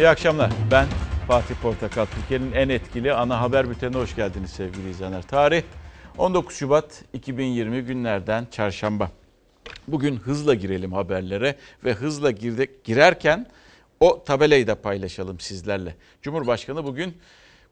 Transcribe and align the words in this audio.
İyi 0.00 0.08
akşamlar. 0.08 0.50
Ben 0.70 0.86
Fatih 1.28 1.54
Portakal. 1.54 2.06
Türkiye'nin 2.06 2.52
en 2.52 2.68
etkili 2.68 3.12
ana 3.12 3.40
haber 3.40 3.70
bültenine 3.70 3.96
hoş 3.96 4.16
geldiniz 4.16 4.50
sevgili 4.50 4.90
izleyenler. 4.90 5.22
Tarih 5.22 5.62
19 6.18 6.56
Şubat 6.56 7.04
2020 7.12 7.80
günlerden 7.80 8.46
çarşamba. 8.50 9.10
Bugün 9.88 10.16
hızla 10.16 10.54
girelim 10.54 10.92
haberlere 10.92 11.56
ve 11.84 11.92
hızla 11.92 12.30
girdik, 12.30 12.84
girerken 12.84 13.46
o 14.00 14.24
tabelayı 14.24 14.66
da 14.66 14.74
paylaşalım 14.74 15.40
sizlerle. 15.40 15.94
Cumhurbaşkanı 16.22 16.84
bugün 16.84 17.16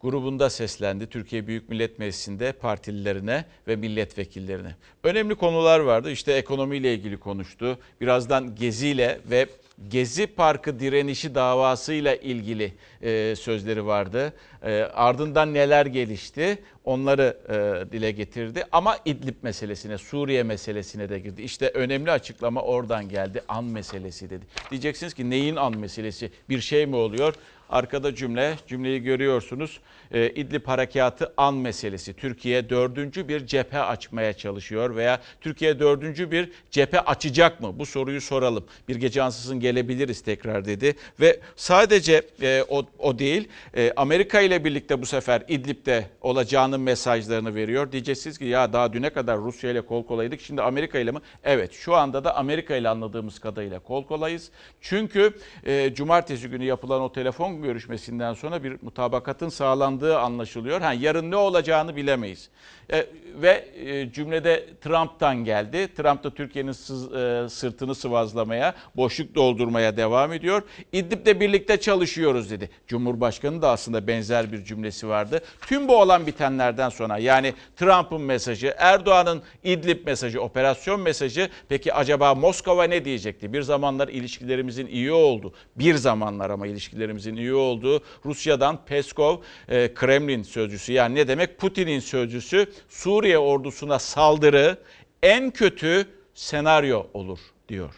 grubunda 0.02 0.50
seslendi. 0.50 1.06
Türkiye 1.06 1.46
Büyük 1.46 1.68
Millet 1.68 1.98
Meclisi'nde 1.98 2.52
partililerine 2.52 3.44
ve 3.68 3.76
milletvekillerine. 3.76 4.74
Önemli 5.04 5.34
konular 5.34 5.80
vardı. 5.80 6.10
İşte 6.10 6.32
ekonomiyle 6.32 6.94
ilgili 6.94 7.16
konuştu. 7.16 7.78
Birazdan 8.00 8.54
geziyle 8.54 9.20
ve 9.30 9.46
Gezi 9.88 10.26
Parkı 10.26 10.80
direnişi 10.80 11.34
davasıyla 11.34 12.14
ilgili 12.14 12.72
e, 13.02 13.36
sözleri 13.36 13.86
vardı. 13.86 14.32
E, 14.62 14.72
ardından 14.80 15.54
neler 15.54 15.86
gelişti 15.86 16.58
onları 16.84 17.36
e, 17.48 17.92
dile 17.92 18.10
getirdi. 18.10 18.64
Ama 18.72 18.98
İdlib 19.04 19.34
meselesine, 19.42 19.98
Suriye 19.98 20.42
meselesine 20.42 21.08
de 21.08 21.18
girdi. 21.18 21.42
İşte 21.42 21.68
önemli 21.68 22.10
açıklama 22.10 22.62
oradan 22.62 23.08
geldi. 23.08 23.42
An 23.48 23.64
meselesi 23.64 24.30
dedi. 24.30 24.44
Diyeceksiniz 24.70 25.14
ki 25.14 25.30
neyin 25.30 25.56
an 25.56 25.78
meselesi? 25.78 26.30
Bir 26.48 26.60
şey 26.60 26.86
mi 26.86 26.96
oluyor? 26.96 27.34
Arkada 27.70 28.14
cümle, 28.14 28.56
cümleyi 28.66 29.02
görüyorsunuz. 29.02 29.80
E, 30.12 30.30
İdlib 30.30 30.66
harekatı 30.66 31.32
an 31.36 31.54
meselesi. 31.54 32.14
Türkiye 32.14 32.70
dördüncü 32.70 33.28
bir 33.28 33.46
cephe 33.46 33.80
açmaya 33.80 34.32
çalışıyor 34.32 34.96
veya 34.96 35.20
Türkiye 35.40 35.78
dördüncü 35.78 36.30
bir 36.30 36.50
cephe 36.70 37.00
açacak 37.00 37.60
mı? 37.60 37.78
Bu 37.78 37.86
soruyu 37.86 38.20
soralım. 38.20 38.64
Bir 38.88 38.96
gece 38.96 39.22
ansızın 39.22 39.60
gelebiliriz 39.60 40.22
tekrar 40.22 40.64
dedi. 40.64 40.94
Ve 41.20 41.40
sadece 41.56 42.22
e, 42.42 42.64
o, 42.68 42.86
o 42.98 43.18
değil, 43.18 43.48
e, 43.76 43.92
Amerika 43.96 44.40
ile 44.40 44.64
birlikte 44.64 45.02
bu 45.02 45.06
sefer 45.06 45.42
İdlib'de 45.48 46.06
olacağının 46.20 46.80
mesajlarını 46.80 47.54
veriyor. 47.54 47.92
Diyeceksiniz 47.92 48.38
ki 48.38 48.44
ya 48.44 48.72
daha 48.72 48.92
düne 48.92 49.10
kadar 49.10 49.38
Rusya 49.38 49.70
ile 49.70 49.80
kol 49.80 50.06
kolaydık, 50.06 50.40
şimdi 50.40 50.62
Amerika 50.62 50.98
ile 50.98 51.10
mi? 51.10 51.18
Evet, 51.44 51.72
şu 51.72 51.94
anda 51.94 52.24
da 52.24 52.36
Amerika 52.36 52.76
ile 52.76 52.88
anladığımız 52.88 53.38
kadarıyla 53.38 53.78
kol 53.78 54.04
kolayız. 54.04 54.50
Çünkü 54.80 55.32
e, 55.66 55.94
cumartesi 55.94 56.48
günü 56.48 56.64
yapılan 56.64 57.02
o 57.02 57.12
telefon 57.12 57.57
görüşmesinden 57.62 58.34
sonra 58.34 58.64
bir 58.64 58.76
mutabakatın 58.82 59.48
sağlandığı 59.48 60.18
anlaşılıyor. 60.18 60.80
Ha, 60.80 60.92
yarın 60.92 61.30
ne 61.30 61.36
olacağını 61.36 61.96
bilemeyiz. 61.96 62.48
E, 62.92 63.06
ve 63.34 63.68
e, 63.74 64.12
cümlede 64.12 64.66
Trump'tan 64.80 65.44
geldi. 65.44 65.88
Trump 65.96 66.24
da 66.24 66.30
Türkiye'nin 66.30 66.70
e, 66.70 67.48
sırtını 67.48 67.94
sıvazlamaya, 67.94 68.74
boşluk 68.96 69.34
doldurmaya 69.34 69.96
devam 69.96 70.32
ediyor. 70.32 70.62
İdlib'de 70.92 71.40
birlikte 71.40 71.80
çalışıyoruz 71.80 72.50
dedi. 72.50 72.70
Cumhurbaşkanı 72.86 73.62
da 73.62 73.70
aslında 73.70 74.06
benzer 74.06 74.52
bir 74.52 74.64
cümlesi 74.64 75.08
vardı. 75.08 75.40
Tüm 75.66 75.88
bu 75.88 75.96
olan 75.96 76.26
bitenlerden 76.26 76.88
sonra 76.88 77.18
yani 77.18 77.54
Trump'ın 77.76 78.20
mesajı, 78.20 78.74
Erdoğan'ın 78.78 79.42
İdlib 79.64 80.06
mesajı, 80.06 80.40
operasyon 80.40 81.00
mesajı 81.00 81.48
peki 81.68 81.94
acaba 81.94 82.34
Moskova 82.34 82.84
ne 82.84 83.04
diyecekti? 83.04 83.52
Bir 83.52 83.62
zamanlar 83.62 84.08
ilişkilerimizin 84.08 84.86
iyi 84.86 85.12
oldu. 85.12 85.52
Bir 85.76 85.94
zamanlar 85.94 86.50
ama 86.50 86.66
ilişkilerimizin 86.66 87.36
iyi 87.36 87.54
olduğu 87.54 88.02
Rusya'dan 88.24 88.84
Peskov, 88.86 89.36
e, 89.68 89.94
Kremlin 89.94 90.42
sözcüsü 90.42 90.92
yani 90.92 91.14
ne 91.14 91.28
demek 91.28 91.58
Putin'in 91.58 92.00
sözcüsü 92.00 92.66
Suriye 92.88 93.17
ordusuna 93.38 93.98
saldırı 93.98 94.78
en 95.22 95.50
kötü 95.50 96.08
senaryo 96.34 97.06
olur 97.14 97.38
diyor. 97.68 97.94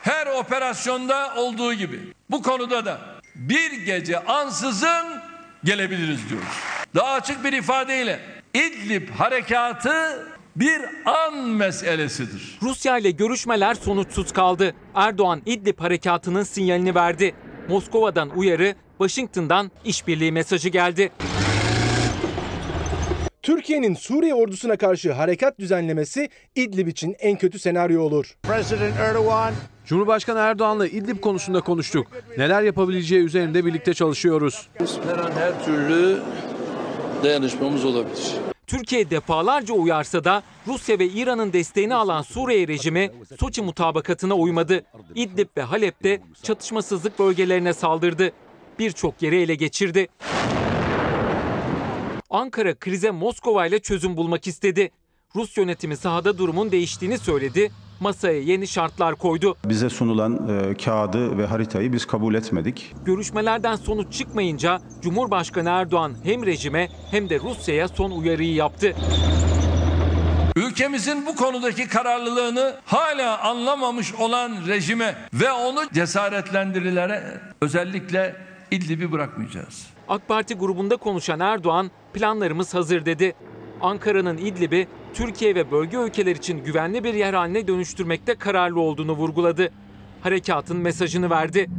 Her 0.00 0.26
operasyonda 0.26 1.34
olduğu 1.36 1.74
gibi 1.74 2.00
bu 2.30 2.42
konuda 2.42 2.84
da 2.84 3.00
bir 3.34 3.72
gece 3.72 4.18
ansızın 4.24 5.20
gelebiliriz 5.64 6.30
diyoruz. 6.30 6.48
Daha 6.94 7.12
açık 7.12 7.44
bir 7.44 7.52
ifadeyle 7.52 8.20
İdlib 8.54 9.08
harekatı 9.10 10.26
bir 10.56 10.82
an 11.04 11.34
meselesidir. 11.38 12.58
Rusya 12.62 12.98
ile 12.98 13.10
görüşmeler 13.10 13.74
sonuçsuz 13.74 14.32
kaldı. 14.32 14.74
Erdoğan 14.94 15.42
İdlib 15.46 15.80
harekatının 15.80 16.42
sinyalini 16.42 16.94
verdi. 16.94 17.34
Moskova'dan 17.68 18.30
uyarı, 18.36 18.74
Washington'dan 19.08 19.70
işbirliği 19.84 20.32
mesajı 20.32 20.68
geldi. 20.68 21.12
Türkiye'nin 23.42 23.94
Suriye 23.94 24.34
ordusuna 24.34 24.76
karşı 24.76 25.12
harekat 25.12 25.58
düzenlemesi 25.58 26.28
İdlib 26.54 26.86
için 26.86 27.16
en 27.18 27.38
kötü 27.38 27.58
senaryo 27.58 28.02
olur. 28.02 28.36
Cumhurbaşkanı 29.86 30.38
Erdoğan'la 30.38 30.86
İdlib 30.86 31.20
konusunda 31.20 31.60
konuştuk. 31.60 32.06
Neler 32.38 32.62
yapabileceği 32.62 33.22
üzerinde 33.22 33.64
birlikte 33.64 33.94
çalışıyoruz. 33.94 34.68
Her 34.78 35.18
an 35.18 35.32
her 35.32 35.64
türlü 35.64 36.22
dayanışmamız 37.22 37.84
olabilir. 37.84 38.34
Türkiye 38.66 39.10
defalarca 39.10 39.74
uyarsa 39.74 40.24
da 40.24 40.42
Rusya 40.66 40.98
ve 40.98 41.06
İran'ın 41.06 41.52
desteğini 41.52 41.94
alan 41.94 42.22
Suriye 42.22 42.68
rejimi 42.68 43.10
Soçi 43.40 43.62
mutabakatına 43.62 44.34
uymadı. 44.34 44.84
İdlib 45.14 45.48
ve 45.56 45.62
Halep'te 45.62 46.20
çatışmasızlık 46.42 47.18
bölgelerine 47.18 47.72
saldırdı. 47.72 48.32
Birçok 48.78 49.22
yeri 49.22 49.36
ele 49.36 49.54
geçirdi. 49.54 50.08
Ankara 52.30 52.74
krize 52.74 53.10
Moskova 53.10 53.66
ile 53.66 53.78
çözüm 53.78 54.16
bulmak 54.16 54.46
istedi. 54.46 54.90
Rus 55.36 55.56
yönetimi 55.56 55.96
sahada 55.96 56.38
durumun 56.38 56.72
değiştiğini 56.72 57.18
söyledi. 57.18 57.70
Masaya 58.00 58.40
yeni 58.40 58.68
şartlar 58.68 59.14
koydu. 59.14 59.56
Bize 59.64 59.90
sunulan 59.90 60.48
e, 60.48 60.74
kağıdı 60.74 61.38
ve 61.38 61.46
haritayı 61.46 61.92
biz 61.92 62.06
kabul 62.06 62.34
etmedik. 62.34 62.94
Görüşmelerden 63.04 63.76
sonuç 63.76 64.12
çıkmayınca 64.12 64.80
Cumhurbaşkanı 65.02 65.68
Erdoğan 65.68 66.14
hem 66.24 66.46
rejime 66.46 66.88
hem 67.10 67.30
de 67.30 67.40
Rusya'ya 67.40 67.88
son 67.88 68.10
uyarıyı 68.10 68.54
yaptı. 68.54 68.94
Ülkemizin 70.56 71.26
bu 71.26 71.36
konudaki 71.36 71.88
kararlılığını 71.88 72.76
hala 72.84 73.38
anlamamış 73.38 74.14
olan 74.14 74.66
rejime 74.68 75.16
ve 75.34 75.52
onu 75.52 75.80
cesaretlendirilere 75.92 77.40
özellikle 77.60 78.36
İdlib'i 78.74 79.12
bırakmayacağız. 79.12 79.86
AK 80.08 80.28
Parti 80.28 80.54
grubunda 80.54 80.96
konuşan 80.96 81.40
Erdoğan 81.40 81.90
planlarımız 82.14 82.74
hazır 82.74 83.06
dedi. 83.06 83.34
Ankara'nın 83.80 84.38
İdlib'i 84.38 84.88
Türkiye 85.14 85.54
ve 85.54 85.70
bölge 85.70 85.96
ülkeler 85.96 86.36
için 86.36 86.64
güvenli 86.64 87.04
bir 87.04 87.14
yer 87.14 87.34
haline 87.34 87.68
dönüştürmekte 87.68 88.34
kararlı 88.34 88.80
olduğunu 88.80 89.12
vurguladı. 89.12 89.70
Harekatın 90.22 90.76
mesajını 90.76 91.30
verdi. 91.30 91.70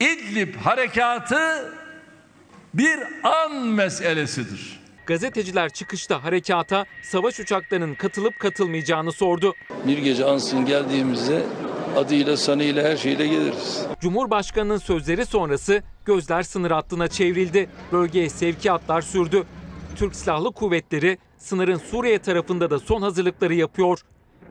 İdlib 0.00 0.54
harekatı 0.54 1.72
bir 2.74 2.98
an 3.22 3.56
meselesidir. 3.56 4.80
Gazeteciler 5.06 5.70
çıkışta 5.70 6.24
harekata 6.24 6.84
savaş 7.02 7.40
uçaklarının 7.40 7.94
katılıp 7.94 8.38
katılmayacağını 8.38 9.12
sordu. 9.12 9.54
Bir 9.86 9.98
gece 9.98 10.24
ansın 10.24 10.66
geldiğimizde 10.66 11.42
adıyla 11.96 12.36
sanıyla 12.36 12.84
her 12.90 12.96
şeyle 12.96 13.26
geliriz. 13.26 13.86
Cumhurbaşkanının 14.00 14.78
sözleri 14.78 15.26
sonrası 15.26 15.82
gözler 16.04 16.42
sınır 16.42 16.70
hattına 16.70 17.08
çevrildi. 17.08 17.70
Bölgeye 17.92 18.28
sevkiyatlar 18.28 19.02
sürdü. 19.02 19.44
Türk 19.96 20.16
Silahlı 20.16 20.52
Kuvvetleri 20.52 21.18
sınırın 21.38 21.78
Suriye 21.78 22.18
tarafında 22.18 22.70
da 22.70 22.78
son 22.78 23.02
hazırlıkları 23.02 23.54
yapıyor. 23.54 24.00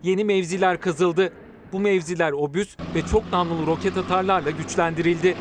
Yeni 0.04 0.24
mevziler 0.24 0.82
kazıldı. 0.82 1.34
Bu 1.72 1.80
mevziler 1.80 2.32
obüs 2.32 2.78
ve 2.96 3.02
çok 3.02 3.32
namlulu 3.32 3.68
roket 3.68 3.98
atarlarla 3.98 4.52
güçlendirildi. 4.52 5.36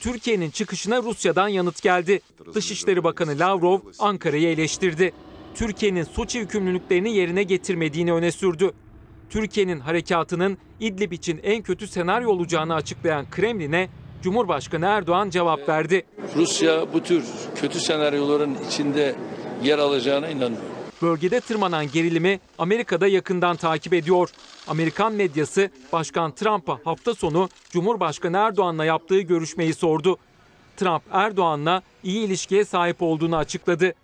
Türkiye'nin 0.00 0.50
çıkışına 0.50 1.02
Rusya'dan 1.02 1.48
yanıt 1.48 1.82
geldi. 1.82 2.20
Dışişleri 2.54 3.04
Bakanı 3.04 3.38
Lavrov 3.38 3.80
Ankara'yı 3.98 4.48
eleştirdi. 4.48 5.12
Türkiye'nin 5.54 6.04
Soçi 6.04 6.38
yükümlülüklerini 6.38 7.16
yerine 7.16 7.42
getirmediğini 7.42 8.12
öne 8.12 8.32
sürdü. 8.32 8.72
Türkiye'nin 9.32 9.80
harekatının 9.80 10.58
İdlib 10.80 11.12
için 11.12 11.40
en 11.42 11.62
kötü 11.62 11.86
senaryo 11.86 12.30
olacağını 12.30 12.74
açıklayan 12.74 13.30
Kremlin'e 13.30 13.88
Cumhurbaşkanı 14.22 14.86
Erdoğan 14.86 15.30
cevap 15.30 15.68
verdi. 15.68 16.06
Rusya 16.36 16.92
bu 16.92 17.02
tür 17.02 17.24
kötü 17.54 17.80
senaryoların 17.80 18.56
içinde 18.68 19.14
yer 19.62 19.78
alacağına 19.78 20.28
inanmıyorum. 20.28 20.68
Bölgede 21.02 21.40
tırmanan 21.40 21.90
gerilimi 21.92 22.40
Amerika'da 22.58 23.06
yakından 23.06 23.56
takip 23.56 23.94
ediyor. 23.94 24.30
Amerikan 24.68 25.12
medyası 25.12 25.70
Başkan 25.92 26.34
Trump'a 26.34 26.78
hafta 26.84 27.14
sonu 27.14 27.48
Cumhurbaşkanı 27.70 28.36
Erdoğan'la 28.36 28.84
yaptığı 28.84 29.20
görüşmeyi 29.20 29.74
sordu. 29.74 30.18
Trump 30.76 31.02
Erdoğan'la 31.12 31.82
iyi 32.04 32.26
ilişkiye 32.26 32.64
sahip 32.64 33.02
olduğunu 33.02 33.36
açıkladı. 33.36 33.94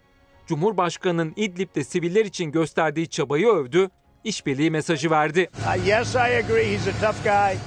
Cumhurbaşkanının 0.47 1.33
İdlib'de 1.37 1.85
siviller 1.85 2.25
için 2.25 2.53
gösterdiği 2.53 3.09
çabayı 3.09 3.47
övdü. 3.47 3.91
İşbirliği 4.25 4.71
mesajı 4.71 5.11
verdi. 5.11 5.51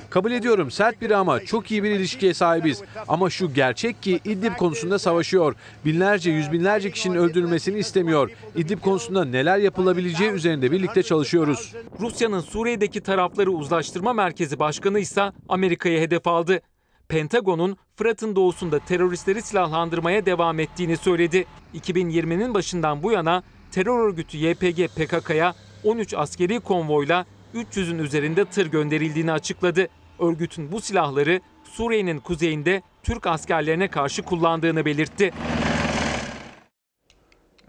Kabul 0.10 0.32
ediyorum 0.32 0.72
sert 0.72 1.02
biri 1.02 1.16
ama 1.16 1.40
çok 1.46 1.72
iyi 1.72 1.84
bir 1.84 1.92
ilişkiye 1.92 2.34
sahibiz. 2.34 2.82
Ama 3.08 3.30
şu 3.30 3.54
gerçek 3.54 4.02
ki 4.02 4.20
İdlib 4.26 4.56
konusunda 4.56 5.00
savaşıyor. 5.00 5.56
Binlerce, 5.86 6.32
yüz 6.32 6.52
binlerce 6.52 6.92
kişinin 6.92 7.16
öldürülmesini 7.16 7.80
istemiyor. 7.80 8.32
İdlib 8.56 8.80
konusunda 8.82 9.26
neler 9.26 9.58
yapılabileceği 9.58 10.32
üzerinde 10.32 10.72
birlikte 10.72 11.04
çalışıyoruz. 11.04 11.74
Rusya'nın 12.00 12.40
Suriye'deki 12.40 13.02
tarafları 13.02 13.52
uzlaştırma 13.52 14.14
merkezi 14.14 14.60
başkanı 14.60 15.00
ise 15.00 15.32
Amerika'yı 15.50 16.00
hedef 16.00 16.28
aldı. 16.28 16.62
Pentagon'un 17.10 17.78
Fırat'ın 17.96 18.36
doğusunda 18.36 18.80
teröristleri 18.80 19.42
silahlandırmaya 19.42 20.26
devam 20.26 20.60
ettiğini 20.60 20.98
söyledi. 20.98 21.46
2020'nin 21.76 22.54
başından 22.54 23.04
bu 23.04 23.12
yana 23.12 23.44
terör 23.72 24.00
örgütü 24.00 24.38
YPG 24.38 24.88
PKK'ya 24.88 25.54
13 25.84 26.14
askeri 26.14 26.60
konvoyla 26.60 27.26
300'ün 27.56 28.00
üzerinde 28.00 28.46
tır 28.46 28.72
gönderildiğini 28.72 29.32
açıkladı. 29.32 29.88
Örgütün 30.20 30.72
bu 30.72 30.82
silahları 30.82 31.42
Suriye'nin 31.64 32.20
kuzeyinde 32.20 32.82
Türk 33.04 33.28
askerlerine 33.28 33.88
karşı 33.88 34.22
kullandığını 34.24 34.86
belirtti. 34.86 35.32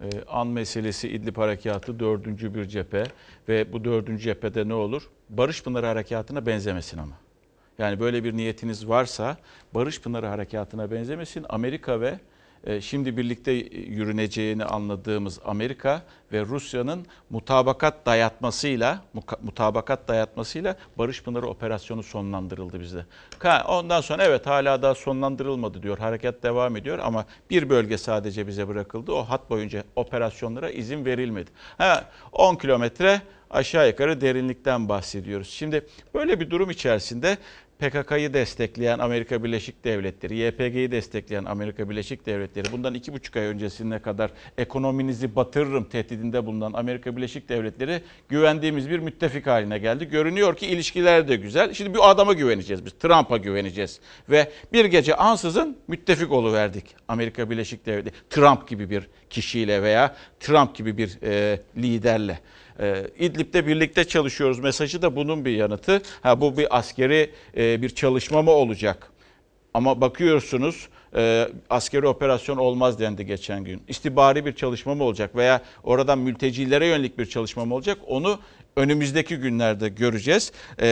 Ee, 0.02 0.08
an 0.28 0.46
meselesi 0.46 1.08
İdlib 1.08 1.36
Harekatı 1.36 2.00
dördüncü 2.00 2.54
bir 2.54 2.64
cephe 2.64 3.04
ve 3.48 3.72
bu 3.72 3.84
dördüncü 3.84 4.22
cephede 4.22 4.68
ne 4.68 4.74
olur? 4.74 5.10
Barış 5.28 5.62
Pınarı 5.62 5.86
Harekatı'na 5.86 6.46
benzemesin 6.46 6.98
ama. 6.98 7.14
Yani 7.78 8.00
böyle 8.00 8.24
bir 8.24 8.36
niyetiniz 8.36 8.88
varsa 8.88 9.36
Barış 9.74 10.00
Pınarı 10.00 10.26
Harekatı'na 10.26 10.90
benzemesin. 10.90 11.46
Amerika 11.48 12.00
ve 12.00 12.18
şimdi 12.80 13.16
birlikte 13.16 13.52
yürüneceğini 13.72 14.64
anladığımız 14.64 15.40
Amerika 15.44 16.02
ve 16.32 16.40
Rusya'nın 16.40 17.06
mutabakat 17.30 18.06
dayatmasıyla 18.06 19.02
mutabakat 19.42 20.08
dayatmasıyla 20.08 20.76
Barış 20.98 21.22
Pınarı 21.22 21.46
operasyonu 21.46 22.02
sonlandırıldı 22.02 22.80
bizde. 22.80 23.06
Ondan 23.68 24.00
sonra 24.00 24.24
evet 24.24 24.46
hala 24.46 24.82
daha 24.82 24.94
sonlandırılmadı 24.94 25.82
diyor. 25.82 25.98
Harekat 25.98 26.42
devam 26.42 26.76
ediyor 26.76 26.98
ama 26.98 27.24
bir 27.50 27.68
bölge 27.68 27.98
sadece 27.98 28.46
bize 28.46 28.68
bırakıldı. 28.68 29.12
O 29.12 29.22
hat 29.22 29.50
boyunca 29.50 29.84
operasyonlara 29.96 30.70
izin 30.70 31.04
verilmedi. 31.04 31.50
Ha, 31.78 32.04
10 32.32 32.56
kilometre 32.56 33.22
aşağı 33.50 33.88
yukarı 33.88 34.20
derinlikten 34.20 34.88
bahsediyoruz. 34.88 35.48
Şimdi 35.50 35.86
böyle 36.14 36.40
bir 36.40 36.50
durum 36.50 36.70
içerisinde 36.70 37.38
PKK'yı 37.82 38.34
destekleyen 38.34 38.98
Amerika 38.98 39.44
Birleşik 39.44 39.84
Devletleri, 39.84 40.36
YPG'yi 40.36 40.90
destekleyen 40.90 41.44
Amerika 41.44 41.90
Birleşik 41.90 42.26
Devletleri, 42.26 42.72
bundan 42.72 42.94
iki 42.94 43.12
buçuk 43.12 43.36
ay 43.36 43.42
öncesine 43.42 43.98
kadar 43.98 44.30
ekonominizi 44.58 45.36
batırırım 45.36 45.84
tehdidinde 45.84 46.46
bulunan 46.46 46.72
Amerika 46.72 47.16
Birleşik 47.16 47.48
Devletleri 47.48 48.02
güvendiğimiz 48.28 48.90
bir 48.90 48.98
müttefik 48.98 49.46
haline 49.46 49.78
geldi. 49.78 50.08
Görünüyor 50.08 50.56
ki 50.56 50.66
ilişkiler 50.66 51.28
de 51.28 51.36
güzel. 51.36 51.74
Şimdi 51.74 51.94
bir 51.94 52.10
adama 52.10 52.32
güveneceğiz 52.32 52.84
biz, 52.84 52.92
Trump'a 52.92 53.36
güveneceğiz. 53.36 54.00
Ve 54.30 54.50
bir 54.72 54.84
gece 54.84 55.14
ansızın 55.14 55.76
müttefik 55.88 56.30
verdik 56.32 56.84
Amerika 57.08 57.50
Birleşik 57.50 57.86
Devletleri. 57.86 58.14
Trump 58.30 58.68
gibi 58.68 58.90
bir 58.90 59.08
kişiyle 59.30 59.82
veya 59.82 60.16
Trump 60.40 60.74
gibi 60.74 60.98
bir 60.98 61.18
e, 61.22 61.60
liderle. 61.76 62.38
E, 62.82 63.06
İdlib'de 63.18 63.66
birlikte 63.66 64.04
çalışıyoruz 64.04 64.58
mesajı 64.58 65.02
da 65.02 65.16
bunun 65.16 65.44
bir 65.44 65.50
yanıtı. 65.50 66.02
Ha 66.22 66.40
bu 66.40 66.56
bir 66.56 66.78
askeri 66.78 67.30
e, 67.56 67.82
bir 67.82 67.88
çalışma 67.88 68.42
mı 68.42 68.50
olacak? 68.50 69.12
Ama 69.74 70.00
bakıyorsunuz 70.00 70.88
e, 71.16 71.48
askeri 71.70 72.06
operasyon 72.06 72.56
olmaz 72.56 72.98
dendi 72.98 73.26
geçen 73.26 73.64
gün. 73.64 73.82
İstibari 73.88 74.46
bir 74.46 74.52
çalışma 74.52 74.94
mı 74.94 75.04
olacak 75.04 75.36
veya 75.36 75.60
oradan 75.82 76.18
mültecilere 76.18 76.86
yönelik 76.86 77.18
bir 77.18 77.26
çalışma 77.26 77.64
mı 77.64 77.74
olacak? 77.74 77.98
Onu 78.06 78.38
önümüzdeki 78.76 79.36
günlerde 79.36 79.88
göreceğiz. 79.88 80.52
Ee, 80.80 80.84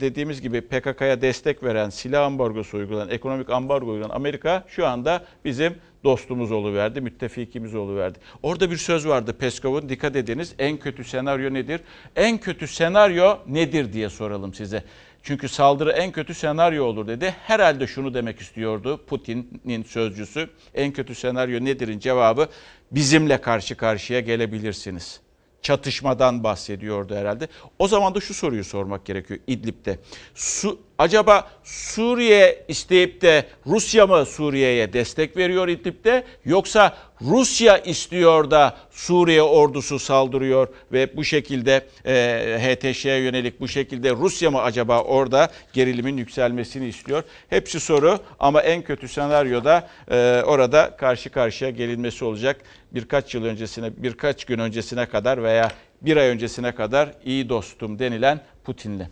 dediğimiz 0.00 0.40
gibi 0.40 0.60
PKK'ya 0.60 1.20
destek 1.20 1.62
veren, 1.62 1.90
silah 1.90 2.26
ambargosu 2.26 2.76
uygulayan, 2.76 3.08
ekonomik 3.08 3.50
ambargo 3.50 3.90
uygulayan 3.90 4.16
Amerika 4.16 4.64
şu 4.68 4.86
anda 4.86 5.24
bizim 5.44 5.74
dostumuz 6.06 6.52
oluverdi, 6.52 7.00
müttefikimiz 7.00 7.74
oluverdi. 7.74 8.18
Orada 8.42 8.70
bir 8.70 8.76
söz 8.76 9.06
vardı 9.08 9.32
Peskov'un 9.38 9.88
dikkat 9.88 10.16
ediniz 10.16 10.54
en 10.58 10.76
kötü 10.76 11.04
senaryo 11.04 11.54
nedir? 11.54 11.80
En 12.16 12.38
kötü 12.38 12.66
senaryo 12.66 13.38
nedir 13.46 13.92
diye 13.92 14.08
soralım 14.08 14.54
size. 14.54 14.84
Çünkü 15.22 15.48
saldırı 15.48 15.92
en 15.92 16.12
kötü 16.12 16.34
senaryo 16.34 16.84
olur 16.84 17.06
dedi. 17.06 17.34
Herhalde 17.46 17.86
şunu 17.86 18.14
demek 18.14 18.40
istiyordu 18.40 19.00
Putin'in 19.06 19.82
sözcüsü. 19.82 20.48
En 20.74 20.92
kötü 20.92 21.14
senaryo 21.14 21.64
nedir'in 21.64 21.98
cevabı 21.98 22.48
bizimle 22.90 23.40
karşı 23.40 23.76
karşıya 23.76 24.20
gelebilirsiniz 24.20 25.20
çatışmadan 25.62 26.44
bahsediyordu 26.44 27.14
herhalde. 27.14 27.48
O 27.78 27.88
zaman 27.88 28.14
da 28.14 28.20
şu 28.20 28.34
soruyu 28.34 28.64
sormak 28.64 29.04
gerekiyor 29.06 29.40
İdlib'de. 29.46 29.98
Su, 30.34 30.80
acaba 30.98 31.48
Suriye 31.64 32.64
isteyip 32.68 33.22
de 33.22 33.46
Rusya 33.66 34.06
mı 34.06 34.26
Suriye'ye 34.26 34.92
destek 34.92 35.36
veriyor 35.36 35.68
İdlib'de 35.68 36.24
yoksa 36.44 36.96
Rusya 37.22 37.78
istiyor 37.78 38.50
da 38.50 38.76
Suriye 38.90 39.42
ordusu 39.42 39.98
saldırıyor 39.98 40.68
ve 40.92 41.16
bu 41.16 41.24
şekilde 41.24 41.86
e, 42.06 42.58
HTŞ'ye 42.60 43.18
yönelik 43.18 43.60
bu 43.60 43.68
şekilde 43.68 44.10
Rusya 44.10 44.50
mı 44.50 44.62
acaba 44.62 45.02
orada 45.02 45.50
gerilimin 45.72 46.16
yükselmesini 46.16 46.88
istiyor? 46.88 47.24
Hepsi 47.48 47.80
soru 47.80 48.18
ama 48.38 48.62
en 48.62 48.82
kötü 48.82 49.08
senaryoda 49.08 49.88
e, 50.10 50.42
orada 50.46 50.96
karşı 50.96 51.30
karşıya 51.30 51.70
gelinmesi 51.70 52.24
olacak. 52.24 52.60
Birkaç 52.92 53.34
yıl 53.34 53.44
öncesine, 53.44 53.90
birkaç 53.96 54.44
gün 54.44 54.58
öncesine 54.58 55.06
kadar 55.06 55.42
veya 55.42 55.70
bir 56.02 56.16
ay 56.16 56.28
öncesine 56.28 56.74
kadar 56.74 57.14
iyi 57.24 57.48
dostum 57.48 57.98
denilen 57.98 58.40
Putin'le. 58.64 59.06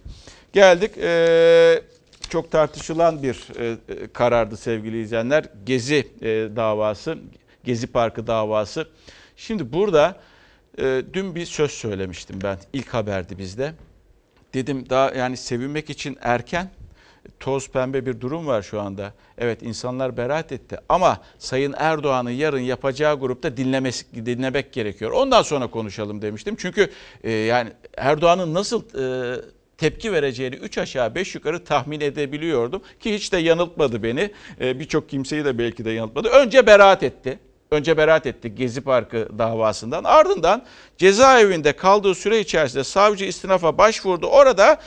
Geldik 0.55 0.93
çok 2.29 2.51
tartışılan 2.51 3.23
bir 3.23 3.47
karardı 4.13 4.57
sevgili 4.57 5.03
izleyenler. 5.03 5.45
Gezi 5.67 6.09
davası, 6.57 7.19
Gezi 7.65 7.87
Parkı 7.87 8.27
davası. 8.27 8.89
Şimdi 9.37 9.73
burada 9.73 10.21
dün 11.13 11.35
bir 11.35 11.47
söz 11.47 11.71
söylemiştim 11.71 12.39
ben. 12.43 12.59
İlk 12.73 12.95
haberdi 12.95 13.39
bizde. 13.39 13.73
Dedim 14.55 14.91
daha 14.91 15.11
yani 15.15 15.37
sevinmek 15.37 15.91
için 15.91 16.19
erken 16.21 16.71
toz 17.41 17.71
pembe 17.71 18.07
bir 18.07 18.21
durum 18.21 18.47
var 18.47 18.63
şu 18.63 18.81
anda. 18.81 19.13
Evet 19.39 19.63
insanlar 19.63 20.17
beraat 20.17 20.53
etti 20.53 20.79
ama 20.89 21.21
Sayın 21.39 21.75
Erdoğan'ın 21.79 22.31
yarın 22.31 22.61
yapacağı 22.61 23.21
grupta 23.21 23.57
dinlemesi, 23.57 24.27
dinlemek 24.27 24.73
gerekiyor. 24.73 25.11
Ondan 25.11 25.43
sonra 25.43 25.67
konuşalım 25.67 26.23
demiştim. 26.23 26.57
Çünkü 26.59 26.91
e, 27.25 27.31
yani 27.31 27.71
Erdoğan'ın 27.97 28.55
nasıl 28.55 28.83
e, 28.83 29.41
tepki 29.79 30.13
vereceğini 30.13 30.55
3 30.57 30.79
aşağı 30.79 31.15
5 31.15 31.35
yukarı 31.35 31.65
tahmin 31.65 32.01
edebiliyordum. 32.01 32.83
Ki 33.01 33.15
hiç 33.15 33.33
de 33.33 33.37
yanıltmadı 33.39 34.03
beni. 34.03 34.31
E, 34.61 34.79
Birçok 34.81 35.09
kimseyi 35.09 35.45
de 35.45 35.59
belki 35.59 35.85
de 35.85 35.91
yanıltmadı. 35.91 36.29
Önce 36.29 36.67
beraat 36.67 37.03
etti. 37.03 37.39
Önce 37.71 37.97
beraat 37.97 38.27
etti 38.27 38.55
Gezi 38.55 38.81
Parkı 38.81 39.29
davasından. 39.39 40.05
Ardından 40.05 40.63
cezaevinde 40.99 41.73
kaldığı 41.73 42.15
süre 42.15 42.41
içerisinde 42.41 42.85
savcı 42.85 43.25
istinafa 43.25 43.79
başvurdu. 43.79 44.27
Orada 44.27 44.81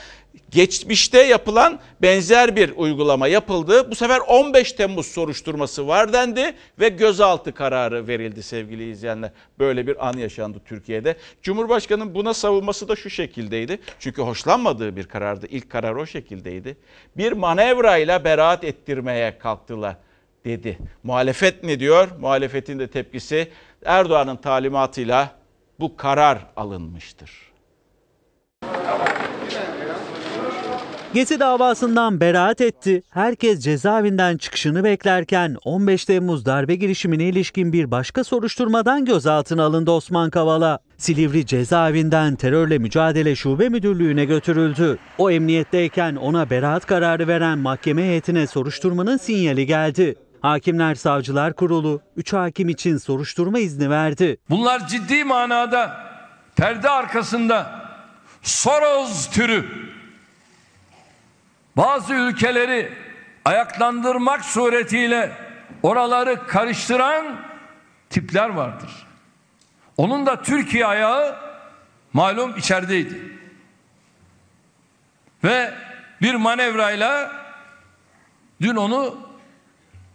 geçmişte 0.50 1.22
yapılan 1.22 1.80
benzer 2.02 2.56
bir 2.56 2.72
uygulama 2.76 3.28
yapıldı. 3.28 3.90
Bu 3.90 3.94
sefer 3.94 4.18
15 4.18 4.72
Temmuz 4.72 5.06
soruşturması 5.06 5.88
var 5.88 6.12
dendi 6.12 6.54
ve 6.80 6.88
gözaltı 6.88 7.54
kararı 7.54 8.08
verildi 8.08 8.42
sevgili 8.42 8.90
izleyenler. 8.90 9.30
Böyle 9.58 9.86
bir 9.86 10.08
an 10.08 10.12
yaşandı 10.12 10.58
Türkiye'de. 10.64 11.16
Cumhurbaşkanının 11.42 12.14
buna 12.14 12.34
savunması 12.34 12.88
da 12.88 12.96
şu 12.96 13.10
şekildeydi. 13.10 13.78
Çünkü 13.98 14.22
hoşlanmadığı 14.22 14.96
bir 14.96 15.04
karardı. 15.04 15.46
İlk 15.46 15.70
karar 15.70 15.94
o 15.94 16.06
şekildeydi. 16.06 16.76
Bir 17.16 17.32
manevrayla 17.32 18.24
beraat 18.24 18.64
ettirmeye 18.64 19.38
kalktılar 19.38 19.96
dedi. 20.48 20.78
Muhalefet 21.02 21.64
ne 21.64 21.80
diyor? 21.80 22.08
Muhalefetin 22.20 22.78
de 22.78 22.88
tepkisi 22.88 23.48
Erdoğan'ın 23.84 24.36
talimatıyla 24.36 25.30
bu 25.80 25.96
karar 25.96 26.38
alınmıştır. 26.56 27.48
Gezi 31.14 31.40
davasından 31.40 32.20
beraat 32.20 32.60
etti. 32.60 33.02
Herkes 33.10 33.60
cezaevinden 33.60 34.36
çıkışını 34.36 34.84
beklerken 34.84 35.56
15 35.64 36.04
Temmuz 36.04 36.46
darbe 36.46 36.74
girişimine 36.74 37.24
ilişkin 37.24 37.72
bir 37.72 37.90
başka 37.90 38.24
soruşturmadan 38.24 39.04
gözaltına 39.04 39.64
alındı 39.64 39.90
Osman 39.90 40.30
Kavala. 40.30 40.78
Silivri 40.98 41.46
cezaevinden 41.46 42.36
terörle 42.36 42.78
mücadele 42.78 43.36
şube 43.36 43.68
müdürlüğüne 43.68 44.24
götürüldü. 44.24 44.98
O 45.18 45.30
emniyetteyken 45.30 46.16
ona 46.16 46.50
beraat 46.50 46.86
kararı 46.86 47.28
veren 47.28 47.58
mahkeme 47.58 48.02
heyetine 48.02 48.46
soruşturmanın 48.46 49.16
sinyali 49.16 49.66
geldi. 49.66 50.14
Hakimler 50.42 50.94
Savcılar 50.94 51.52
Kurulu 51.52 52.00
3 52.16 52.32
hakim 52.32 52.68
için 52.68 52.96
soruşturma 52.96 53.58
izni 53.58 53.90
verdi. 53.90 54.38
Bunlar 54.50 54.88
ciddi 54.88 55.24
manada 55.24 56.04
perde 56.56 56.90
arkasında 56.90 57.88
Soros 58.42 59.30
türü 59.30 59.66
bazı 61.76 62.14
ülkeleri 62.14 62.92
ayaklandırmak 63.44 64.44
suretiyle 64.44 65.32
oraları 65.82 66.46
karıştıran 66.46 67.40
tipler 68.10 68.48
vardır. 68.48 68.90
Onun 69.96 70.26
da 70.26 70.42
Türkiye 70.42 70.86
ayağı 70.86 71.36
malum 72.12 72.56
içerideydi. 72.56 73.38
Ve 75.44 75.74
bir 76.22 76.34
manevrayla 76.34 77.32
dün 78.60 78.76
onu 78.76 79.27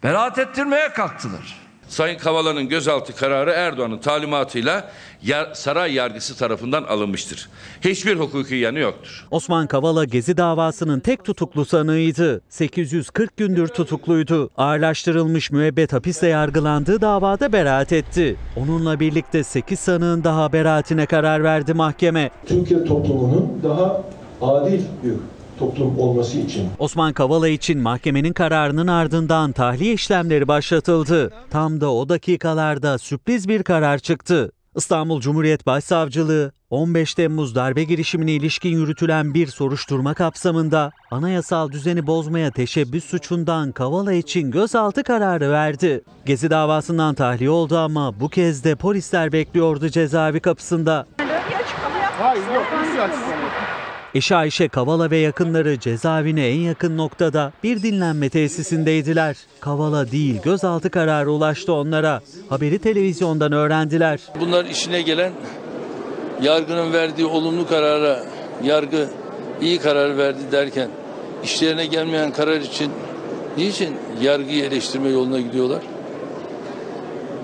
beraat 0.03 0.37
ettirmeye 0.39 0.89
kalktılar. 0.93 1.63
Sayın 1.87 2.17
Kavala'nın 2.17 2.69
gözaltı 2.69 3.15
kararı 3.15 3.51
Erdoğan'ın 3.51 3.97
talimatıyla 3.97 4.91
yar- 5.23 5.53
saray 5.53 5.93
yargısı 5.93 6.37
tarafından 6.37 6.83
alınmıştır. 6.83 7.49
Hiçbir 7.81 8.15
hukuki 8.15 8.55
yanı 8.55 8.79
yoktur. 8.79 9.27
Osman 9.31 9.67
Kavala 9.67 10.05
Gezi 10.05 10.37
davasının 10.37 10.99
tek 10.99 11.25
tutuklu 11.25 11.65
sanığıydı. 11.65 12.41
840 12.49 13.37
gündür 13.37 13.67
tutukluydu. 13.67 14.49
Ağırlaştırılmış 14.57 15.51
müebbet 15.51 15.93
hapisle 15.93 16.27
yargılandığı 16.27 17.01
davada 17.01 17.53
beraat 17.53 17.91
etti. 17.93 18.35
Onunla 18.55 18.99
birlikte 18.99 19.43
8 19.43 19.79
sanığın 19.79 20.23
daha 20.23 20.53
beraatine 20.53 21.05
karar 21.05 21.43
verdi 21.43 21.73
mahkeme. 21.73 22.29
Türkiye 22.45 22.83
toplumunun 22.85 23.61
daha 23.63 24.01
adil 24.41 24.81
bir 25.03 25.13
toplum 25.59 25.99
olması 25.99 26.39
için 26.39 26.67
Osman 26.79 27.13
Kavala 27.13 27.47
için 27.47 27.79
mahkemenin 27.79 28.33
kararının 28.33 28.87
ardından 28.87 29.51
tahliye 29.51 29.93
işlemleri 29.93 30.47
başlatıldı. 30.47 31.31
Tam 31.49 31.81
da 31.81 31.93
o 31.93 32.09
dakikalarda 32.09 32.97
sürpriz 32.97 33.47
bir 33.47 33.63
karar 33.63 33.97
çıktı. 33.99 34.51
İstanbul 34.75 35.21
Cumhuriyet 35.21 35.65
Başsavcılığı 35.65 36.51
15 36.69 37.13
Temmuz 37.13 37.55
darbe 37.55 37.83
girişimine 37.83 38.31
ilişkin 38.31 38.69
yürütülen 38.69 39.33
bir 39.33 39.47
soruşturma 39.47 40.13
kapsamında 40.13 40.91
anayasal 41.11 41.71
düzeni 41.71 42.07
bozmaya 42.07 42.51
teşebbüs 42.51 43.05
suçundan 43.05 43.71
Kavala 43.71 44.13
için 44.13 44.51
gözaltı 44.51 45.03
kararı 45.03 45.51
verdi. 45.51 46.03
Gezi 46.25 46.49
davasından 46.49 47.15
tahliye 47.15 47.49
oldu 47.49 47.77
ama 47.77 48.19
bu 48.19 48.29
kez 48.29 48.63
de 48.63 48.75
polisler 48.75 49.31
bekliyordu 49.31 49.89
cezaevi 49.89 50.39
kapısında. 50.39 51.05
Eşi 54.15 54.35
Ayşe 54.35 54.67
Kavala 54.67 55.11
ve 55.11 55.17
yakınları 55.17 55.79
cezaevine 55.79 56.47
en 56.47 56.59
yakın 56.59 56.97
noktada 56.97 57.51
bir 57.63 57.83
dinlenme 57.83 58.29
tesisindeydiler. 58.29 59.37
Kavala 59.59 60.11
değil 60.11 60.41
gözaltı 60.43 60.89
kararı 60.89 61.31
ulaştı 61.31 61.73
onlara. 61.73 62.21
Haberi 62.49 62.79
televizyondan 62.79 63.51
öğrendiler. 63.51 64.19
Bunlar 64.39 64.65
işine 64.65 65.01
gelen 65.01 65.31
yargının 66.41 66.93
verdiği 66.93 67.25
olumlu 67.25 67.67
karara 67.67 68.23
yargı 68.63 69.07
iyi 69.61 69.79
karar 69.79 70.17
verdi 70.17 70.41
derken 70.51 70.89
işlerine 71.43 71.85
gelmeyen 71.85 72.31
karar 72.31 72.61
için 72.61 72.91
niçin 73.57 73.95
yargıyı 74.21 74.63
eleştirme 74.63 75.09
yoluna 75.09 75.39
gidiyorlar? 75.39 75.81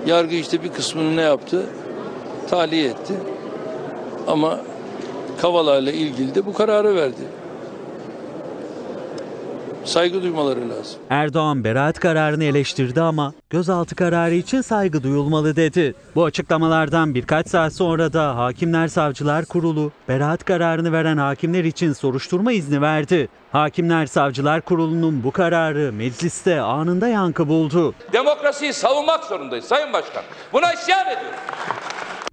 Yargı 0.06 0.34
işte 0.34 0.62
bir 0.62 0.68
kısmını 0.68 1.16
ne 1.16 1.22
yaptı? 1.22 1.66
Tahliye 2.50 2.84
etti. 2.84 3.14
Ama 4.26 4.60
Kavala 5.40 5.78
ile 5.78 5.92
ilgili 5.92 6.34
de 6.34 6.46
bu 6.46 6.52
kararı 6.52 6.94
verdi. 6.94 7.22
Saygı 9.84 10.22
duymaları 10.22 10.68
lazım. 10.70 11.00
Erdoğan 11.10 11.64
beraat 11.64 12.00
kararını 12.00 12.44
eleştirdi 12.44 13.00
ama 13.00 13.32
gözaltı 13.50 13.94
kararı 13.94 14.34
için 14.34 14.60
saygı 14.60 15.02
duyulmalı 15.02 15.56
dedi. 15.56 15.94
Bu 16.14 16.24
açıklamalardan 16.24 17.14
birkaç 17.14 17.48
saat 17.48 17.72
sonra 17.72 18.12
da 18.12 18.36
Hakimler 18.36 18.88
Savcılar 18.88 19.44
Kurulu 19.44 19.92
beraat 20.08 20.44
kararını 20.44 20.92
veren 20.92 21.16
hakimler 21.16 21.64
için 21.64 21.92
soruşturma 21.92 22.52
izni 22.52 22.82
verdi. 22.82 23.28
Hakimler 23.52 24.06
Savcılar 24.06 24.60
Kurulu'nun 24.60 25.24
bu 25.24 25.30
kararı 25.30 25.92
mecliste 25.92 26.60
anında 26.60 27.08
yankı 27.08 27.48
buldu. 27.48 27.94
Demokrasiyi 28.12 28.72
savunmak 28.72 29.24
zorundayız 29.24 29.64
Sayın 29.64 29.92
Başkan. 29.92 30.22
Buna 30.52 30.72
isyan 30.72 31.06
ediyoruz. 31.06 31.38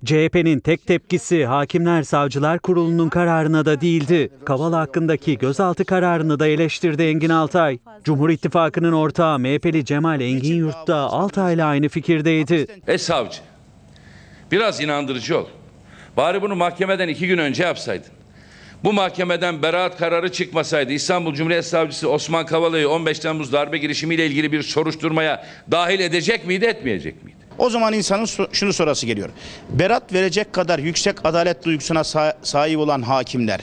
CHP'nin 0.06 0.60
tek 0.60 0.88
tepkisi 0.88 1.46
Hakimler 1.46 2.04
Savcılar 2.04 2.60
Kurulu'nun 2.60 3.10
kararına 3.10 3.66
da 3.66 3.82
değildi. 3.82 4.30
Kavala 4.46 4.80
hakkındaki 4.80 5.38
gözaltı 5.38 5.86
kararını 5.86 6.40
da 6.40 6.48
eleştirdi 6.48 7.04
Engin 7.04 7.30
Altay. 7.30 7.80
Cumhur 8.04 8.30
İttifakı'nın 8.30 8.92
ortağı 8.92 9.40
MHP'li 9.40 9.86
Cemal 9.86 10.22
Engin 10.22 10.56
Yurt 10.56 10.88
da 10.88 10.96
Altay'la 10.96 11.68
aynı 11.68 11.90
fikirdeydi. 11.90 12.68
E 12.88 12.98
savcı, 12.98 13.40
biraz 14.52 14.82
inandırıcı 14.82 15.40
ol. 15.40 15.46
Bari 16.18 16.42
bunu 16.42 16.56
mahkemeden 16.56 17.08
iki 17.08 17.28
gün 17.28 17.38
önce 17.38 17.64
yapsaydın. 17.64 18.12
Bu 18.84 18.94
mahkemeden 18.94 19.62
beraat 19.62 19.98
kararı 19.98 20.32
çıkmasaydı 20.32 20.92
İstanbul 20.94 21.34
Cumhuriyet 21.34 21.66
Savcısı 21.66 22.10
Osman 22.10 22.46
Kavala'yı 22.46 22.90
15 22.90 23.20
Temmuz 23.20 23.54
darbe 23.54 23.78
girişimiyle 23.78 24.26
ilgili 24.26 24.52
bir 24.52 24.64
soruşturmaya 24.64 25.46
dahil 25.72 26.00
edecek 26.00 26.48
miydi, 26.48 26.66
etmeyecek 26.66 27.24
miydi? 27.24 27.47
O 27.58 27.70
zaman 27.70 27.94
insanın 27.94 28.26
şunu 28.52 28.74
sorası 28.74 29.06
geliyor. 29.06 29.30
Berat 29.70 30.14
verecek 30.14 30.54
kadar 30.54 30.80
yüksek 30.80 31.26
adalet 31.26 31.66
duygusuna 31.66 32.00
sa- 32.00 32.36
sahip 32.44 32.80
olan 32.80 33.02
hakimler, 33.02 33.60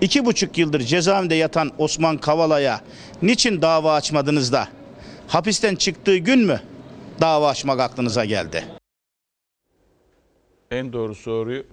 iki 0.00 0.24
buçuk 0.24 0.58
yıldır 0.58 0.80
cezaevinde 0.80 1.34
yatan 1.34 1.72
Osman 1.78 2.18
Kavala'ya 2.18 2.80
niçin 3.22 3.62
dava 3.62 3.94
açmadınız 3.94 4.52
da 4.52 4.68
hapisten 5.28 5.74
çıktığı 5.74 6.16
gün 6.16 6.38
mü 6.38 6.60
dava 7.20 7.48
açmak 7.48 7.80
aklınıza 7.80 8.24
geldi? 8.24 8.64
En 10.70 10.92
doğru 10.92 11.14
soruyu 11.14 11.64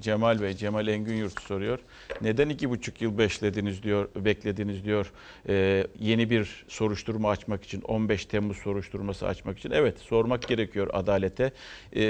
Cemal 0.00 0.42
Bey, 0.42 0.54
Cemal 0.54 0.88
Engin 0.88 1.14
Yurt 1.14 1.40
soruyor. 1.40 1.78
Neden 2.20 2.48
iki 2.48 2.70
buçuk 2.70 3.02
yıl 3.02 3.18
beklediniz 3.18 3.82
diyor, 3.82 4.08
beklediniz 4.16 4.84
diyor 4.84 5.12
e, 5.48 5.86
yeni 5.98 6.30
bir 6.30 6.64
soruşturma 6.68 7.30
açmak 7.30 7.64
için, 7.64 7.80
15 7.80 8.24
Temmuz 8.24 8.56
soruşturması 8.56 9.26
açmak 9.26 9.58
için. 9.58 9.70
Evet, 9.70 9.98
sormak 9.98 10.48
gerekiyor 10.48 10.88
adalete 10.92 11.52
e, 11.92 12.02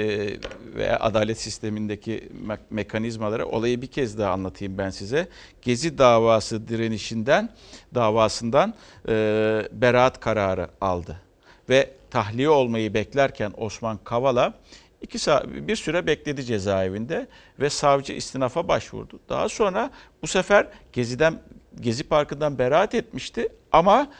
ve 0.75 0.97
adalet 0.97 1.39
sistemindeki 1.39 2.29
me- 2.47 2.59
mekanizmalara. 2.69 3.45
Olayı 3.45 3.81
bir 3.81 3.87
kez 3.87 4.17
daha 4.17 4.31
anlatayım 4.31 4.77
ben 4.77 4.89
size. 4.89 5.27
Gezi 5.61 5.97
davası 5.97 6.67
direnişinden, 6.67 7.49
davasından 7.95 8.73
e, 9.07 9.13
beraat 9.71 10.19
kararı 10.19 10.67
aldı 10.81 11.17
ve 11.69 11.89
tahliye 12.09 12.49
olmayı 12.49 12.93
beklerken 12.93 13.53
Osman 13.57 13.99
Kavala 14.03 14.53
iki 15.01 15.19
saat, 15.19 15.47
bir 15.47 15.75
süre 15.75 16.07
bekledi 16.07 16.43
cezaevinde 16.43 17.27
ve 17.59 17.69
savcı 17.69 18.13
istinafa 18.13 18.67
başvurdu. 18.67 19.19
Daha 19.29 19.49
sonra 19.49 19.91
bu 20.21 20.27
sefer 20.27 20.67
Gezi'den 20.93 21.41
Gezi 21.81 22.03
Parkı'ndan 22.03 22.59
beraat 22.59 22.95
etmişti 22.95 23.49
ama 23.71 24.11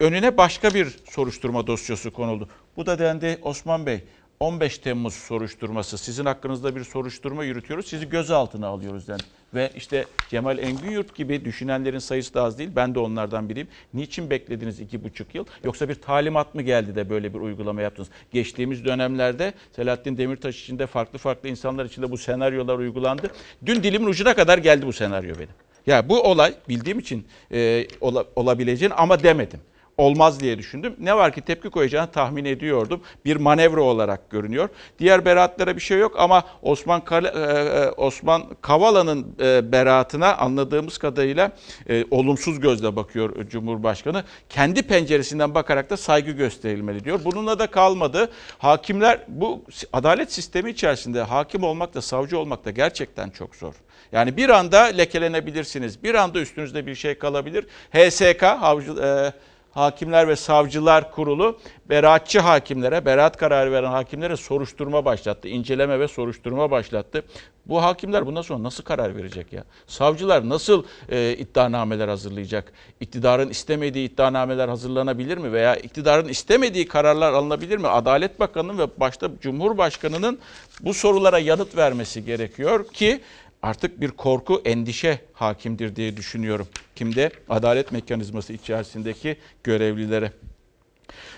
önüne 0.00 0.36
başka 0.36 0.74
bir 0.74 0.98
soruşturma 1.10 1.66
dosyası 1.66 2.10
konuldu. 2.10 2.48
Bu 2.76 2.86
da 2.86 2.98
dendi 2.98 3.38
Osman 3.42 3.86
Bey 3.86 4.04
15 4.40 4.78
Temmuz 4.78 5.14
soruşturması 5.14 5.98
sizin 5.98 6.24
hakkınızda 6.24 6.76
bir 6.76 6.84
soruşturma 6.84 7.44
yürütüyoruz 7.44 7.86
sizi 7.86 8.08
gözaltına 8.08 8.66
alıyoruz 8.66 9.08
dendi. 9.08 9.22
Ve 9.54 9.70
işte 9.76 10.04
Cemal 10.30 10.58
Engin 10.58 11.06
gibi 11.14 11.44
düşünenlerin 11.44 11.98
sayısı 11.98 12.34
da 12.34 12.42
az 12.42 12.58
değil. 12.58 12.70
Ben 12.76 12.94
de 12.94 12.98
onlardan 12.98 13.48
biriyim. 13.48 13.68
Niçin 13.94 14.30
beklediniz 14.30 14.80
iki 14.80 15.04
buçuk 15.04 15.34
yıl? 15.34 15.44
Yoksa 15.64 15.88
bir 15.88 15.94
talimat 15.94 16.54
mı 16.54 16.62
geldi 16.62 16.96
de 16.96 17.10
böyle 17.10 17.34
bir 17.34 17.38
uygulama 17.38 17.82
yaptınız? 17.82 18.08
Geçtiğimiz 18.32 18.84
dönemlerde 18.84 19.52
Selahattin 19.76 20.16
Demirtaş 20.16 20.62
için 20.62 20.78
de 20.78 20.86
farklı 20.86 21.18
farklı 21.18 21.48
insanlar 21.48 21.84
için 21.84 22.02
de 22.02 22.10
bu 22.10 22.18
senaryolar 22.18 22.78
uygulandı. 22.78 23.30
Dün 23.66 23.82
dilimin 23.82 24.06
ucuna 24.06 24.34
kadar 24.34 24.58
geldi 24.58 24.86
bu 24.86 24.92
senaryo 24.92 25.34
benim. 25.34 25.54
Ya 25.86 26.08
bu 26.08 26.22
olay 26.22 26.54
bildiğim 26.68 26.98
için 26.98 27.26
e, 27.52 27.86
ola, 28.00 28.24
olabileceğini 28.36 28.94
ama 28.94 29.22
demedim 29.22 29.60
olmaz 29.98 30.40
diye 30.40 30.58
düşündüm. 30.58 30.96
Ne 30.98 31.16
var 31.16 31.32
ki 31.32 31.40
tepki 31.40 31.70
koyacağını 31.70 32.10
tahmin 32.10 32.44
ediyordum. 32.44 33.02
Bir 33.24 33.36
manevra 33.36 33.82
olarak 33.82 34.30
görünüyor. 34.30 34.68
Diğer 34.98 35.24
beraatlara 35.24 35.76
bir 35.76 35.80
şey 35.80 35.98
yok 35.98 36.14
ama 36.18 36.44
Osman 36.62 37.04
Kale, 37.04 37.28
e, 37.28 37.90
Osman 37.90 38.42
Kavala'nın 38.60 39.26
e, 39.40 39.72
beraatına 39.72 40.36
anladığımız 40.36 40.98
kadarıyla 40.98 41.52
e, 41.88 42.04
olumsuz 42.10 42.60
gözle 42.60 42.96
bakıyor 42.96 43.48
Cumhurbaşkanı. 43.48 44.24
Kendi 44.48 44.82
penceresinden 44.82 45.54
bakarak 45.54 45.90
da 45.90 45.96
saygı 45.96 46.30
gösterilmeli 46.30 47.04
diyor. 47.04 47.20
Bununla 47.24 47.58
da 47.58 47.66
kalmadı. 47.66 48.30
Hakimler 48.58 49.20
bu 49.28 49.64
adalet 49.92 50.32
sistemi 50.32 50.70
içerisinde 50.70 51.22
hakim 51.22 51.62
olmak 51.62 51.94
da 51.94 52.02
savcı 52.02 52.38
olmak 52.38 52.64
da 52.64 52.70
gerçekten 52.70 53.30
çok 53.30 53.56
zor. 53.56 53.74
Yani 54.12 54.36
bir 54.36 54.48
anda 54.48 54.80
lekelenebilirsiniz. 54.80 56.02
Bir 56.02 56.14
anda 56.14 56.40
üstünüzde 56.40 56.86
bir 56.86 56.94
şey 56.94 57.18
kalabilir. 57.18 57.66
HSK, 57.92 58.42
Havcı, 58.42 58.92
e, 58.92 59.32
Hakimler 59.70 60.28
ve 60.28 60.36
Savcılar 60.36 61.12
Kurulu 61.12 61.58
beraatçı 61.88 62.40
hakimlere, 62.40 63.04
beraat 63.04 63.36
kararı 63.36 63.72
veren 63.72 63.90
hakimlere 63.90 64.36
soruşturma 64.36 65.04
başlattı. 65.04 65.48
inceleme 65.48 66.00
ve 66.00 66.08
soruşturma 66.08 66.70
başlattı. 66.70 67.24
Bu 67.66 67.82
hakimler 67.82 68.26
bundan 68.26 68.42
sonra 68.42 68.62
nasıl 68.62 68.84
karar 68.84 69.16
verecek 69.16 69.52
ya? 69.52 69.64
Savcılar 69.86 70.48
nasıl 70.48 70.84
e, 71.08 71.36
iddianameler 71.38 72.08
hazırlayacak? 72.08 72.72
İktidarın 73.00 73.48
istemediği 73.48 74.08
iddianameler 74.08 74.68
hazırlanabilir 74.68 75.38
mi? 75.38 75.52
Veya 75.52 75.76
iktidarın 75.76 76.28
istemediği 76.28 76.88
kararlar 76.88 77.32
alınabilir 77.32 77.78
mi? 77.78 77.88
Adalet 77.88 78.40
Bakanı'nın 78.40 78.78
ve 78.78 78.86
başta 78.96 79.30
Cumhurbaşkanı'nın 79.40 80.38
bu 80.80 80.94
sorulara 80.94 81.38
yanıt 81.38 81.76
vermesi 81.76 82.24
gerekiyor 82.24 82.88
ki 82.88 83.20
artık 83.62 84.00
bir 84.00 84.10
korku, 84.10 84.62
endişe 84.64 85.20
hakimdir 85.32 85.96
diye 85.96 86.16
düşünüyorum. 86.16 86.68
Kimde? 86.96 87.30
Adalet 87.48 87.92
mekanizması 87.92 88.52
içerisindeki 88.52 89.36
görevlilere. 89.64 90.32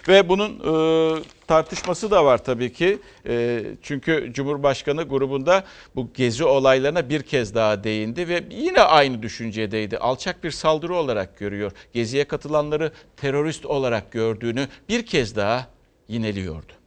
Ve 0.09 0.29
bunun 0.29 0.51
e, 0.51 1.23
tartışması 1.47 2.11
da 2.11 2.25
var 2.25 2.45
tabii 2.45 2.73
ki. 2.73 2.99
E, 3.27 3.65
çünkü 3.83 4.31
Cumhurbaşkanı 4.33 5.03
grubunda 5.03 5.65
bu 5.97 6.11
gezi 6.15 6.45
olaylarına 6.45 7.09
bir 7.09 7.23
kez 7.23 7.55
daha 7.55 7.85
değindi 7.85 8.29
ve 8.29 8.45
yine 8.51 8.81
aynı 8.81 9.23
düşüncedeydi. 9.23 9.99
Alçak 9.99 10.45
bir 10.45 10.51
saldırı 10.51 10.95
olarak 10.95 11.39
görüyor. 11.39 11.73
Geziye 11.93 12.25
katılanları 12.25 12.93
terörist 13.17 13.67
olarak 13.67 14.13
gördüğünü 14.13 14.69
bir 14.89 15.07
kez 15.07 15.37
daha 15.37 15.67
yineliyordu. 16.09 16.80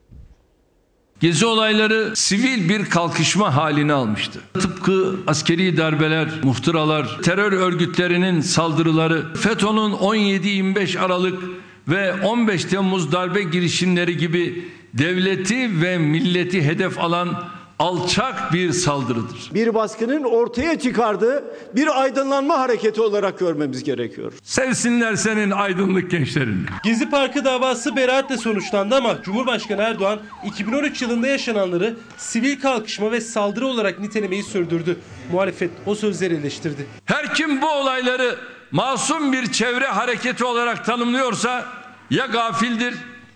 Gezi 1.24 1.46
olayları 1.46 2.16
sivil 2.16 2.70
bir 2.70 2.86
kalkışma 2.86 3.56
halini 3.56 3.94
almıştı. 3.94 4.40
Tıpkı 4.54 5.16
askeri 5.28 5.78
darbeler, 5.78 6.30
muhtıralar, 6.44 7.18
terör 7.22 7.52
örgütlerinin 7.52 8.42
saldırıları, 8.42 9.34
FETÖ'nün 9.34 9.92
17-25 9.92 11.00
Aralık 11.00 11.44
ve 11.88 12.14
15 12.14 12.66
Temmuz 12.66 13.12
darbe 13.12 13.44
girişimleri 13.44 14.18
gibi 14.18 14.66
devleti 14.94 15.82
ve 15.82 15.98
milleti 15.98 16.64
hedef 16.64 17.00
alan 17.00 17.44
alçak 17.84 18.54
bir 18.54 18.72
saldırıdır. 18.72 19.50
bir 19.54 19.74
baskının 19.74 20.24
ortaya 20.24 20.80
çıkardığı 20.80 21.44
bir 21.76 22.02
aydınlanma 22.02 22.60
hareketi 22.60 23.02
olarak 23.02 23.40
görmemiz 23.40 23.84
gerekiyor. 23.84 24.34
Sevsinler 24.44 25.16
senin 25.16 25.52
aydınlık 25.52 26.12
gençlerini. 26.12 26.66
Gezi 26.84 27.10
Parkı 27.10 27.46
davası 27.46 27.96
beraatle 27.96 28.38
sonuçlandı 28.38 28.96
ama 28.96 29.22
Cumhurbaşkanı 29.22 29.82
Erdoğan 29.82 30.20
2013 30.46 31.02
yılında 31.02 31.28
yaşananları 31.28 31.96
sivil 32.18 32.62
kalkışma 32.62 33.12
ve 33.12 33.22
saldırı 33.22 33.68
olarak 33.68 34.00
nitelemeyi 34.00 34.44
sürdürdü. 34.44 34.98
Muhalefet 35.32 35.72
o 35.86 35.96
sözleri 35.96 36.34
eleştirdi. 36.36 36.86
Her 37.06 37.34
kim 37.34 37.62
bu 37.62 37.70
olayları 37.70 38.36
masum 38.72 39.34
bir 39.34 39.52
çevre 39.52 39.88
hareketi 39.88 40.46
olarak 40.46 40.86
tanımlıyorsa 40.86 41.66
ya 42.10 42.26
gafildir 42.26 42.94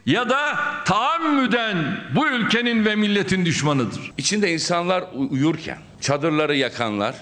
ya 0.07 0.29
da 0.29 0.59
taammüden 0.85 1.77
bu 2.15 2.27
ülkenin 2.27 2.85
ve 2.85 2.95
milletin 2.95 3.45
düşmanıdır. 3.45 4.11
İçinde 4.17 4.53
insanlar 4.53 5.03
uyurken 5.13 5.77
çadırları 6.01 6.55
yakanlar, 6.55 7.15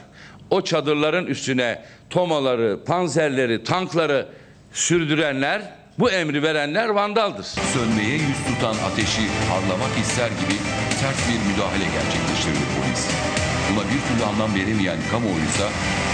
o 0.49 0.61
çadırların 0.61 1.25
üstüne 1.25 1.85
tomaları, 2.09 2.79
panzerleri, 2.85 3.63
tankları 3.63 4.27
sürdürenler, 4.73 5.61
bu 5.99 6.11
emri 6.11 6.43
verenler 6.43 6.89
vandaldır. 6.89 7.45
Sönmeye 7.45 8.13
yüz 8.13 8.37
tutan 8.47 8.75
ateşi 8.91 9.21
harlamak 9.49 9.97
ister 10.01 10.27
gibi 10.27 10.59
sert 10.99 11.17
bir 11.29 11.51
müdahale 11.51 11.85
gerçekleştirdi 11.93 12.65
polis. 12.75 13.34
Buna 13.71 13.83
bir 13.83 14.01
türlü 14.07 14.25
anlam 14.25 14.55
veremeyen 14.55 14.97
kamuoyuysa 15.11 15.69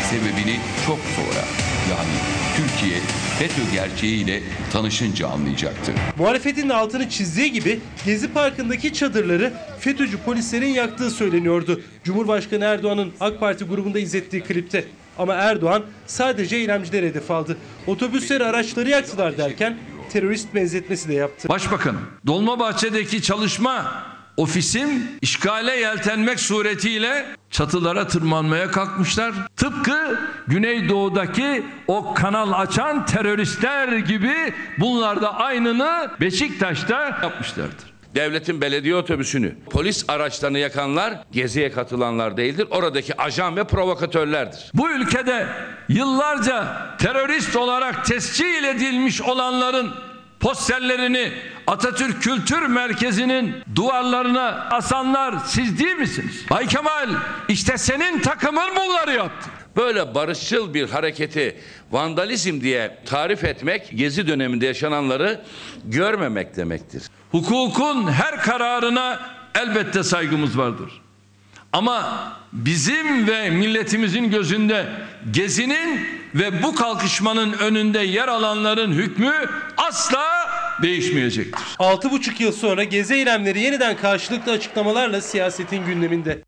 sebebini 0.10 0.60
çok 0.86 1.00
sonra 1.16 1.46
yani 1.92 2.14
Türkiye 2.58 3.00
FETÖ 3.40 3.62
gerçeğiyle 3.74 4.42
tanışınca 4.74 5.28
anlayacaktı. 5.28 5.94
Muhalefetin 6.18 6.70
altını 6.70 7.10
çizdiği 7.10 7.52
gibi 7.52 7.80
Gezi 8.06 8.34
Parkı'ndaki 8.34 8.94
çadırları 8.94 9.54
FETÖ'cü 9.80 10.18
polislerin 10.18 10.68
yaktığı 10.68 11.12
söyleniyordu. 11.12 11.82
Cumhurbaşkanı 12.04 12.64
Erdoğan'ın 12.64 13.14
AK 13.20 13.40
Parti 13.40 13.66
grubunda 13.66 14.00
izlettiği 14.00 14.44
klipte. 14.44 14.86
Ama 15.18 15.34
Erdoğan 15.34 15.84
sadece 16.08 16.56
eylemcileri 16.56 17.08
hedef 17.08 17.32
aldı. 17.32 17.58
Otobüsleri 17.88 18.46
araçları 18.46 18.90
yaktılar 18.90 19.38
derken 19.38 19.78
terörist 20.10 20.56
benzetmesi 20.56 21.10
de 21.10 21.14
yaptı. 21.14 21.50
Başbakan, 21.50 21.96
Dolmabahçe'deki 22.28 23.22
çalışma 23.22 24.04
ofisim 24.38 25.04
işgale 25.22 25.76
yeltenmek 25.78 26.40
suretiyle 26.40 27.26
çatılara 27.50 28.08
tırmanmaya 28.08 28.72
kalkmışlar. 28.72 29.34
Tıpkı 29.56 30.20
Güneydoğu'daki 30.48 31.64
o 31.88 32.14
kanal 32.14 32.52
açan 32.52 33.06
teröristler 33.06 33.98
gibi 33.98 34.54
bunlar 34.80 35.22
da 35.22 35.34
aynını 35.36 36.12
Beşiktaş'ta 36.22 37.20
yapmışlardır. 37.24 37.92
Devletin 38.16 38.62
belediye 38.62 38.96
otobüsünü, 38.96 39.56
polis 39.70 40.06
araçlarını 40.08 40.60
yakanlar 40.60 41.14
geziye 41.32 41.72
katılanlar 41.72 42.38
değildir. 42.38 42.68
Oradaki 42.72 43.22
ajan 43.22 43.56
ve 43.56 43.64
provokatörlerdir. 43.64 44.72
Bu 44.74 44.92
ülkede 44.92 45.48
yıllarca 45.90 46.78
terörist 46.98 47.56
olarak 47.56 48.06
tescil 48.06 48.64
edilmiş 48.64 49.22
olanların 49.22 49.92
posterlerini 50.42 51.32
Atatürk 51.68 52.24
Kültür 52.24 52.62
Merkezi'nin 52.62 53.56
duvarlarına 53.76 54.68
asanlar 54.72 55.36
siz 55.46 55.80
değil 55.80 55.96
misiniz? 55.96 56.46
Bay 56.50 56.68
Kemal 56.68 57.10
işte 57.48 57.78
senin 57.78 58.20
takımın 58.20 58.70
bunları 58.76 59.12
yaptı. 59.12 59.50
Böyle 59.76 60.16
barışçıl 60.16 60.74
bir 60.74 60.90
hareketi 60.90 61.58
vandalizm 61.92 62.62
diye 62.62 62.98
tarif 63.06 63.44
etmek 63.44 63.90
gezi 63.96 64.28
döneminde 64.28 64.66
yaşananları 64.66 65.42
görmemek 65.86 66.56
demektir. 66.56 67.04
Hukukun 67.32 68.12
her 68.12 68.42
kararına 68.42 69.20
elbette 69.56 70.04
saygımız 70.04 70.58
vardır. 70.58 71.02
Ama 71.74 72.32
bizim 72.54 73.28
ve 73.28 73.50
milletimizin 73.50 74.32
gözünde 74.32 74.86
gezinin 75.32 76.08
ve 76.36 76.64
bu 76.64 76.76
kalkışmanın 76.76 77.54
önünde 77.54 78.00
yer 78.00 78.28
alanların 78.28 78.92
hükmü 78.92 79.34
asla 79.78 80.50
değişmeyecektir. 80.82 81.64
6,5 81.80 82.44
yıl 82.44 82.52
sonra 82.52 82.84
gezi 82.84 83.14
eylemleri 83.14 83.60
yeniden 83.60 83.98
karşılıklı 83.98 84.52
açıklamalarla 84.52 85.22
siyasetin 85.22 85.86
gündeminde. 85.86 86.44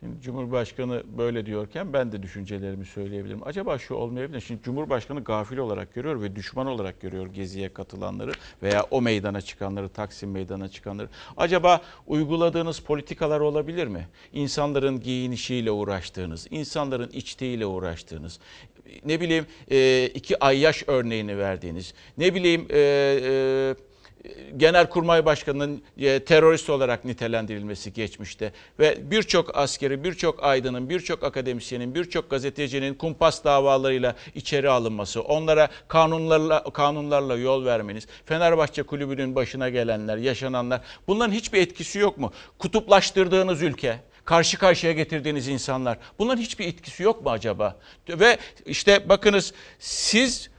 Şimdi 0.00 0.20
Cumhurbaşkanı 0.20 1.02
böyle 1.18 1.46
diyorken 1.46 1.92
ben 1.92 2.12
de 2.12 2.22
düşüncelerimi 2.22 2.84
söyleyebilirim. 2.84 3.40
Acaba 3.44 3.78
şu 3.78 3.94
olmayabilir. 3.94 4.40
Şimdi 4.40 4.62
Cumhurbaşkanı 4.62 5.24
gafil 5.24 5.56
olarak 5.56 5.94
görüyor 5.94 6.22
ve 6.22 6.36
düşman 6.36 6.66
olarak 6.66 7.00
görüyor 7.00 7.26
geziye 7.26 7.72
katılanları 7.72 8.32
veya 8.62 8.86
o 8.90 9.02
meydana 9.02 9.40
çıkanları, 9.40 9.88
Taksim 9.88 10.30
meydana 10.30 10.68
çıkanları. 10.68 11.08
Acaba 11.36 11.82
uyguladığınız 12.06 12.80
politikalar 12.80 13.40
olabilir 13.40 13.86
mi? 13.86 14.08
İnsanların 14.32 15.00
giyinişiyle 15.00 15.70
uğraştığınız, 15.70 16.46
insanların 16.50 17.10
içtiğiyle 17.10 17.66
uğraştığınız, 17.66 18.40
ne 19.04 19.20
bileyim 19.20 19.46
e, 19.70 20.06
iki 20.06 20.44
ayyaş 20.44 20.84
örneğini 20.86 21.38
verdiğiniz, 21.38 21.94
ne 22.18 22.34
bileyim 22.34 22.66
e, 22.70 22.78
e, 22.78 23.87
Genelkurmay 24.56 25.24
Başkanı'nın 25.24 25.82
e, 25.98 26.24
terörist 26.24 26.70
olarak 26.70 27.04
nitelendirilmesi 27.04 27.92
geçmişte 27.92 28.52
ve 28.78 29.10
birçok 29.10 29.56
askeri, 29.56 30.04
birçok 30.04 30.44
aydının, 30.44 30.90
birçok 30.90 31.24
akademisyenin, 31.24 31.94
birçok 31.94 32.30
gazetecinin 32.30 32.94
kumpas 32.94 33.44
davalarıyla 33.44 34.16
içeri 34.34 34.70
alınması, 34.70 35.22
onlara 35.22 35.68
kanunlarla 35.88 36.64
kanunlarla 36.64 37.36
yol 37.36 37.64
vermeniz, 37.64 38.06
Fenerbahçe 38.26 38.82
kulübünün 38.82 39.34
başına 39.34 39.68
gelenler, 39.68 40.16
yaşananlar 40.16 40.80
bunların 41.06 41.32
hiçbir 41.32 41.60
etkisi 41.60 41.98
yok 41.98 42.18
mu? 42.18 42.32
Kutuplaştırdığınız 42.58 43.62
ülke, 43.62 44.00
karşı 44.24 44.58
karşıya 44.58 44.92
getirdiğiniz 44.92 45.48
insanlar 45.48 45.98
bunların 46.18 46.42
hiçbir 46.42 46.66
etkisi 46.66 47.02
yok 47.02 47.24
mu 47.24 47.30
acaba? 47.30 47.76
Ve 48.08 48.38
işte 48.66 49.08
bakınız 49.08 49.52
siz 49.78 50.50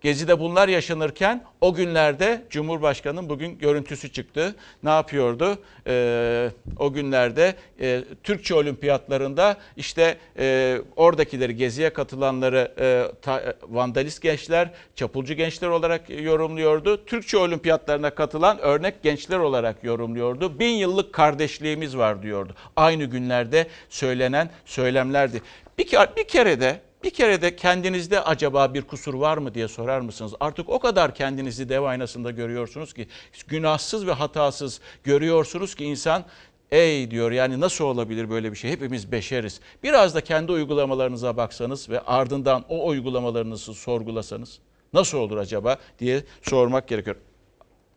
Gezi'de 0.00 0.40
bunlar 0.40 0.68
yaşanırken 0.68 1.44
o 1.60 1.74
günlerde 1.74 2.42
Cumhurbaşkanı'nın 2.50 3.28
bugün 3.28 3.58
görüntüsü 3.58 4.12
çıktı. 4.12 4.54
Ne 4.82 4.90
yapıyordu? 4.90 5.58
Ee, 5.86 6.50
o 6.78 6.92
günlerde 6.92 7.54
e, 7.80 8.04
Türkçe 8.22 8.54
olimpiyatlarında 8.54 9.56
işte 9.76 10.16
e, 10.38 10.78
oradakileri 10.96 11.56
Gezi'ye 11.56 11.90
katılanları 11.90 12.72
e, 12.80 13.04
ta, 13.22 13.54
vandalist 13.68 14.22
gençler, 14.22 14.70
çapulcu 14.94 15.34
gençler 15.34 15.68
olarak 15.68 16.10
yorumluyordu. 16.10 17.04
Türkçe 17.04 17.38
olimpiyatlarına 17.38 18.10
katılan 18.10 18.58
örnek 18.58 19.02
gençler 19.02 19.38
olarak 19.38 19.84
yorumluyordu. 19.84 20.58
Bin 20.58 20.70
yıllık 20.70 21.12
kardeşliğimiz 21.12 21.96
var 21.96 22.22
diyordu. 22.22 22.54
Aynı 22.76 23.04
günlerde 23.04 23.66
söylenen 23.88 24.50
söylemlerdi. 24.64 25.42
Bir, 25.78 25.86
bir 26.16 26.28
kere 26.28 26.60
de 26.60 26.80
bir 27.04 27.10
kere 27.10 27.42
de 27.42 27.56
kendinizde 27.56 28.20
acaba 28.20 28.74
bir 28.74 28.82
kusur 28.82 29.14
var 29.14 29.38
mı 29.38 29.54
diye 29.54 29.68
sorar 29.68 30.00
mısınız? 30.00 30.32
Artık 30.40 30.68
o 30.68 30.78
kadar 30.78 31.14
kendinizi 31.14 31.68
dev 31.68 31.82
aynasında 31.82 32.30
görüyorsunuz 32.30 32.92
ki 32.92 33.08
günahsız 33.48 34.06
ve 34.06 34.12
hatasız 34.12 34.80
görüyorsunuz 35.04 35.74
ki 35.74 35.84
insan 35.84 36.24
ey 36.70 37.10
diyor 37.10 37.30
yani 37.32 37.60
nasıl 37.60 37.84
olabilir 37.84 38.30
böyle 38.30 38.52
bir 38.52 38.56
şey? 38.56 38.70
Hepimiz 38.70 39.12
beşeriz. 39.12 39.60
Biraz 39.82 40.14
da 40.14 40.20
kendi 40.20 40.52
uygulamalarınıza 40.52 41.36
baksanız 41.36 41.90
ve 41.90 42.00
ardından 42.00 42.64
o 42.68 42.88
uygulamalarınızı 42.88 43.74
sorgulasanız 43.74 44.58
nasıl 44.92 45.18
olur 45.18 45.36
acaba 45.36 45.76
diye 45.98 46.24
sormak 46.42 46.88
gerekiyor. 46.88 47.16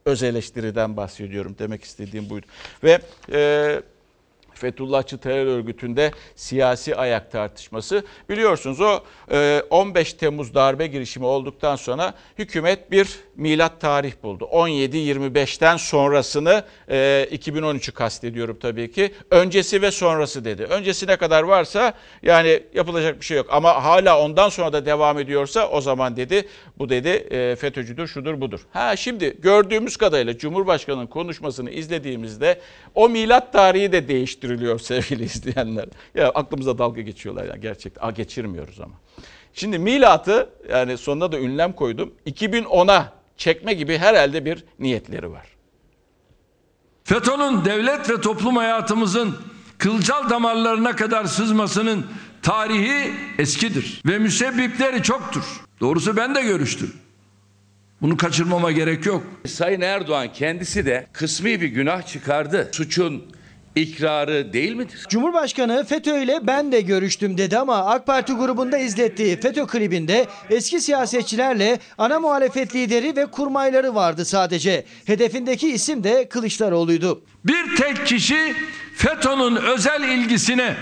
Öz 0.05 0.23
eleştiriden 0.23 0.97
bahsediyorum 0.97 1.55
demek 1.59 1.83
istediğim 1.83 2.29
buydu. 2.29 2.45
Ve 2.83 3.01
e, 3.31 3.81
Fethullahçı 4.61 5.17
terör 5.17 5.45
örgütünde 5.45 6.11
siyasi 6.35 6.95
ayak 6.95 7.31
tartışması. 7.31 8.03
Biliyorsunuz 8.29 8.81
o 8.81 9.03
e, 9.31 9.61
15 9.69 10.13
Temmuz 10.13 10.53
darbe 10.53 10.87
girişimi 10.87 11.25
olduktan 11.25 11.75
sonra 11.75 12.13
hükümet 12.37 12.91
bir 12.91 13.19
milat 13.35 13.81
tarih 13.81 14.13
buldu. 14.23 14.49
17-25'ten 14.51 15.77
sonrasını 15.77 16.63
e, 16.89 17.27
2013'ü 17.31 17.91
kastediyorum 17.91 18.57
tabii 18.61 18.91
ki. 18.91 19.13
Öncesi 19.31 19.81
ve 19.81 19.91
sonrası 19.91 20.45
dedi. 20.45 20.63
Öncesine 20.63 21.15
kadar 21.15 21.43
varsa 21.43 21.93
yani 22.23 22.63
yapılacak 22.73 23.19
bir 23.19 23.25
şey 23.25 23.37
yok. 23.37 23.47
Ama 23.49 23.83
hala 23.83 24.21
ondan 24.21 24.49
sonra 24.49 24.73
da 24.73 24.85
devam 24.85 25.19
ediyorsa 25.19 25.69
o 25.69 25.81
zaman 25.81 26.17
dedi 26.17 26.47
bu 26.79 26.89
dedi 26.89 27.09
e, 27.09 27.55
FETÖ'cüdür 27.55 28.07
şudur 28.07 28.41
budur. 28.41 28.59
Ha 28.73 28.95
şimdi 28.95 29.37
gördüğümüz 29.41 29.97
kadarıyla 29.97 30.37
Cumhurbaşkanı'nın 30.37 31.07
konuşmasını 31.07 31.71
izlediğimizde 31.71 32.59
o 32.95 33.09
milat 33.09 33.53
tarihi 33.53 33.91
de 33.91 34.07
değiştiriliyor 34.51 34.79
sevgili 35.01 35.23
izleyenler. 35.23 35.85
Ya 36.15 36.29
aklımıza 36.29 36.77
dalga 36.77 37.01
geçiyorlar 37.01 37.45
ya 37.45 37.55
gerçekten. 37.55 38.07
Aa, 38.07 38.11
geçirmiyoruz 38.11 38.79
ama. 38.79 38.93
Şimdi 39.53 39.79
milatı 39.79 40.49
yani 40.69 40.97
sonuna 40.97 41.31
da 41.31 41.39
ünlem 41.39 41.73
koydum. 41.73 42.13
2010'a 42.27 43.13
çekme 43.37 43.73
gibi 43.73 43.97
herhalde 43.97 44.45
bir 44.45 44.63
niyetleri 44.79 45.31
var. 45.31 45.47
FETÖ'nün 47.03 47.65
devlet 47.65 48.09
ve 48.09 48.21
toplum 48.21 48.55
hayatımızın 48.57 49.37
kılcal 49.77 50.29
damarlarına 50.29 50.95
kadar 50.95 51.25
sızmasının 51.25 52.05
tarihi 52.41 53.13
eskidir 53.37 54.01
ve 54.05 54.19
müsebbipleri 54.19 55.03
çoktur. 55.03 55.43
Doğrusu 55.79 56.17
ben 56.17 56.35
de 56.35 56.41
görüştüm. 56.41 56.93
Bunu 58.01 58.17
kaçırmama 58.17 58.71
gerek 58.71 59.05
yok. 59.05 59.23
Sayın 59.47 59.81
Erdoğan 59.81 60.33
kendisi 60.33 60.85
de 60.85 61.07
kısmi 61.13 61.61
bir 61.61 61.67
günah 61.67 62.07
çıkardı. 62.07 62.69
Suçun 62.71 63.23
ikrarı 63.75 64.53
değil 64.53 64.73
midir? 64.73 65.05
Cumhurbaşkanı 65.09 65.85
FETÖ 65.85 66.21
ile 66.23 66.39
ben 66.47 66.71
de 66.71 66.81
görüştüm 66.81 67.37
dedi 67.37 67.57
ama 67.57 67.85
AK 67.85 68.05
Parti 68.05 68.33
grubunda 68.33 68.77
izlettiği 68.77 69.39
FETÖ 69.39 69.67
klibinde 69.67 70.27
eski 70.49 70.81
siyasetçilerle 70.81 71.79
ana 71.97 72.19
muhalefet 72.19 72.75
lideri 72.75 73.15
ve 73.15 73.25
kurmayları 73.25 73.95
vardı 73.95 74.25
sadece. 74.25 74.85
Hedefindeki 75.05 75.71
isim 75.73 76.03
de 76.03 76.29
Kılıçdaroğlu'ydu. 76.29 77.21
Bir 77.45 77.75
tek 77.75 78.07
kişi 78.07 78.55
FETÖ'nün 78.95 79.55
özel 79.55 80.03
ilgisine, 80.03 80.75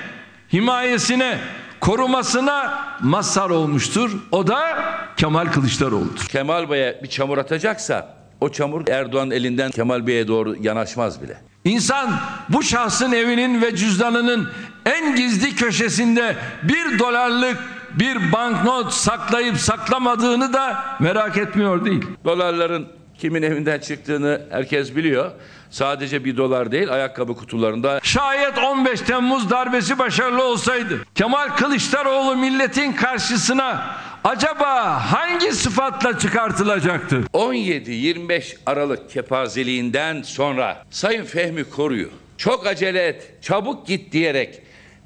himayesine, 0.54 1.38
korumasına 1.80 2.86
mazhar 3.02 3.50
olmuştur. 3.50 4.12
O 4.32 4.48
da 4.48 4.84
Kemal 5.18 5.46
Kılıçdaroğlu'dur. 5.46 6.26
Kemal 6.28 6.70
Bey'e 6.70 7.00
bir 7.04 7.08
çamur 7.08 7.38
atacaksa 7.38 8.18
o 8.42 8.50
çamur 8.50 8.88
Erdoğan 8.88 9.32
elinden 9.32 9.72
Kemal 9.72 10.08
Bey'e 10.08 10.28
doğru 10.28 10.56
yanaşmaz 10.62 11.22
bile. 11.22 11.38
İnsan 11.66 12.20
bu 12.50 12.64
şahsın 12.64 13.12
evinin 13.12 13.62
ve 13.62 13.76
cüzdanının 13.76 14.50
en 14.86 15.16
gizli 15.16 15.56
köşesinde 15.56 16.36
bir 16.64 17.00
dolarlık 17.00 17.58
bir 18.00 18.32
banknot 18.32 18.94
saklayıp 18.94 19.58
saklamadığını 19.58 20.54
da 20.54 20.84
merak 21.00 21.38
etmiyor 21.38 21.86
değil. 21.86 22.06
Dolarların 22.26 22.88
kimin 23.18 23.42
evinden 23.42 23.80
çıktığını 23.80 24.42
herkes 24.50 24.96
biliyor. 24.96 25.32
Sadece 25.70 26.26
bir 26.26 26.38
dolar 26.38 26.72
değil 26.72 26.94
ayakkabı 26.94 27.36
kutularında. 27.36 28.00
Şayet 28.04 28.58
15 28.58 29.02
Temmuz 29.02 29.50
darbesi 29.50 30.00
başarılı 30.00 30.44
olsaydı 30.44 31.00
Kemal 31.16 31.48
Kılıçdaroğlu 31.48 32.36
milletin 32.36 32.94
karşısına 32.94 33.96
acaba 34.24 35.00
hangi 35.12 35.52
sıfatla 35.52 36.20
çıkartılacaktı? 36.20 37.24
17-25 37.34 38.56
Aralık 38.66 39.10
kepazeliğinden 39.10 40.22
sonra 40.22 40.84
Sayın 40.90 41.26
Fehmi 41.26 41.64
Koru'yu 41.64 42.10
çok 42.38 42.68
acele 42.68 43.08
et, 43.08 43.32
çabuk 43.42 43.88
git 43.88 44.12
diyerek 44.12 44.62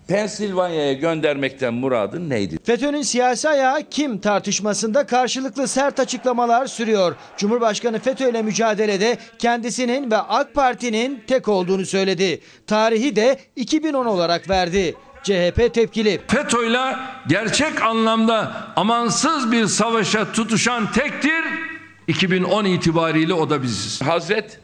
Pensilvanya'ya 0.07 0.93
göndermekten 0.93 1.73
muradın 1.73 2.29
neydi? 2.29 2.57
FETÖ'nün 2.63 3.01
siyasi 3.01 3.49
ayağı 3.49 3.83
kim 3.89 4.17
tartışmasında 4.17 5.05
karşılıklı 5.05 5.67
sert 5.67 5.99
açıklamalar 5.99 6.65
sürüyor. 6.67 7.15
Cumhurbaşkanı 7.37 7.99
FETÖ 7.99 8.29
ile 8.29 8.41
mücadelede 8.41 9.17
kendisinin 9.39 10.11
ve 10.11 10.17
AK 10.17 10.53
Parti'nin 10.53 11.23
tek 11.27 11.47
olduğunu 11.47 11.85
söyledi. 11.85 12.41
Tarihi 12.67 13.15
de 13.15 13.39
2010 13.55 14.05
olarak 14.05 14.49
verdi. 14.49 14.95
CHP 15.23 15.73
tepkili. 15.73 16.21
FETÖ'yle 16.27 16.95
gerçek 17.27 17.81
anlamda 17.81 18.67
amansız 18.75 19.51
bir 19.51 19.65
savaşa 19.65 20.31
tutuşan 20.31 20.91
tektir 20.91 21.43
2010 22.07 22.65
itibariyle 22.65 23.33
o 23.33 23.49
da 23.49 23.63
biziz. 23.63 24.01
Hazret 24.01 24.59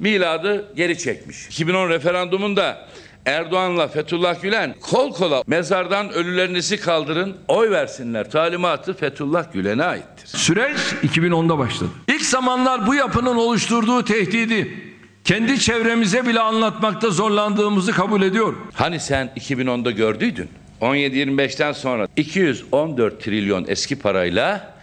miladı 0.00 0.74
geri 0.76 0.98
çekmiş. 0.98 1.46
2010 1.46 1.88
referandumunda 1.88 2.88
Erdoğan'la 3.26 3.88
Fethullah 3.88 4.42
Gülen 4.42 4.74
kol 4.80 5.12
kola 5.12 5.42
mezardan 5.46 6.12
ölülerinizi 6.12 6.80
kaldırın 6.80 7.36
oy 7.48 7.70
versinler. 7.70 8.30
Talimatı 8.30 8.94
Fethullah 8.94 9.52
Gülen'e 9.52 9.84
aittir. 9.84 10.26
Süreç 10.26 10.78
2010'da 11.02 11.58
başladı. 11.58 11.90
İlk 12.08 12.24
zamanlar 12.24 12.86
bu 12.86 12.94
yapının 12.94 13.36
oluşturduğu 13.36 14.04
tehdidi 14.04 14.93
kendi 15.24 15.60
çevremize 15.60 16.26
bile 16.26 16.40
anlatmakta 16.40 17.10
zorlandığımızı 17.10 17.92
kabul 17.92 18.22
ediyorum. 18.22 18.66
Hani 18.74 19.00
sen 19.00 19.30
2010'da 19.36 19.90
gördüydün? 19.90 20.48
17-25'ten 20.80 21.72
sonra 21.72 22.08
214 22.16 23.24
trilyon 23.24 23.64
eski 23.68 23.96
parayla 23.96 24.74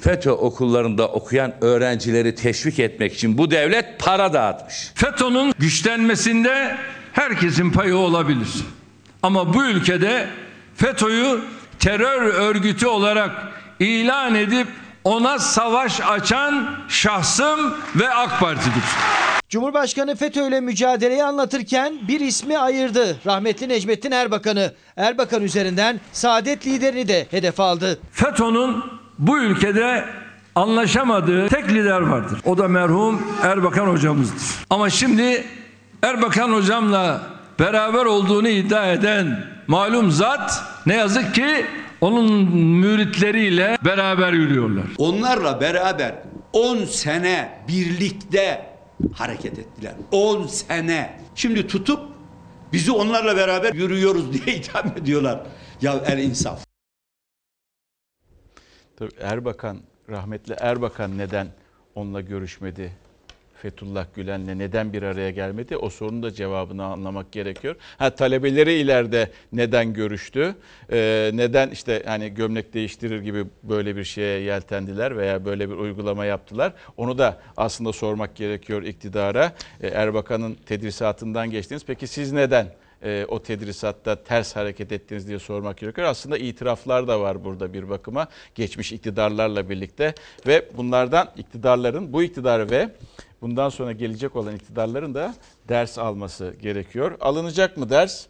FETÖ 0.00 0.30
okullarında 0.30 1.08
okuyan 1.08 1.52
öğrencileri 1.60 2.34
teşvik 2.34 2.78
etmek 2.78 3.14
için 3.14 3.38
bu 3.38 3.50
devlet 3.50 3.98
para 3.98 4.32
dağıtmış. 4.32 4.90
FETÖ'nün 4.94 5.54
güçlenmesinde 5.58 6.76
herkesin 7.12 7.70
payı 7.70 7.96
olabilir. 7.96 8.48
Ama 9.22 9.54
bu 9.54 9.64
ülkede 9.64 10.26
FETÖ'yü 10.76 11.40
terör 11.78 12.22
örgütü 12.22 12.86
olarak 12.86 13.30
ilan 13.80 14.34
edip 14.34 14.66
ona 15.08 15.38
savaş 15.38 16.00
açan 16.00 16.76
şahsım 16.88 17.74
ve 17.96 18.10
AK 18.10 18.40
Parti'dir. 18.40 18.82
Cumhurbaşkanı 19.48 20.16
FETÖ 20.16 20.48
ile 20.48 20.60
mücadeleyi 20.60 21.24
anlatırken 21.24 21.94
bir 22.08 22.20
ismi 22.20 22.58
ayırdı. 22.58 23.16
Rahmetli 23.26 23.68
Necmettin 23.68 24.10
Erbakan'ı. 24.10 24.72
Erbakan 24.96 25.42
üzerinden 25.42 26.00
Saadet 26.12 26.66
liderini 26.66 27.08
de 27.08 27.26
hedef 27.30 27.60
aldı. 27.60 27.98
FETÖ'nün 28.12 28.76
bu 29.18 29.38
ülkede 29.38 30.04
anlaşamadığı 30.54 31.48
tek 31.48 31.68
lider 31.68 32.00
vardır. 32.00 32.40
O 32.44 32.58
da 32.58 32.68
merhum 32.68 33.22
Erbakan 33.42 33.86
hocamızdır. 33.86 34.42
Ama 34.70 34.90
şimdi 34.90 35.44
Erbakan 36.02 36.52
hocamla 36.52 37.20
beraber 37.58 38.04
olduğunu 38.04 38.48
iddia 38.48 38.92
eden 38.92 39.44
malum 39.66 40.10
zat 40.10 40.62
ne 40.86 40.96
yazık 40.96 41.34
ki 41.34 41.66
onun 42.00 42.32
müritleriyle 42.56 43.78
beraber 43.84 44.32
yürüyorlar. 44.32 44.86
Onlarla 44.98 45.60
beraber 45.60 46.14
10 46.52 46.84
sene 46.84 47.64
birlikte 47.68 48.74
hareket 49.14 49.58
ettiler. 49.58 49.94
10 50.12 50.46
sene. 50.46 51.20
Şimdi 51.34 51.66
tutup 51.66 52.00
bizi 52.72 52.92
onlarla 52.92 53.36
beraber 53.36 53.74
yürüyoruz 53.74 54.32
diye 54.46 54.56
itham 54.56 54.86
ediyorlar. 55.02 55.40
Ya 55.82 56.02
el 56.06 56.18
insaf. 56.18 56.64
Tabii 58.96 59.14
Erbakan, 59.20 59.80
rahmetli 60.08 60.54
Erbakan 60.58 61.18
neden 61.18 61.48
onunla 61.94 62.20
görüşmedi? 62.20 62.92
Fethullah 63.62 64.06
Gülen'le 64.14 64.58
neden 64.58 64.92
bir 64.92 65.02
araya 65.02 65.30
gelmedi? 65.30 65.76
O 65.76 65.90
sorunun 65.90 66.22
da 66.22 66.32
cevabını 66.32 66.84
anlamak 66.84 67.32
gerekiyor. 67.32 67.76
Ha 67.98 68.10
talebeleri 68.10 68.72
ileride 68.72 69.30
neden 69.52 69.92
görüştü? 69.92 70.54
Ee, 70.92 71.30
neden 71.34 71.70
işte 71.70 72.02
hani 72.06 72.34
gömlek 72.34 72.74
değiştirir 72.74 73.20
gibi 73.20 73.44
böyle 73.62 73.96
bir 73.96 74.04
şeye 74.04 74.40
yeltendiler 74.40 75.16
veya 75.16 75.44
böyle 75.44 75.70
bir 75.70 75.74
uygulama 75.74 76.24
yaptılar? 76.24 76.72
Onu 76.96 77.18
da 77.18 77.40
aslında 77.56 77.92
sormak 77.92 78.36
gerekiyor 78.36 78.82
iktidara. 78.82 79.52
Ee, 79.80 79.88
Erbakan'ın 79.88 80.54
tedrisatından 80.54 81.50
geçtiniz. 81.50 81.82
Peki 81.86 82.06
siz 82.06 82.32
neden 82.32 82.68
e, 83.02 83.24
o 83.28 83.42
tedrisatta 83.42 84.16
ters 84.16 84.56
hareket 84.56 84.92
ettiniz 84.92 85.28
diye 85.28 85.38
sormak 85.38 85.78
gerekiyor. 85.78 86.06
Aslında 86.06 86.38
itiraflar 86.38 87.08
da 87.08 87.20
var 87.20 87.44
burada 87.44 87.72
bir 87.72 87.88
bakıma 87.88 88.28
geçmiş 88.54 88.92
iktidarlarla 88.92 89.70
birlikte 89.70 90.14
ve 90.46 90.68
bunlardan 90.76 91.30
iktidarların 91.36 92.12
bu 92.12 92.22
iktidarı 92.22 92.70
ve 92.70 92.90
bundan 93.40 93.68
sonra 93.68 93.92
gelecek 93.92 94.36
olan 94.36 94.56
iktidarların 94.56 95.14
da 95.14 95.34
ders 95.68 95.98
alması 95.98 96.54
gerekiyor. 96.62 97.16
Alınacak 97.20 97.76
mı 97.76 97.90
ders? 97.90 98.26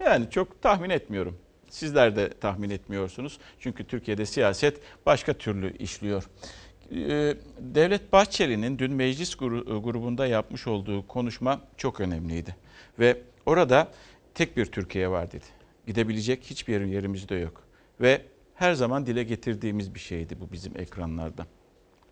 Yani 0.00 0.30
çok 0.30 0.62
tahmin 0.62 0.90
etmiyorum. 0.90 1.38
Sizler 1.70 2.16
de 2.16 2.30
tahmin 2.40 2.70
etmiyorsunuz. 2.70 3.38
Çünkü 3.60 3.84
Türkiye'de 3.84 4.26
siyaset 4.26 4.80
başka 5.06 5.32
türlü 5.32 5.76
işliyor. 5.76 6.24
Ee, 6.90 7.36
Devlet 7.58 8.12
Bahçeli'nin 8.12 8.78
dün 8.78 8.92
meclis 8.92 9.36
grubunda 9.36 10.26
yapmış 10.26 10.66
olduğu 10.66 11.06
konuşma 11.06 11.60
çok 11.76 12.00
önemliydi. 12.00 12.56
Ve 12.98 13.22
orada 13.46 13.88
tek 14.34 14.56
bir 14.56 14.66
Türkiye 14.66 15.08
var 15.08 15.32
dedi. 15.32 15.44
Gidebilecek 15.86 16.44
hiçbir 16.44 16.80
yerimiz 16.80 17.28
de 17.28 17.34
yok. 17.34 17.62
Ve 18.00 18.22
her 18.54 18.74
zaman 18.74 19.06
dile 19.06 19.22
getirdiğimiz 19.22 19.94
bir 19.94 20.00
şeydi 20.00 20.40
bu 20.40 20.52
bizim 20.52 20.80
ekranlarda. 20.80 21.46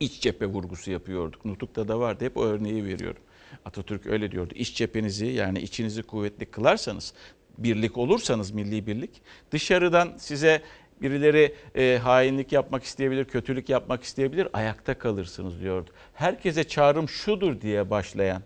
İç 0.00 0.20
cephe 0.20 0.46
vurgusu 0.46 0.90
yapıyorduk. 0.90 1.44
Nutuk'ta 1.44 1.88
da 1.88 2.00
vardı. 2.00 2.24
Hep 2.24 2.36
o 2.36 2.44
örneği 2.44 2.84
veriyorum. 2.84 3.22
Atatürk 3.64 4.06
öyle 4.06 4.32
diyordu. 4.32 4.54
İç 4.56 4.74
cephenizi 4.74 5.26
yani 5.26 5.60
içinizi 5.60 6.02
kuvvetli 6.02 6.46
kılarsanız, 6.46 7.14
birlik 7.58 7.98
olursanız 7.98 8.50
milli 8.50 8.86
birlik 8.86 9.22
dışarıdan 9.52 10.12
size 10.18 10.62
birileri 11.02 11.54
e, 11.74 11.98
hainlik 12.02 12.52
yapmak 12.52 12.84
isteyebilir, 12.84 13.24
kötülük 13.24 13.68
yapmak 13.68 14.02
isteyebilir, 14.02 14.48
ayakta 14.52 14.98
kalırsınız 14.98 15.60
diyordu. 15.60 15.90
Herkese 16.14 16.64
çağrım 16.64 17.08
şudur 17.08 17.60
diye 17.60 17.90
başlayan 17.90 18.42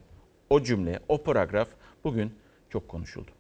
o 0.50 0.62
cümle, 0.62 1.00
o 1.08 1.22
paragraf 1.22 1.68
bugün 2.04 2.32
çok 2.70 2.88
konuşuldu. 2.88 3.30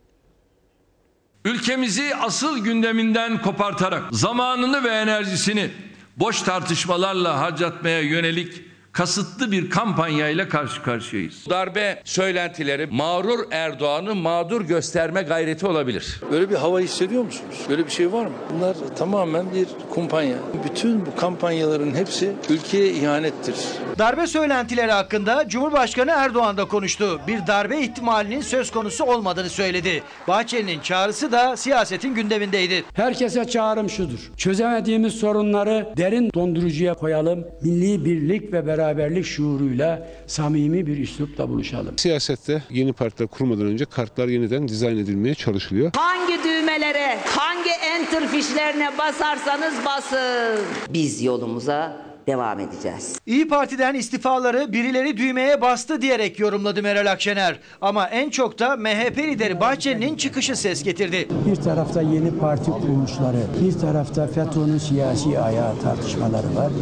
Ülkemizi 1.44 2.16
asıl 2.16 2.64
gündeminden 2.64 3.42
kopartarak 3.42 4.14
zamanını 4.14 4.84
ve 4.84 4.88
enerjisini 4.88 5.70
boş 6.16 6.42
tartışmalarla 6.42 7.40
harcatmaya 7.40 8.00
yönelik 8.00 8.62
kasıtlı 8.94 9.52
bir 9.52 9.70
kampanyayla 9.70 10.48
karşı 10.48 10.82
karşıyayız. 10.82 11.50
Darbe 11.50 12.02
söylentileri 12.04 12.86
mağrur 12.86 13.38
Erdoğan'ı 13.50 14.14
mağdur 14.14 14.60
gösterme 14.60 15.22
gayreti 15.22 15.66
olabilir. 15.66 16.20
Böyle 16.30 16.50
bir 16.50 16.54
hava 16.54 16.80
hissediyor 16.80 17.24
musunuz? 17.24 17.56
Böyle 17.68 17.86
bir 17.86 17.90
şey 17.90 18.12
var 18.12 18.26
mı? 18.26 18.32
Bunlar 18.54 18.76
tamamen 18.98 19.46
bir 19.54 19.66
kumpanya. 19.90 20.36
Bütün 20.64 21.06
bu 21.06 21.16
kampanyaların 21.16 21.94
hepsi 21.94 22.32
ülkeye 22.50 22.92
ihanettir. 22.92 23.54
Darbe 23.98 24.26
söylentileri 24.26 24.92
hakkında 24.92 25.48
Cumhurbaşkanı 25.48 26.10
Erdoğan 26.10 26.56
da 26.56 26.64
konuştu. 26.64 27.20
Bir 27.26 27.46
darbe 27.46 27.80
ihtimalinin 27.80 28.40
söz 28.40 28.70
konusu 28.70 29.04
olmadığını 29.04 29.48
söyledi. 29.48 30.02
Bahçeli'nin 30.28 30.80
çağrısı 30.80 31.32
da 31.32 31.56
siyasetin 31.56 32.14
gündemindeydi. 32.14 32.84
Herkese 32.94 33.44
çağrım 33.44 33.90
şudur. 33.90 34.30
Çözemediğimiz 34.36 35.14
sorunları 35.14 35.88
derin 35.96 36.30
dondurucuya 36.34 36.94
koyalım. 36.94 37.44
Milli 37.62 38.04
birlik 38.04 38.52
ve 38.52 38.66
beraberlik 38.84 39.24
şuuruyla 39.26 40.08
samimi 40.26 40.86
bir 40.86 40.98
üslupla 40.98 41.48
buluşalım. 41.48 41.98
Siyasette 41.98 42.62
yeni 42.70 42.92
partiler 42.92 43.28
kurmadan 43.28 43.66
önce 43.66 43.84
kartlar 43.84 44.28
yeniden 44.28 44.68
dizayn 44.68 44.96
edilmeye 44.96 45.34
çalışılıyor. 45.34 45.90
Hangi 45.96 46.44
düğmelere, 46.44 47.18
hangi 47.26 47.70
enter 47.70 48.28
fişlerine 48.28 48.98
basarsanız 48.98 49.74
basın. 49.86 50.64
Biz 50.90 51.22
yolumuza 51.22 51.96
devam 52.26 52.60
edeceğiz. 52.60 53.18
İyi 53.26 53.48
Parti'den 53.48 53.94
istifaları 53.94 54.72
birileri 54.72 55.16
düğmeye 55.16 55.60
bastı 55.60 56.02
diyerek 56.02 56.38
yorumladı 56.38 56.82
Meral 56.82 57.12
Akşener. 57.12 57.58
Ama 57.80 58.08
en 58.08 58.30
çok 58.30 58.58
da 58.58 58.76
MHP 58.76 59.18
lideri 59.18 59.60
Bahçeli'nin 59.60 60.16
çıkışı 60.16 60.56
ses 60.56 60.82
getirdi. 60.82 61.28
Bir 61.46 61.56
tarafta 61.56 62.02
yeni 62.02 62.30
parti 62.38 62.70
kuruluşları, 62.70 63.40
bir 63.64 63.78
tarafta 63.78 64.26
FETÖ'nün 64.26 64.78
siyasi 64.78 65.38
ayağı 65.38 65.80
tartışmaları 65.82 66.56
var. 66.56 66.72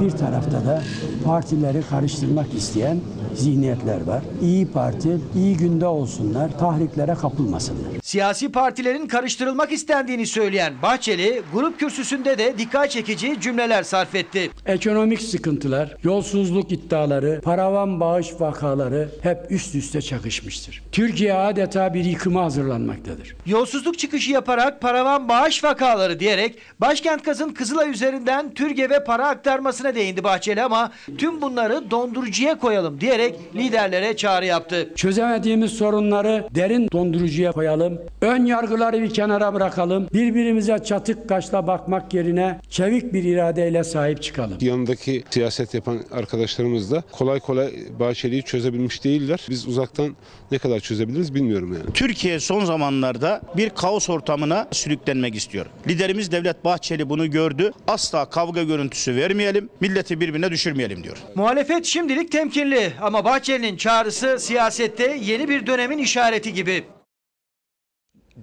Bir 0.00 0.10
tarafta 0.10 0.64
da 0.66 0.82
partileri 1.24 1.82
karıştırmak 1.90 2.54
isteyen 2.54 3.00
zihniyetler 3.34 4.06
var. 4.06 4.22
İyi 4.42 4.66
Parti 4.66 5.18
iyi 5.36 5.56
günde 5.56 5.86
olsunlar, 5.86 6.58
tahriklere 6.58 7.14
kapılmasınlar. 7.14 7.95
Siyasi 8.06 8.52
partilerin 8.52 9.06
karıştırılmak 9.06 9.72
istendiğini 9.72 10.26
söyleyen 10.26 10.74
Bahçeli, 10.82 11.42
grup 11.52 11.78
kürsüsünde 11.78 12.38
de 12.38 12.58
dikkat 12.58 12.90
çekici 12.90 13.40
cümleler 13.40 13.82
sarf 13.82 14.14
etti. 14.14 14.50
Ekonomik 14.66 15.22
sıkıntılar, 15.22 15.96
yolsuzluk 16.02 16.72
iddiaları, 16.72 17.40
paravan 17.44 18.00
bağış 18.00 18.40
vakaları 18.40 19.08
hep 19.22 19.38
üst 19.50 19.74
üste 19.74 20.02
çakışmıştır. 20.02 20.82
Türkiye 20.92 21.34
adeta 21.34 21.94
bir 21.94 22.04
yıkıma 22.04 22.44
hazırlanmaktadır. 22.44 23.36
Yolsuzluk 23.46 23.98
çıkışı 23.98 24.32
yaparak 24.32 24.80
paravan 24.80 25.28
bağış 25.28 25.64
vakaları 25.64 26.20
diyerek 26.20 26.58
başkent 26.80 27.24
gazın 27.24 27.50
Kızılay 27.50 27.90
üzerinden 27.90 28.54
Türkiye 28.54 28.88
para 28.88 29.28
aktarmasına 29.28 29.94
değindi 29.94 30.24
Bahçeli 30.24 30.62
ama 30.62 30.92
tüm 31.18 31.42
bunları 31.42 31.90
dondurucuya 31.90 32.58
koyalım 32.58 33.00
diyerek 33.00 33.34
liderlere 33.54 34.16
çağrı 34.16 34.46
yaptı. 34.46 34.88
Çözemediğimiz 34.96 35.72
sorunları 35.72 36.48
derin 36.54 36.88
dondurucuya 36.92 37.52
koyalım. 37.52 37.95
Ön 38.20 38.44
yargıları 38.44 39.02
bir 39.02 39.14
kenara 39.14 39.54
bırakalım. 39.54 40.08
Birbirimize 40.14 40.78
çatık 40.84 41.28
kaşla 41.28 41.66
bakmak 41.66 42.14
yerine 42.14 42.60
çevik 42.70 43.12
bir 43.12 43.24
iradeyle 43.24 43.84
sahip 43.84 44.22
çıkalım. 44.22 44.58
Yanındaki 44.60 45.24
siyaset 45.30 45.74
yapan 45.74 46.00
arkadaşlarımız 46.12 46.90
da 46.90 47.02
kolay 47.12 47.40
kolay 47.40 47.72
Bahçeli'yi 48.00 48.42
çözebilmiş 48.42 49.04
değiller. 49.04 49.46
Biz 49.50 49.66
uzaktan 49.68 50.16
ne 50.50 50.58
kadar 50.58 50.80
çözebiliriz 50.80 51.34
bilmiyorum 51.34 51.72
yani. 51.72 51.92
Türkiye 51.94 52.40
son 52.40 52.64
zamanlarda 52.64 53.40
bir 53.56 53.70
kaos 53.70 54.10
ortamına 54.10 54.68
sürüklenmek 54.72 55.34
istiyor. 55.34 55.66
Liderimiz 55.88 56.32
Devlet 56.32 56.64
Bahçeli 56.64 57.08
bunu 57.10 57.30
gördü. 57.30 57.72
Asla 57.88 58.30
kavga 58.30 58.62
görüntüsü 58.62 59.16
vermeyelim, 59.16 59.68
milleti 59.80 60.20
birbirine 60.20 60.50
düşürmeyelim 60.50 61.04
diyor. 61.04 61.16
Muhalefet 61.34 61.84
şimdilik 61.84 62.32
temkinli 62.32 62.92
ama 63.00 63.24
Bahçeli'nin 63.24 63.76
çağrısı 63.76 64.38
siyasette 64.38 65.18
yeni 65.22 65.48
bir 65.48 65.66
dönemin 65.66 65.98
işareti 65.98 66.52
gibi. 66.54 66.84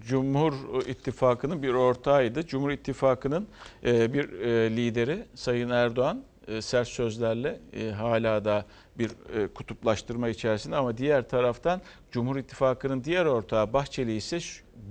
Cumhur 0.08 0.54
İttifakı'nın 0.88 1.64
bir 1.64 1.74
ortağıydı. 1.74 2.48
Cumhur 2.48 2.72
İttifakı'nın 2.72 3.48
e, 3.86 4.14
bir 4.14 4.30
e, 4.40 4.78
lideri 4.78 5.26
Sayın 5.36 5.70
Erdoğan 5.70 6.24
e, 6.48 6.62
sert 6.62 6.88
sözlerle 6.88 7.60
hala 7.98 8.46
da 8.46 8.66
bir 8.98 9.12
kutuplaştırma 9.56 10.30
içerisinde 10.30 10.76
ama 10.76 10.98
diğer 10.98 11.30
taraftan 11.30 11.82
Cumhur 12.12 12.38
İttifakı'nın 12.38 13.04
diğer 13.04 13.26
ortağı 13.26 13.74
Bahçeli 13.74 14.16
ise 14.16 14.40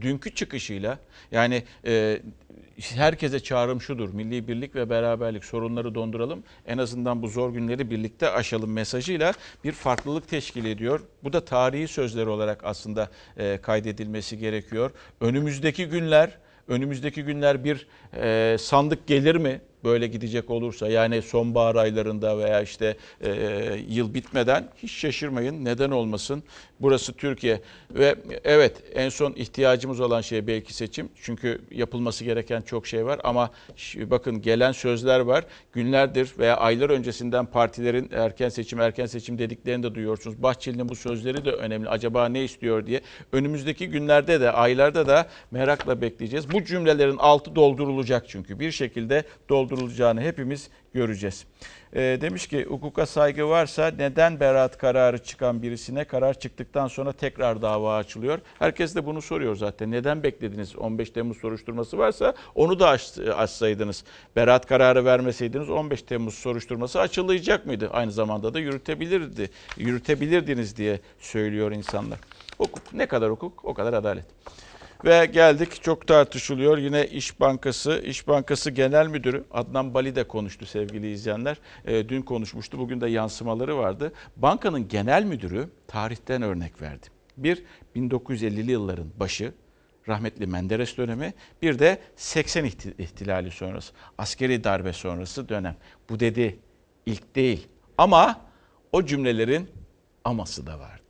dünkü 0.01 0.35
çıkışıyla 0.35 0.99
yani 1.33 1.63
herkese 2.77 3.41
çağrım 3.41 3.81
şudur. 3.81 4.15
Milli 4.15 4.49
birlik 4.49 4.75
ve 4.75 4.91
beraberlik 4.91 5.45
sorunları 5.45 5.95
donduralım. 5.95 6.45
En 6.67 6.79
azından 6.79 7.23
bu 7.23 7.29
zor 7.29 7.53
günleri 7.53 7.91
birlikte 7.91 8.31
aşalım 8.31 8.73
mesajıyla 8.73 9.33
bir 9.65 9.73
farklılık 9.73 10.29
teşkil 10.29 10.65
ediyor. 10.65 11.01
Bu 11.25 11.33
da 11.33 11.45
tarihi 11.45 11.89
sözler 11.89 12.27
olarak 12.27 12.65
aslında 12.65 13.11
e, 13.37 13.59
kaydedilmesi 13.63 14.39
gerekiyor. 14.39 14.91
Önümüzdeki 15.21 15.87
günler 15.87 16.39
önümüzdeki 16.69 17.23
günler 17.23 17.65
bir 17.65 17.87
e, 18.17 18.57
sandık 18.59 19.07
gelir 19.07 19.37
mi? 19.37 19.61
Böyle 19.85 20.07
gidecek 20.07 20.51
olursa 20.51 20.89
yani 20.89 21.23
sonbahar 21.23 21.75
aylarında 21.75 22.39
veya 22.39 22.63
işte 22.63 22.97
e, 23.21 23.31
yıl 23.89 24.15
bitmeden 24.15 24.69
hiç 24.77 24.93
şaşırmayın 24.93 25.65
neden 25.65 25.91
olmasın. 25.91 26.43
Burası 26.83 27.13
Türkiye 27.13 27.61
ve 27.91 28.15
evet 28.45 28.83
en 28.95 29.09
son 29.09 29.33
ihtiyacımız 29.33 30.01
olan 30.01 30.21
şey 30.21 30.47
belki 30.47 30.75
seçim. 30.75 31.09
Çünkü 31.23 31.61
yapılması 31.71 32.25
gereken 32.25 32.63
çok 32.63 32.87
şey 32.87 33.07
var 33.07 33.21
ama 33.25 33.51
bakın 33.97 34.43
gelen 34.43 34.73
sözler 34.73 35.21
var. 35.21 35.45
Günlerdir 35.73 36.33
veya 36.39 36.57
aylar 36.57 36.91
öncesinden 36.91 37.47
partilerin 37.47 38.11
erken 38.13 38.49
seçim 38.49 38.81
erken 38.81 39.07
seçim 39.07 39.39
dediklerini 39.39 39.83
de 39.83 39.95
duyuyorsunuz. 39.95 40.43
Bahçeli'nin 40.43 40.89
bu 40.89 40.97
sözleri 40.97 41.45
de 41.45 41.51
önemli. 41.51 41.89
Acaba 41.89 42.29
ne 42.29 42.45
istiyor 42.45 42.87
diye. 42.87 43.01
Önümüzdeki 43.33 43.89
günlerde 43.89 44.41
de 44.41 44.51
aylarda 44.51 45.07
da 45.07 45.27
merakla 45.51 46.01
bekleyeceğiz. 46.01 46.53
Bu 46.53 46.65
cümlelerin 46.65 47.17
altı 47.17 47.57
doldurulacak 47.57 48.29
çünkü 48.29 48.61
bir 48.61 48.73
şekilde 48.73 49.25
doldurulacağını 49.49 50.21
hepimiz 50.21 50.71
göreceğiz. 50.95 51.47
E, 51.93 52.01
demiş 52.01 52.47
ki 52.47 52.65
hukuka 52.65 53.07
saygı 53.07 53.49
varsa 53.49 53.93
neden 53.99 54.41
beraat 54.41 54.79
kararı 54.79 55.19
çıkan 55.19 55.63
birisine 55.63 56.05
karar 56.05 56.35
çıktıktan 56.35 56.89
sonra 56.89 57.13
tekrar 57.13 57.63
dava 57.63 57.97
açılıyor? 57.97 58.39
Herkes 58.59 58.95
de 58.95 59.07
bunu 59.07 59.23
soruyor 59.23 59.57
zaten. 59.57 59.91
Neden 59.91 60.23
beklediniz 60.23 60.77
15 60.77 61.11
Temmuz 61.11 61.37
soruşturması 61.37 61.99
varsa 61.99 62.35
onu 62.55 62.81
da 62.81 62.89
aç, 62.89 63.19
açsaydınız. 63.37 64.05
Beraat 64.37 64.67
kararı 64.67 65.05
vermeseydiniz 65.05 65.71
15 65.71 66.03
Temmuz 66.03 66.35
soruşturması 66.35 67.01
açılacak 67.01 67.67
mıydı? 67.67 67.91
Aynı 67.93 68.13
zamanda 68.13 68.55
da 68.55 68.59
yürütebilirdi. 68.59 69.51
Yürütebilirdiniz 69.77 70.77
diye 70.77 71.01
söylüyor 71.19 71.73
insanlar. 71.73 72.19
Hukuk 72.59 72.93
ne 72.93 73.07
kadar 73.07 73.31
hukuk 73.31 73.65
o 73.65 73.75
kadar 73.75 73.93
adalet. 73.93 74.25
Ve 75.05 75.27
geldik 75.27 75.83
çok 75.83 76.07
tartışılıyor. 76.07 76.79
Yine 76.79 77.07
İş 77.07 77.41
Bankası, 77.41 78.03
İş 78.05 78.29
Bankası 78.29 78.71
Genel 78.71 79.07
Müdürü 79.07 79.45
Adnan 79.51 79.95
Bali 79.95 80.17
de 80.17 80.29
konuştu 80.29 80.67
sevgili 80.67 81.13
izleyenler. 81.13 81.57
E, 81.85 82.09
dün 82.09 82.23
konuşmuştu. 82.23 82.79
Bugün 82.79 83.01
de 83.01 83.09
yansımaları 83.09 83.77
vardı. 83.77 84.13
Bankanın 84.37 84.89
genel 84.89 85.25
müdürü 85.25 85.69
tarihten 85.89 86.43
örnek 86.43 86.83
verdi. 86.83 87.07
Bir 87.37 87.63
1950'li 87.97 88.71
yılların 88.71 89.07
başı 89.21 89.53
rahmetli 90.09 90.47
Menderes 90.47 90.97
dönemi 90.97 91.35
bir 91.63 91.79
de 91.79 91.99
80 92.17 92.65
ihtilali 92.99 93.51
sonrası 93.51 93.93
askeri 94.19 94.65
darbe 94.65 94.93
sonrası 94.93 95.49
dönem. 95.49 95.77
Bu 96.11 96.21
dedi 96.21 96.59
ilk 97.07 97.35
değil 97.37 97.69
ama 97.99 98.41
o 98.93 99.05
cümlelerin 99.05 99.71
aması 100.25 100.67
da 100.67 100.79
vardı. 100.79 101.03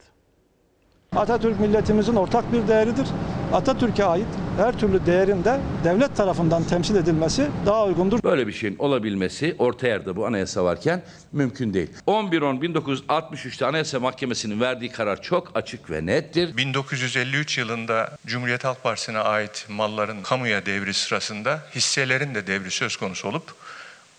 Atatürk 1.17 1.61
milletimizin 1.61 2.17
ortak 2.17 2.53
bir 2.53 2.69
değeridir. 2.69 3.07
Atatürk'e 3.53 4.05
ait 4.05 4.27
her 4.57 4.79
türlü 4.79 5.07
değerin 5.07 5.45
de 5.45 5.61
devlet 5.85 6.17
tarafından 6.17 6.65
temsil 6.65 6.97
edilmesi 6.97 7.49
daha 7.67 7.85
uygundur. 7.85 8.23
Böyle 8.23 8.47
bir 8.47 8.53
şeyin 8.53 8.77
olabilmesi 8.79 9.57
orta 9.59 9.87
yerde 9.87 10.17
bu 10.17 10.27
anayasa 10.27 10.65
varken 10.65 11.03
mümkün 11.33 11.75
değil. 11.75 11.91
11-10-1963'te 12.07 13.67
Anayasa 13.67 14.01
Mahkemesi'nin 14.01 14.61
verdiği 14.61 14.93
karar 14.93 15.23
çok 15.23 15.51
açık 15.55 15.91
ve 15.91 16.07
nettir. 16.07 16.57
1953 16.57 17.59
yılında 17.59 18.11
Cumhuriyet 18.27 18.65
Halk 18.65 18.83
Partisi'ne 18.83 19.19
ait 19.19 19.67
malların 19.69 20.23
kamuya 20.23 20.67
devri 20.67 20.95
sırasında 20.95 21.61
hisselerin 21.75 22.35
de 22.35 22.47
devri 22.47 22.71
söz 22.71 22.97
konusu 22.97 23.29
olup 23.29 23.55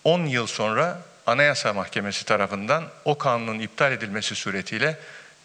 10 0.04 0.20
yıl 0.20 0.46
sonra 0.46 0.98
Anayasa 1.26 1.72
Mahkemesi 1.72 2.24
tarafından 2.24 2.84
o 3.04 3.18
kanunun 3.18 3.58
iptal 3.58 3.92
edilmesi 3.92 4.34
suretiyle 4.34 4.98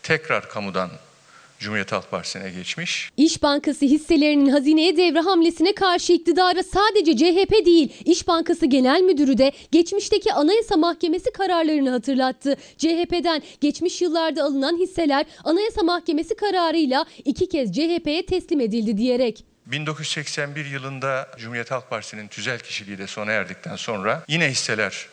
tekrar 0.04 0.50
kamudan 0.50 0.90
Cumhuriyet 1.60 1.92
Halk 1.92 2.12
Partisi'ne 2.12 2.50
geçmiş. 2.50 3.12
İş 3.18 3.44
Bankası 3.44 3.86
hisselerinin 3.86 4.50
hazineye 4.50 4.98
devre 4.98 5.20
hamlesine 5.20 5.76
karşı 5.76 6.14
iktidara 6.14 6.64
sadece 6.64 7.18
CHP 7.18 7.66
değil, 7.66 7.94
İş 8.06 8.28
Bankası 8.28 8.66
Genel 8.66 9.02
Müdürü 9.02 9.38
de 9.38 9.52
geçmişteki 9.72 10.34
Anayasa 10.34 10.78
Mahkemesi 10.78 11.32
kararlarını 11.32 11.90
hatırlattı. 11.90 12.58
CHP'den 12.78 13.42
geçmiş 13.62 14.02
yıllarda 14.02 14.44
alınan 14.44 14.78
hisseler 14.78 15.26
Anayasa 15.44 15.84
Mahkemesi 15.84 16.36
kararıyla 16.36 17.06
iki 17.26 17.50
kez 17.50 17.72
CHP'ye 17.72 18.26
teslim 18.26 18.60
edildi 18.60 18.98
diyerek. 18.98 19.46
1981 19.66 20.66
yılında 20.66 21.28
Cumhuriyet 21.38 21.72
Halk 21.72 21.90
Partisi'nin 21.90 22.28
tüzel 22.28 22.60
kişiliği 22.60 22.98
de 22.98 23.08
sona 23.08 23.32
erdikten 23.32 23.76
sonra 23.76 24.24
yine 24.28 24.50
hisseler 24.50 25.08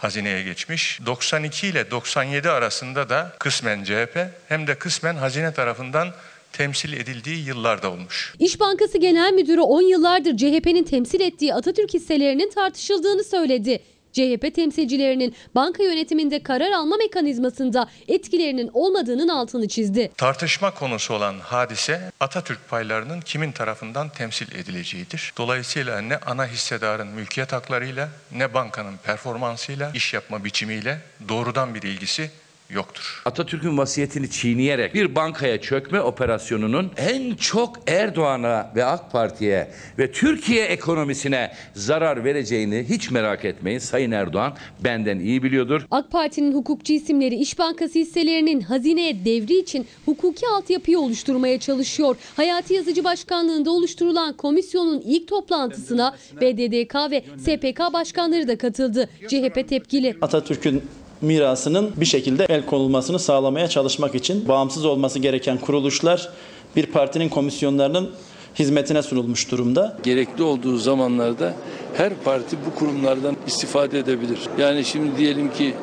hazineye 0.00 0.42
geçmiş. 0.42 1.00
92 1.06 1.66
ile 1.66 1.90
97 1.90 2.50
arasında 2.50 3.08
da 3.08 3.32
kısmen 3.38 3.84
CHP 3.84 4.18
hem 4.48 4.66
de 4.66 4.74
kısmen 4.74 5.14
hazine 5.14 5.54
tarafından 5.54 6.08
temsil 6.52 6.92
edildiği 6.92 7.46
yıllarda 7.46 7.90
olmuş. 7.90 8.34
İş 8.38 8.60
Bankası 8.60 8.98
Genel 8.98 9.32
Müdürü 9.32 9.60
10 9.60 9.82
yıllardır 9.82 10.36
CHP'nin 10.36 10.84
temsil 10.84 11.20
ettiği 11.20 11.54
Atatürk 11.54 11.94
hisselerinin 11.94 12.50
tartışıldığını 12.50 13.24
söyledi. 13.24 13.80
CHP 14.12 14.54
temsilcilerinin 14.54 15.34
banka 15.54 15.82
yönetiminde 15.82 16.42
karar 16.42 16.70
alma 16.70 16.96
mekanizmasında 16.96 17.88
etkilerinin 18.08 18.70
olmadığının 18.74 19.28
altını 19.28 19.68
çizdi. 19.68 20.10
Tartışma 20.16 20.74
konusu 20.74 21.14
olan 21.14 21.38
hadise 21.38 22.12
Atatürk 22.20 22.68
paylarının 22.68 23.20
kimin 23.20 23.52
tarafından 23.52 24.08
temsil 24.08 24.54
edileceğidir. 24.54 25.32
Dolayısıyla 25.38 26.00
ne 26.00 26.16
ana 26.16 26.46
hissedarın 26.46 27.08
mülkiyet 27.08 27.52
haklarıyla 27.52 28.08
ne 28.32 28.54
bankanın 28.54 28.96
performansıyla, 28.96 29.90
iş 29.94 30.14
yapma 30.14 30.44
biçimiyle 30.44 30.98
doğrudan 31.28 31.74
bir 31.74 31.82
ilgisi 31.82 32.30
yoktur. 32.74 33.22
Atatürk'ün 33.24 33.78
vasiyetini 33.78 34.30
çiğneyerek 34.30 34.94
bir 34.94 35.14
bankaya 35.14 35.60
çökme 35.60 36.00
operasyonunun 36.00 36.90
en 36.96 37.34
çok 37.34 37.76
Erdoğan'a 37.86 38.72
ve 38.76 38.84
AK 38.84 39.12
Parti'ye 39.12 39.70
ve 39.98 40.12
Türkiye 40.12 40.64
ekonomisine 40.64 41.52
zarar 41.74 42.24
vereceğini 42.24 42.86
hiç 42.88 43.10
merak 43.10 43.44
etmeyin. 43.44 43.78
Sayın 43.78 44.10
Erdoğan 44.10 44.54
benden 44.84 45.18
iyi 45.18 45.42
biliyordur. 45.42 45.86
AK 45.90 46.10
Parti'nin 46.10 46.52
hukukçu 46.54 46.92
isimleri 46.92 47.34
İş 47.34 47.58
Bankası 47.58 47.98
hisselerinin 47.98 48.60
hazineye 48.60 49.24
devri 49.24 49.58
için 49.58 49.86
hukuki 50.04 50.46
altyapıyı 50.48 50.98
oluşturmaya 50.98 51.60
çalışıyor. 51.60 52.16
Hayati 52.36 52.74
Yazıcı 52.74 53.04
Başkanlığında 53.04 53.70
oluşturulan 53.70 54.32
komisyonun 54.36 55.02
ilk 55.04 55.28
toplantısına 55.28 56.16
BDDK 56.40 56.94
ve 57.10 57.24
SPK 57.38 57.92
başkanları 57.92 58.48
da 58.48 58.58
katıldı. 58.58 59.08
CHP 59.28 59.68
tepkili. 59.68 60.16
Atatürk'ün 60.20 60.82
mirasının 61.22 61.92
bir 61.96 62.06
şekilde 62.06 62.44
el 62.44 62.66
konulmasını 62.66 63.18
sağlamaya 63.18 63.68
çalışmak 63.68 64.14
için 64.14 64.48
bağımsız 64.48 64.84
olması 64.84 65.18
gereken 65.18 65.58
kuruluşlar 65.58 66.28
bir 66.76 66.86
partinin 66.86 67.28
komisyonlarının 67.28 68.10
hizmetine 68.58 69.02
sunulmuş 69.02 69.50
durumda. 69.50 69.96
Gerekli 70.02 70.42
olduğu 70.42 70.76
zamanlarda 70.76 71.54
her 71.94 72.14
parti 72.24 72.56
bu 72.66 72.78
kurumlardan 72.78 73.36
istifade 73.46 73.98
edebilir. 73.98 74.38
Yani 74.58 74.84
şimdi 74.84 75.18
diyelim 75.18 75.52
ki 75.52 75.74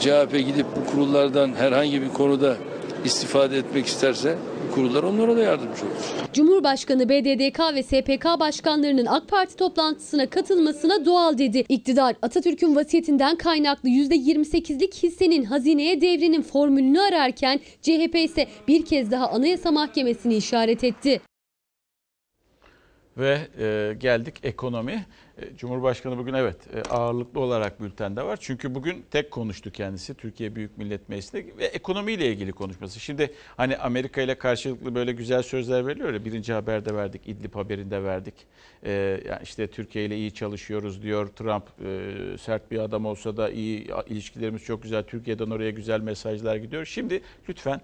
CHP 0.00 0.32
gidip 0.32 0.66
bu 0.76 0.90
kurullardan 0.90 1.54
herhangi 1.54 2.02
bir 2.02 2.08
konuda 2.08 2.56
istifade 3.04 3.58
etmek 3.58 3.86
isterse 3.86 4.38
kurullar 4.76 5.02
onlara 5.02 5.36
da 5.36 5.42
yardımcı 5.42 5.82
olur. 5.86 6.30
Cumhurbaşkanı 6.32 7.08
BDDK 7.08 7.60
ve 7.74 7.82
SPK 7.82 8.40
başkanlarının 8.40 9.06
AK 9.06 9.28
Parti 9.28 9.56
toplantısına 9.56 10.30
katılmasına 10.30 11.04
doğal 11.04 11.38
dedi. 11.38 11.64
İktidar 11.68 12.16
Atatürk'ün 12.22 12.76
vasiyetinden 12.76 13.36
kaynaklı 13.36 13.88
%28'lik 13.88 14.94
hissenin 15.02 15.44
hazineye 15.44 16.00
devrinin 16.00 16.42
formülünü 16.42 17.00
ararken 17.00 17.60
CHP 17.82 18.14
ise 18.14 18.46
bir 18.68 18.84
kez 18.84 19.10
daha 19.10 19.28
Anayasa 19.28 19.72
Mahkemesi'ni 19.72 20.34
işaret 20.34 20.84
etti. 20.84 21.20
Ve 23.16 23.48
e, 23.58 23.94
geldik 23.98 24.34
ekonomi. 24.42 25.06
E, 25.42 25.56
Cumhurbaşkanı 25.56 26.18
bugün 26.18 26.34
evet 26.34 26.56
e, 26.74 26.82
ağırlıklı 26.82 27.40
olarak 27.40 27.80
bültende 27.80 28.22
var. 28.22 28.38
Çünkü 28.40 28.74
bugün 28.74 29.04
tek 29.10 29.30
konuştu 29.30 29.70
kendisi 29.70 30.14
Türkiye 30.14 30.54
Büyük 30.54 30.78
Millet 30.78 31.08
Meclisi'nde 31.08 31.58
ve 31.58 31.64
ekonomiyle 31.64 32.26
ilgili 32.26 32.52
konuşması. 32.52 33.00
Şimdi 33.00 33.34
hani 33.56 33.76
Amerika 33.76 34.20
ile 34.20 34.38
karşılıklı 34.38 34.94
böyle 34.94 35.12
güzel 35.12 35.42
sözler 35.42 35.86
veriliyor 35.86 36.14
ya 36.14 36.24
birinci 36.24 36.52
haberde 36.52 36.94
verdik, 36.94 37.28
İdlib 37.28 37.54
haberinde 37.54 38.02
verdik. 38.04 38.34
E, 38.82 38.92
yani 39.28 39.40
işte 39.42 39.66
Türkiye 39.66 40.04
ile 40.04 40.16
iyi 40.16 40.34
çalışıyoruz 40.34 41.02
diyor. 41.02 41.26
Trump 41.26 41.64
e, 41.84 42.38
sert 42.38 42.70
bir 42.70 42.78
adam 42.78 43.06
olsa 43.06 43.36
da 43.36 43.50
iyi 43.50 43.88
ilişkilerimiz 44.06 44.64
çok 44.64 44.82
güzel. 44.82 45.02
Türkiye'den 45.02 45.50
oraya 45.50 45.70
güzel 45.70 46.00
mesajlar 46.00 46.56
gidiyor. 46.56 46.84
Şimdi 46.84 47.20
lütfen 47.48 47.80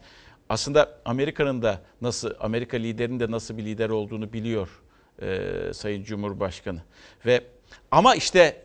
aslında 0.49 0.99
Amerika'nın 1.05 1.63
da 1.63 1.81
nasıl 2.01 2.31
Amerika 2.41 2.77
liderinin 2.77 3.21
de 3.21 3.31
nasıl 3.31 3.59
bir 3.59 3.65
lider 3.65 3.91
olduğunu 3.91 4.33
biliyor 4.33 4.83
e, 5.23 5.73
Sayın 5.75 6.05
Cumhurbaşkanı. 6.05 6.83
Ve 7.27 7.45
ama 7.91 8.15
işte 8.15 8.63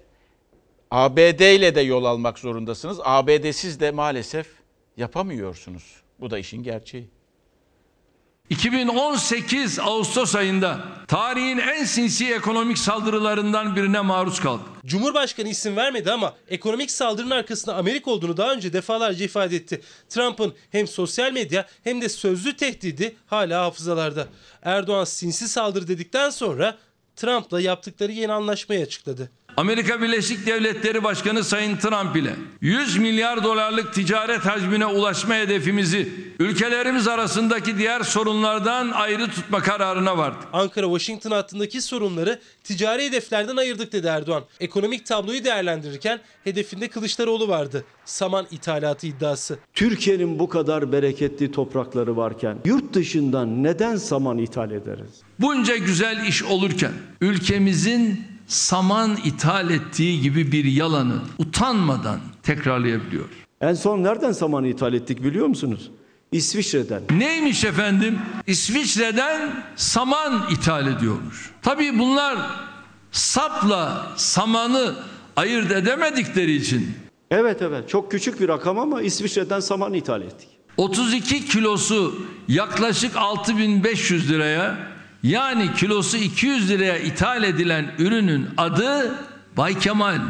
ABD 0.92 1.56
ile 1.56 1.76
de 1.76 1.82
yol 1.82 2.06
almak 2.06 2.40
zorundasınız. 2.40 3.00
ABD'siz 3.04 3.80
de 3.80 3.92
maalesef 3.92 4.48
yapamıyorsunuz. 4.98 6.02
Bu 6.20 6.32
da 6.32 6.40
işin 6.40 6.64
gerçeği. 6.64 7.10
2018 8.50 9.80
Ağustos 9.80 10.36
ayında 10.36 10.80
tarihin 11.08 11.58
en 11.58 11.86
sinsi 11.86 12.34
ekonomik 12.34 12.78
saldırılarından 12.78 13.76
birine 13.76 14.02
maruz 14.02 14.40
kaldık. 14.40 14.66
Cumhurbaşkanı 14.86 15.50
isim 15.50 15.76
vermedi 15.76 16.12
ama 16.12 16.36
ekonomik 16.48 16.92
saldırının 16.92 17.32
arkasında 17.32 17.76
Amerika 17.76 18.12
olduğunu 18.12 18.38
daha 18.38 18.54
önce 18.54 18.74
defalarca 18.74 19.26
ifade 19.26 19.56
etti. 19.56 19.82
Trump'ın 20.10 20.54
hem 20.72 20.88
sosyal 20.88 21.32
medya 21.32 21.68
hem 21.84 22.02
de 22.02 22.10
sözlü 22.10 22.56
tehdidi 22.56 23.16
hala 23.26 23.62
hafızalarda. 23.62 24.28
Erdoğan 24.64 25.04
sinsi 25.04 25.48
saldırı 25.48 25.88
dedikten 25.88 26.30
sonra 26.30 26.78
Trump'la 27.16 27.62
yaptıkları 27.62 28.12
yeni 28.12 28.34
anlaşmayı 28.34 28.82
açıkladı. 28.82 29.32
Amerika 29.58 30.02
Birleşik 30.02 30.46
Devletleri 30.46 31.04
Başkanı 31.04 31.44
Sayın 31.44 31.78
Trump 31.78 32.16
ile 32.16 32.36
100 32.62 32.98
milyar 32.98 33.44
dolarlık 33.44 33.94
ticaret 33.94 34.46
hacmine 34.46 34.86
ulaşma 34.86 35.36
hedefimizi 35.36 36.10
ülkelerimiz 36.40 37.08
arasındaki 37.08 37.78
diğer 37.78 38.04
sorunlardan 38.04 38.92
ayrı 38.92 39.28
tutma 39.28 39.60
kararına 39.60 40.18
vardık. 40.18 40.48
Ankara-Washington 40.54 41.32
hattındaki 41.32 41.82
sorunları 41.82 42.40
ticari 42.64 43.06
hedeflerden 43.06 43.58
ayırdık 43.58 43.92
dedi 43.94 44.08
Erdoğan. 44.08 44.44
Ekonomik 44.60 45.06
tabloyu 45.06 45.44
değerlendirirken 45.44 46.20
hedefinde 46.44 46.88
Kılıçdaroğlu 46.88 47.48
vardı. 47.48 47.84
Saman 48.06 48.48
ithalatı 48.52 49.08
iddiası. 49.08 49.60
Türkiye'nin 49.74 50.40
bu 50.40 50.50
kadar 50.50 50.92
bereketli 50.92 51.52
toprakları 51.52 52.18
varken 52.18 52.58
yurt 52.66 52.94
dışından 52.94 53.64
neden 53.64 53.96
saman 53.96 54.38
ithal 54.38 54.72
ederiz? 54.72 55.22
Bunca 55.40 55.78
güzel 55.78 56.26
iş 56.26 56.44
olurken 56.44 56.92
ülkemizin 57.22 58.37
saman 58.48 59.18
ithal 59.26 59.70
ettiği 59.70 60.22
gibi 60.22 60.52
bir 60.52 60.66
yalanı 60.66 61.22
utanmadan 61.38 62.20
tekrarlayabiliyor. 62.44 63.26
En 63.62 63.74
son 63.74 64.04
nereden 64.04 64.32
saman 64.32 64.64
ithal 64.64 64.94
ettik 64.94 65.24
biliyor 65.24 65.48
musunuz? 65.48 65.92
İsviçre'den. 66.32 67.02
Neymiş 67.18 67.64
efendim? 67.64 68.20
İsviçre'den 68.48 69.64
saman 69.76 70.44
ithal 70.52 70.88
ediyormuş. 70.88 71.52
Tabii 71.62 72.00
bunlar 72.00 72.38
sapla 73.12 74.08
samanı 74.16 74.96
ayırt 75.36 75.72
edemedikleri 75.72 76.56
için 76.56 76.92
Evet 77.32 77.62
evet 77.62 77.90
çok 77.90 78.12
küçük 78.12 78.40
bir 78.40 78.48
rakam 78.48 78.80
ama 78.80 79.02
İsviçre'den 79.02 79.60
saman 79.60 79.94
ithal 79.94 80.22
ettik. 80.22 80.50
32 80.78 81.46
kilosu 81.46 82.16
yaklaşık 82.48 83.16
6500 83.18 84.30
liraya 84.32 84.78
yani 85.28 85.74
kilosu 85.74 86.18
200 86.18 86.70
liraya 86.70 86.98
ithal 86.98 87.44
edilen 87.44 87.92
ürünün 87.98 88.50
adı 88.58 89.16
Bay 89.58 89.80
Kemal 89.80 90.22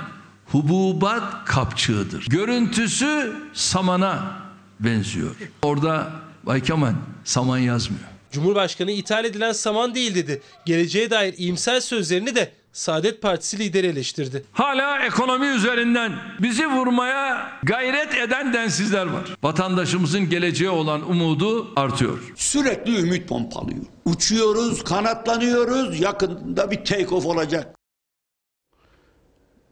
hububat 0.46 1.46
kapçığıdır. 1.46 2.26
Görüntüsü 2.30 3.36
samana 3.54 4.42
benziyor. 4.80 5.36
Orada 5.62 6.12
Bay 6.44 6.64
Kemal 6.64 6.94
saman 7.24 7.58
yazmıyor. 7.58 8.04
Cumhurbaşkanı 8.32 8.92
ithal 8.92 9.26
edilen 9.26 9.52
saman 9.52 9.96
değil 9.96 10.16
dedi. 10.16 10.42
Geleceğe 10.66 11.10
dair 11.10 11.34
iyimser 11.38 11.80
sözlerini 11.80 12.36
de 12.36 12.52
Saadet 12.78 13.22
Partisi 13.22 13.60
lideri 13.60 13.88
eleştirdi. 13.88 14.46
Hala 14.52 15.06
ekonomi 15.06 15.48
üzerinden 15.48 16.12
bizi 16.40 16.68
vurmaya 16.68 17.52
gayret 17.64 18.16
eden 18.16 18.54
densizler 18.54 19.06
var. 19.06 19.38
Vatandaşımızın 19.44 20.30
geleceğe 20.30 20.70
olan 20.70 21.10
umudu 21.10 21.74
artıyor. 21.76 22.34
Sürekli 22.36 23.00
ümit 23.00 23.30
pompalıyor. 23.30 23.86
Uçuyoruz, 24.06 24.84
kanatlanıyoruz. 24.84 26.00
Yakında 26.00 26.72
bir 26.72 26.86
take 26.86 27.16
off 27.16 27.26
olacak. 27.26 27.76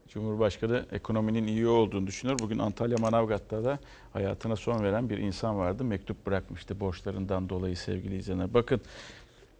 Cumhurbaşkanı 0.07 0.85
ekonominin 0.91 1.47
iyi 1.47 1.67
olduğunu 1.67 2.07
düşünüyor. 2.07 2.39
Bugün 2.39 2.59
Antalya 2.59 2.97
Manavgat'ta 2.97 3.63
da 3.63 3.79
hayatına 4.13 4.55
son 4.55 4.83
veren 4.83 5.09
bir 5.09 5.17
insan 5.17 5.57
vardı. 5.57 5.83
Mektup 5.83 6.25
bırakmıştı 6.25 6.79
borçlarından 6.79 7.49
dolayı 7.49 7.77
sevgili 7.77 8.17
izleyenler. 8.17 8.53
Bakın 8.53 8.81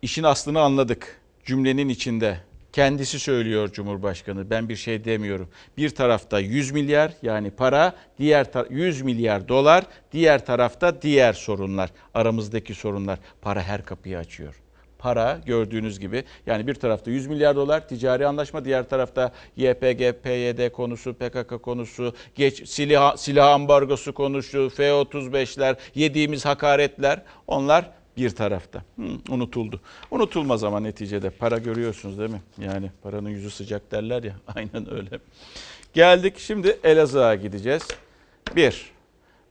işin 0.02 0.24
aslını 0.24 0.62
anladık. 0.62 1.22
Cümlenin 1.44 1.90
içinde 1.90 2.40
Kendisi 2.76 3.20
söylüyor 3.20 3.72
Cumhurbaşkanı. 3.72 4.50
Ben 4.50 4.70
bir 4.70 4.76
şey 4.76 5.06
demiyorum. 5.06 5.50
Bir 5.78 5.90
tarafta 5.90 6.40
100 6.40 6.72
milyar 6.72 7.12
yani 7.22 7.52
para, 7.52 7.96
diğer 8.20 8.48
100 8.70 9.02
milyar 9.02 9.48
dolar, 9.48 9.84
diğer 10.12 10.46
tarafta 10.46 11.02
diğer 11.02 11.34
sorunlar, 11.34 11.90
aramızdaki 12.14 12.76
sorunlar. 12.76 13.20
Para 13.42 13.64
her 13.64 13.86
kapıyı 13.86 14.18
açıyor 14.18 14.62
para 15.00 15.40
gördüğünüz 15.46 16.00
gibi 16.00 16.24
yani 16.46 16.68
bir 16.68 16.74
tarafta 16.74 17.12
100 17.12 17.28
milyar 17.28 17.56
dolar 17.56 17.88
ticari 17.88 18.28
anlaşma 18.28 18.66
diğer 18.66 18.90
tarafta 18.90 19.32
YPG, 19.58 20.24
PYD 20.24 20.72
konusu, 20.72 21.14
PKK 21.14 21.64
konusu, 21.64 22.14
geç, 22.36 22.70
silah, 22.70 23.18
silah 23.18 23.54
ambargosu 23.54 24.14
konusu, 24.14 24.70
F-35'ler, 24.70 25.76
yediğimiz 25.96 26.46
hakaretler 26.46 27.22
onlar 27.48 27.92
bir 28.18 28.30
tarafta. 28.30 28.84
Hı, 28.96 29.04
unutuldu. 29.30 29.82
Unutulmaz 30.12 30.64
ama 30.64 30.80
neticede 30.80 31.30
para 31.30 31.58
görüyorsunuz 31.58 32.20
değil 32.20 32.30
mi? 32.30 32.42
Yani 32.58 32.92
paranın 33.04 33.30
yüzü 33.30 33.50
sıcak 33.52 33.92
derler 33.92 34.24
ya 34.24 34.36
aynen 34.56 34.94
öyle. 34.94 35.20
Geldik 35.94 36.40
şimdi 36.40 36.80
Elazığ'a 36.84 37.36
gideceğiz. 37.36 37.88
Bir, 38.56 38.92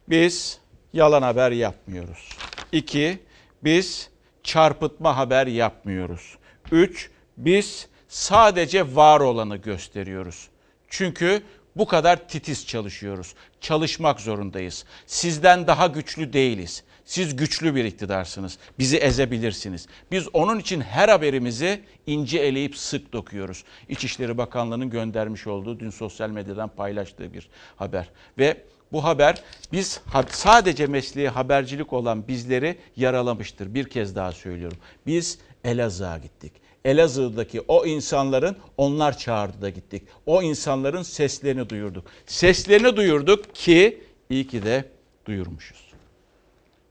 biz 0.08 0.58
yalan 0.92 1.22
haber 1.22 1.50
yapmıyoruz. 1.50 2.28
İki, 2.72 3.18
biz 3.64 4.10
çarpıtma 4.42 5.16
haber 5.16 5.46
yapmıyoruz. 5.46 6.38
3. 6.72 7.10
Biz 7.36 7.88
sadece 8.08 8.96
var 8.96 9.20
olanı 9.20 9.56
gösteriyoruz. 9.56 10.48
Çünkü 10.88 11.42
bu 11.76 11.86
kadar 11.86 12.28
titiz 12.28 12.66
çalışıyoruz. 12.66 13.34
Çalışmak 13.60 14.20
zorundayız. 14.20 14.84
Sizden 15.06 15.66
daha 15.66 15.86
güçlü 15.86 16.32
değiliz. 16.32 16.84
Siz 17.04 17.36
güçlü 17.36 17.74
bir 17.74 17.84
iktidarsınız. 17.84 18.58
Bizi 18.78 18.96
ezebilirsiniz. 18.96 19.86
Biz 20.10 20.28
onun 20.32 20.58
için 20.58 20.80
her 20.80 21.08
haberimizi 21.08 21.80
ince 22.06 22.38
eleyip 22.38 22.76
sık 22.76 23.12
dokuyoruz. 23.12 23.64
İçişleri 23.88 24.38
Bakanlığı'nın 24.38 24.90
göndermiş 24.90 25.46
olduğu 25.46 25.80
dün 25.80 25.90
sosyal 25.90 26.30
medyadan 26.30 26.68
paylaştığı 26.68 27.32
bir 27.32 27.48
haber. 27.76 28.10
Ve 28.38 28.56
bu 28.92 29.04
haber 29.04 29.42
biz 29.72 30.00
sadece 30.30 30.86
mesleği 30.86 31.28
habercilik 31.28 31.92
olan 31.92 32.28
bizleri 32.28 32.78
yaralamıştır. 32.96 33.74
Bir 33.74 33.84
kez 33.84 34.16
daha 34.16 34.32
söylüyorum. 34.32 34.78
Biz 35.06 35.38
Elazığ'a 35.64 36.18
gittik. 36.18 36.52
Elazığ'daki 36.84 37.60
o 37.60 37.86
insanların 37.86 38.56
onlar 38.76 39.18
çağırdı 39.18 39.62
da 39.62 39.70
gittik. 39.70 40.02
O 40.26 40.42
insanların 40.42 41.02
seslerini 41.02 41.68
duyurduk. 41.68 42.04
Seslerini 42.26 42.96
duyurduk 42.96 43.54
ki 43.54 44.02
iyi 44.30 44.46
ki 44.46 44.62
de 44.62 44.84
duyurmuşuz. 45.26 45.93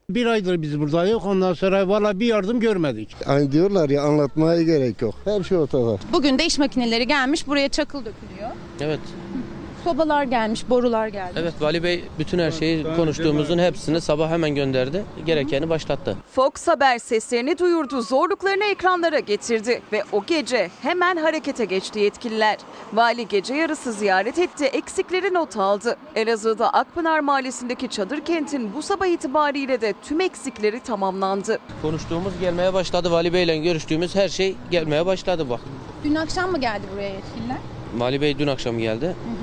Bir 0.09 0.25
aydır 0.25 0.61
biz 0.61 0.79
buradayız. 0.79 1.17
Ondan 1.25 1.53
sonra 1.53 1.87
valla 1.87 2.19
bir 2.19 2.25
yardım 2.25 2.59
görmedik. 2.59 3.15
Hani 3.25 3.51
diyorlar 3.51 3.89
ya 3.89 4.03
anlatmaya 4.03 4.61
gerek 4.63 5.01
yok. 5.01 5.15
Her 5.25 5.43
şey 5.43 5.57
ortada. 5.57 5.97
Bugün 6.13 6.39
de 6.39 6.45
iş 6.45 6.59
makineleri 6.59 7.07
gelmiş 7.07 7.47
buraya 7.47 7.69
çakıl 7.69 7.99
dökülüyor. 7.99 8.49
Evet. 8.81 8.99
Sobalar 9.83 10.23
gelmiş, 10.23 10.69
borular 10.69 11.07
geldi. 11.07 11.33
Evet 11.35 11.53
Vali 11.61 11.83
Bey 11.83 12.03
bütün 12.19 12.39
her 12.39 12.51
şeyi 12.51 12.83
konuştuğumuzun 12.95 13.57
hepsini 13.59 14.01
sabah 14.01 14.29
hemen 14.29 14.55
gönderdi. 14.55 15.03
Gerekeni 15.25 15.69
başlattı. 15.69 16.17
Fox 16.31 16.67
Haber 16.67 16.97
seslerini 16.99 17.57
duyurdu, 17.57 18.01
zorluklarını 18.01 18.63
ekranlara 18.63 19.19
getirdi 19.19 19.81
ve 19.91 20.03
o 20.11 20.25
gece 20.25 20.69
hemen 20.81 21.17
harekete 21.17 21.65
geçti 21.65 21.99
yetkililer. 21.99 22.57
Vali 22.93 23.27
gece 23.27 23.53
yarısı 23.53 23.93
ziyaret 23.93 24.39
etti, 24.39 24.65
eksikleri 24.65 25.33
not 25.33 25.57
aldı. 25.57 25.97
Elazığ'da 26.15 26.69
Akpınar 26.73 27.19
Mahallesi'ndeki 27.19 27.87
çadır 27.89 28.19
kentin 28.25 28.73
bu 28.73 28.81
sabah 28.81 29.05
itibariyle 29.05 29.81
de 29.81 29.93
tüm 30.03 30.21
eksikleri 30.21 30.79
tamamlandı. 30.79 31.59
Konuştuğumuz 31.81 32.39
gelmeye 32.39 32.73
başladı. 32.73 33.11
Vali 33.11 33.33
Bey 33.33 33.43
ile 33.43 33.57
görüştüğümüz 33.57 34.15
her 34.15 34.29
şey 34.29 34.55
gelmeye 34.71 35.05
başladı 35.05 35.49
bak. 35.49 35.59
Dün 36.03 36.15
akşam 36.15 36.51
mı 36.51 36.59
geldi 36.61 36.83
buraya 36.93 37.09
yetkililer? 37.09 37.57
Vali 37.97 38.21
Bey 38.21 38.39
dün 38.39 38.47
akşam 38.47 38.79
geldi. 38.79 39.05
Hı 39.05 39.09
hı. 39.09 39.42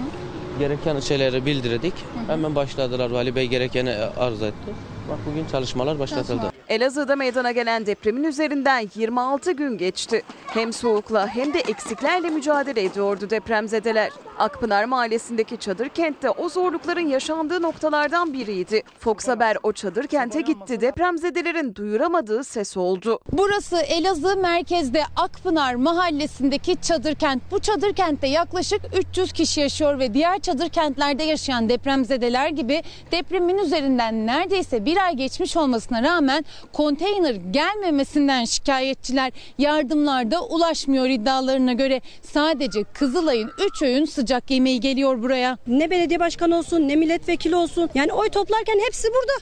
Gereken 0.61 1.01
şeyleri 1.01 1.47
bildirdik. 1.47 1.95
Hemen 2.27 2.55
başladılar. 2.55 3.11
Vali 3.11 3.35
Bey 3.35 3.47
gerekeni 3.47 3.95
arz 4.17 4.43
etti. 4.43 4.71
Bak 5.11 5.19
bugün 5.31 5.47
çalışmalar 5.53 5.99
başlatıldı. 5.99 6.53
Elazığ'da 6.71 7.17
meydana 7.17 7.53
gelen 7.53 7.87
depremin 7.87 8.25
üzerinden 8.25 8.89
26 8.95 9.53
gün 9.53 9.79
geçti. 9.79 10.23
Hem 10.47 10.73
soğukla 10.73 11.27
hem 11.29 11.55
de 11.55 11.59
eksiklerle 11.59 12.31
mücadele 12.31 12.85
ediyordu 12.85 13.31
depremzedeler. 13.31 14.11
Akpınar 14.39 14.85
Mahallesi'ndeki 14.85 15.57
çadır 15.57 15.89
kentte 15.89 16.31
o 16.31 16.49
zorlukların 16.49 17.07
yaşandığı 17.07 17.63
noktalardan 17.63 18.33
biriydi. 18.33 18.83
Fox 18.99 19.29
Haber 19.29 19.57
o 19.63 19.73
çadır 19.73 20.07
kente 20.07 20.41
gitti. 20.41 20.81
Depremzedelerin 20.81 21.75
duyuramadığı 21.75 22.45
ses 22.45 22.77
oldu. 22.77 23.19
Burası 23.33 23.77
Elazığ 23.77 24.37
merkezde 24.37 25.03
Akpınar 25.17 25.75
Mahallesi'ndeki 25.75 26.81
çadır 26.81 27.15
kent. 27.15 27.43
Bu 27.51 27.59
çadır 27.61 27.93
kentte 27.93 28.27
yaklaşık 28.27 28.81
300 29.11 29.33
kişi 29.33 29.61
yaşıyor 29.61 29.99
ve 29.99 30.15
diğer 30.15 30.39
çadır 30.39 30.69
kentlerde 30.69 31.23
yaşayan 31.23 31.69
depremzedeler 31.69 32.49
gibi 32.49 32.83
depremin 33.13 33.59
üzerinden 33.59 34.27
neredeyse 34.27 34.85
bir 34.85 34.97
ay 34.97 35.17
geçmiş 35.17 35.57
olmasına 35.57 36.03
rağmen 36.03 36.45
konteyner 36.73 37.35
gelmemesinden 37.35 38.45
şikayetçiler 38.45 39.33
yardımlarda 39.59 40.45
ulaşmıyor 40.45 41.07
iddialarına 41.07 41.73
göre 41.73 42.01
sadece 42.23 42.85
Kızılay'ın 42.85 43.51
3 43.75 43.83
öğün 43.83 44.05
sıcak 44.05 44.51
yemeği 44.51 44.81
geliyor 44.81 45.23
buraya. 45.23 45.59
Ne 45.67 45.91
belediye 45.91 46.21
başkanı 46.21 46.59
olsun 46.59 46.89
ne 46.89 46.97
milletvekili 46.97 47.57
olsun 47.57 47.91
yani 47.95 48.13
oy 48.13 48.29
toplarken 48.29 48.79
hepsi 48.87 49.09
burada. 49.09 49.33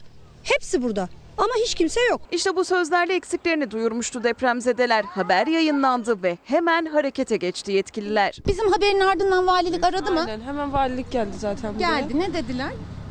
Hepsi 0.43 0.83
burada. 0.83 1.09
Ama 1.37 1.53
hiç 1.65 1.75
kimse 1.75 1.99
yok. 2.09 2.21
İşte 2.31 2.55
bu 2.55 2.65
sözlerle 2.65 3.15
eksiklerini 3.15 3.71
duyurmuştu 3.71 4.23
depremzedeler. 4.23 5.03
Haber 5.03 5.47
yayınlandı 5.47 6.23
ve 6.23 6.37
hemen 6.45 6.85
harekete 6.85 7.37
geçti 7.37 7.71
yetkililer. 7.71 8.37
Bizim 8.47 8.71
haberin 8.71 8.99
ardından 8.99 9.47
valilik 9.47 9.83
aradı 9.83 10.11
mı? 10.11 10.19
Aynen 10.19 10.41
hemen 10.41 10.73
valilik 10.73 11.11
geldi 11.11 11.31
zaten 11.39 11.75
buraya. 11.75 11.99
Geldi 11.99 12.19
ne 12.19 12.33
dediler? 12.33 12.69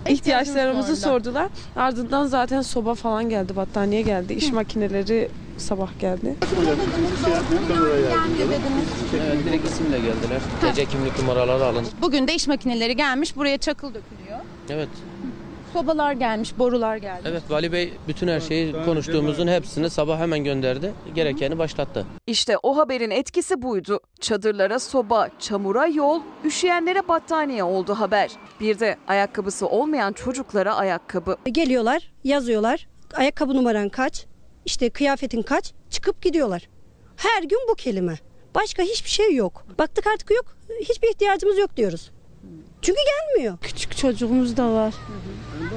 İhtiyaçlarımızı 0.09 0.97
sordular. 0.97 1.49
Ardından 1.77 2.27
zaten 2.27 2.63
soba 2.63 2.95
falan 2.95 3.29
geldi, 3.29 3.57
battaniye 3.57 4.03
geldi, 4.03 4.33
iş 4.33 4.53
makineleri 4.53 5.29
sabah 5.59 5.99
geldi. 6.01 6.35
Evet, 9.15 9.45
direkt 9.47 9.69
isimle 9.69 9.99
geldiler. 9.99 10.41
Gece 10.63 10.85
kimlik 10.85 11.19
numaraları 11.19 11.65
alın. 11.65 11.87
Bugün 12.03 12.29
de 12.29 12.35
iş 12.35 12.49
makineleri 12.49 12.97
gelmiş 12.97 13.37
buraya 13.37 13.59
çakıl 13.59 13.89
dökülüyor. 13.89 14.39
Evet. 14.71 14.89
Sobalar 15.73 16.13
gelmiş, 16.13 16.59
borular 16.59 16.97
geldi. 16.97 17.23
Evet 17.25 17.43
Vali 17.51 17.73
Bey 17.73 17.93
bütün 18.09 18.29
her 18.29 18.41
şeyi 18.41 18.73
konuştuğumuzun 18.85 19.49
hepsini 19.49 19.91
sabah 19.91 20.19
hemen 20.19 20.45
gönderdi. 20.45 20.93
Gerekeni 21.15 21.59
başlattı. 21.59 22.07
İşte 22.27 22.57
o 22.63 22.77
haberin 22.77 23.11
etkisi 23.11 23.63
buydu. 23.63 24.01
Çadırlara 24.21 24.79
soba, 24.79 25.29
çamura 25.39 25.87
yol, 25.87 26.21
üşüyenlere 26.45 27.09
battaniye 27.09 27.65
oldu 27.65 27.95
haber. 27.95 28.31
Bir 28.61 28.81
de 28.81 28.97
ayakkabısı 29.09 29.67
olmayan 29.69 30.13
çocuklara 30.13 30.75
ayakkabı. 30.75 31.37
Geliyorlar, 31.53 32.13
yazıyorlar. 32.25 32.89
Ayakkabı 33.15 33.55
numaran 33.57 33.89
kaç? 33.89 34.27
İşte 34.65 34.91
kıyafetin 34.91 35.43
kaç? 35.43 35.73
Çıkıp 35.91 36.23
gidiyorlar. 36.23 36.69
Her 37.17 37.43
gün 37.43 37.59
bu 37.71 37.75
kelime. 37.75 38.19
Başka 38.55 38.83
hiçbir 38.83 39.11
şey 39.11 39.35
yok. 39.35 39.65
Baktık 39.79 40.07
artık 40.07 40.31
yok. 40.31 40.57
Hiçbir 40.81 41.09
ihtiyacımız 41.09 41.59
yok 41.59 41.77
diyoruz. 41.77 42.11
Çünkü 42.83 42.99
gelmiyor. 43.07 43.59
Küçük 43.63 43.97
çocuğumuz 43.97 44.57
da 44.57 44.73
var. 44.73 44.95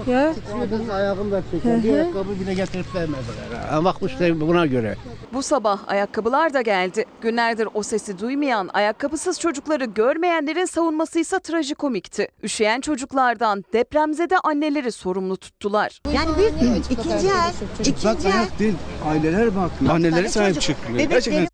Ya. 0.07 0.33
Benim 0.71 0.91
ayağım 0.91 1.31
da 1.31 1.43
çeker. 1.51 1.83
Bir 1.83 1.93
ayakkabı 1.93 2.39
bile 2.39 2.53
getirip 2.53 2.95
vermediler. 2.95 3.83
Bakmışlar 3.85 4.41
buna 4.41 4.65
göre. 4.65 4.95
Bu 5.33 5.43
sabah 5.43 5.79
ayakkabılar 5.87 6.53
da 6.53 6.61
geldi. 6.61 7.05
Günlerdir 7.21 7.67
o 7.73 7.83
sesi 7.83 8.19
duymayan, 8.19 8.69
ayakkabısız 8.73 9.39
çocukları 9.39 9.85
görmeyenlerin 9.85 10.65
savunması 10.65 11.19
ise 11.19 11.39
trajikomikti. 11.39 12.27
Üşüyen 12.43 12.81
çocuklardan 12.81 13.63
depremzede 13.73 14.37
anneleri 14.37 14.91
sorumlu 14.91 15.37
tuttular. 15.37 16.01
Yani 16.13 16.37
bir 16.37 16.47
ikinci 16.95 17.27
el, 17.27 17.53
ikinci 17.79 18.27
el. 18.27 18.59
değil. 18.59 18.75
Aileler 19.05 19.55
bakıyor. 19.55 19.91
Anneleri 19.91 20.29
sahip 20.29 20.61
çıkıyor. 20.61 20.99
Gerçekten. 20.99 21.47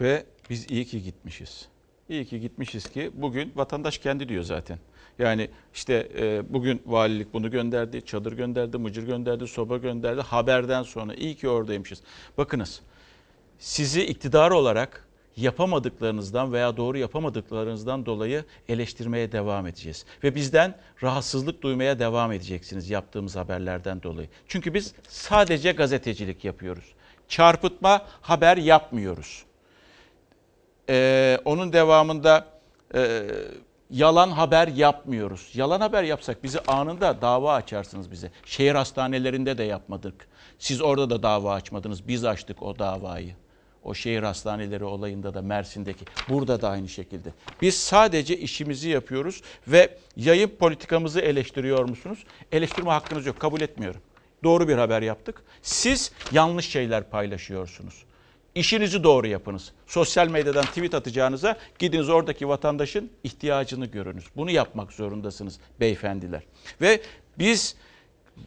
Ve 0.00 0.26
biz 0.50 0.70
iyi 0.70 0.84
ki 0.84 1.02
gitmişiz. 1.02 1.71
İyi 2.12 2.24
ki 2.24 2.40
gitmişiz 2.40 2.90
ki 2.90 3.10
bugün 3.14 3.52
vatandaş 3.56 3.98
kendi 3.98 4.28
diyor 4.28 4.42
zaten. 4.42 4.78
Yani 5.18 5.50
işte 5.74 6.08
e, 6.18 6.52
bugün 6.52 6.82
valilik 6.86 7.34
bunu 7.34 7.50
gönderdi, 7.50 8.04
çadır 8.04 8.32
gönderdi, 8.32 8.78
mıcır 8.78 9.06
gönderdi, 9.06 9.46
soba 9.46 9.76
gönderdi. 9.76 10.20
Haberden 10.20 10.82
sonra 10.82 11.14
iyi 11.14 11.34
ki 11.34 11.48
oradaymışız. 11.48 12.02
Bakınız 12.38 12.80
sizi 13.58 14.04
iktidar 14.04 14.50
olarak 14.50 15.08
yapamadıklarınızdan 15.36 16.52
veya 16.52 16.76
doğru 16.76 16.98
yapamadıklarınızdan 16.98 18.06
dolayı 18.06 18.44
eleştirmeye 18.68 19.32
devam 19.32 19.66
edeceğiz. 19.66 20.04
Ve 20.24 20.34
bizden 20.34 20.74
rahatsızlık 21.02 21.62
duymaya 21.62 21.98
devam 21.98 22.32
edeceksiniz 22.32 22.90
yaptığımız 22.90 23.36
haberlerden 23.36 24.02
dolayı. 24.02 24.28
Çünkü 24.48 24.74
biz 24.74 24.94
sadece 25.08 25.72
gazetecilik 25.72 26.44
yapıyoruz. 26.44 26.92
Çarpıtma 27.28 28.06
haber 28.20 28.56
yapmıyoruz. 28.56 29.44
Ee, 30.88 31.38
onun 31.44 31.72
devamında 31.72 32.46
e, 32.94 33.22
yalan 33.90 34.30
haber 34.30 34.68
yapmıyoruz. 34.68 35.50
Yalan 35.54 35.80
haber 35.80 36.02
yapsak 36.02 36.44
bizi 36.44 36.60
anında 36.60 37.22
dava 37.22 37.54
açarsınız 37.54 38.10
bize. 38.10 38.30
Şehir 38.44 38.74
hastanelerinde 38.74 39.58
de 39.58 39.62
yapmadık. 39.62 40.28
Siz 40.58 40.80
orada 40.80 41.10
da 41.10 41.22
dava 41.22 41.54
açmadınız. 41.54 42.08
Biz 42.08 42.24
açtık 42.24 42.62
o 42.62 42.78
davayı. 42.78 43.34
O 43.84 43.94
şehir 43.94 44.22
hastaneleri 44.22 44.84
olayında 44.84 45.34
da 45.34 45.42
Mersin'deki 45.42 46.04
burada 46.28 46.62
da 46.62 46.68
aynı 46.68 46.88
şekilde. 46.88 47.28
Biz 47.62 47.78
sadece 47.78 48.36
işimizi 48.38 48.88
yapıyoruz 48.88 49.42
ve 49.68 49.96
yayın 50.16 50.48
politikamızı 50.48 51.20
eleştiriyor 51.20 51.88
musunuz? 51.88 52.18
Eleştirme 52.52 52.90
hakkınız 52.90 53.26
yok. 53.26 53.40
Kabul 53.40 53.60
etmiyorum. 53.60 54.00
Doğru 54.44 54.68
bir 54.68 54.76
haber 54.76 55.02
yaptık. 55.02 55.42
Siz 55.62 56.12
yanlış 56.32 56.68
şeyler 56.68 57.10
paylaşıyorsunuz. 57.10 58.04
İşinizi 58.54 59.04
doğru 59.04 59.26
yapınız. 59.26 59.72
Sosyal 59.86 60.28
medyadan 60.28 60.64
tweet 60.64 60.94
atacağınıza 60.94 61.56
gidiniz 61.78 62.08
oradaki 62.08 62.48
vatandaşın 62.48 63.10
ihtiyacını 63.24 63.86
görünüz. 63.86 64.24
Bunu 64.36 64.50
yapmak 64.50 64.92
zorundasınız 64.92 65.58
beyefendiler. 65.80 66.42
Ve 66.80 67.00
biz 67.38 67.76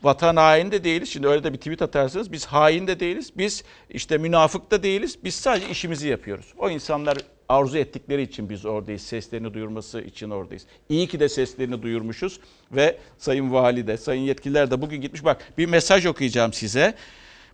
vatan 0.03 0.35
haini 0.35 0.71
de 0.71 0.83
değiliz. 0.83 1.09
Şimdi 1.09 1.27
öyle 1.27 1.43
de 1.43 1.53
bir 1.53 1.57
tweet 1.57 1.81
atarsınız. 1.81 2.31
Biz 2.31 2.45
hain 2.45 2.87
de 2.87 2.99
değiliz. 2.99 3.31
Biz 3.37 3.63
işte 3.89 4.17
münafık 4.17 4.71
da 4.71 4.83
değiliz. 4.83 5.17
Biz 5.23 5.35
sadece 5.35 5.69
işimizi 5.69 6.07
yapıyoruz. 6.07 6.45
O 6.57 6.69
insanlar 6.69 7.17
arzu 7.49 7.77
ettikleri 7.77 8.21
için 8.21 8.49
biz 8.49 8.65
oradayız. 8.65 9.01
Seslerini 9.01 9.53
duyurması 9.53 10.01
için 10.01 10.29
oradayız. 10.29 10.65
İyi 10.89 11.07
ki 11.07 11.19
de 11.19 11.29
seslerini 11.29 11.81
duyurmuşuz 11.81 12.39
ve 12.71 12.97
Sayın 13.17 13.53
Valide, 13.53 13.97
Sayın 13.97 14.21
yetkililer 14.21 14.71
de 14.71 14.81
bugün 14.81 15.01
gitmiş. 15.01 15.23
Bak 15.23 15.53
bir 15.57 15.65
mesaj 15.65 16.05
okuyacağım 16.05 16.53
size. 16.53 16.95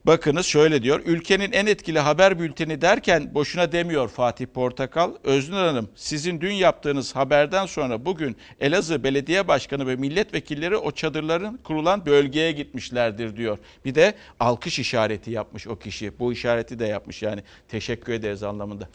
Bakınız 0.05 0.45
şöyle 0.45 0.83
diyor. 0.83 1.01
Ülkenin 1.05 1.51
en 1.51 1.65
etkili 1.65 1.99
haber 1.99 2.39
bülteni 2.39 2.81
derken 2.81 3.33
boşuna 3.33 3.71
demiyor 3.71 4.09
Fatih 4.09 4.45
Portakal. 4.45 5.13
Öznur 5.23 5.57
Hanım 5.57 5.89
sizin 5.95 6.41
dün 6.41 6.53
yaptığınız 6.53 7.15
haberden 7.15 7.65
sonra 7.65 8.05
bugün 8.05 8.37
Elazığ 8.59 9.03
Belediye 9.03 9.47
Başkanı 9.47 9.87
ve 9.87 9.95
milletvekilleri 9.95 10.77
o 10.77 10.91
çadırların 10.91 11.57
kurulan 11.57 12.05
bölgeye 12.05 12.51
gitmişlerdir 12.51 13.37
diyor. 13.37 13.57
Bir 13.85 13.95
de 13.95 14.13
alkış 14.39 14.79
işareti 14.79 15.31
yapmış 15.31 15.67
o 15.67 15.75
kişi. 15.75 16.19
Bu 16.19 16.33
işareti 16.33 16.79
de 16.79 16.85
yapmış 16.85 17.21
yani 17.21 17.43
teşekkür 17.67 18.13
ederiz 18.13 18.43
anlamında. 18.43 18.89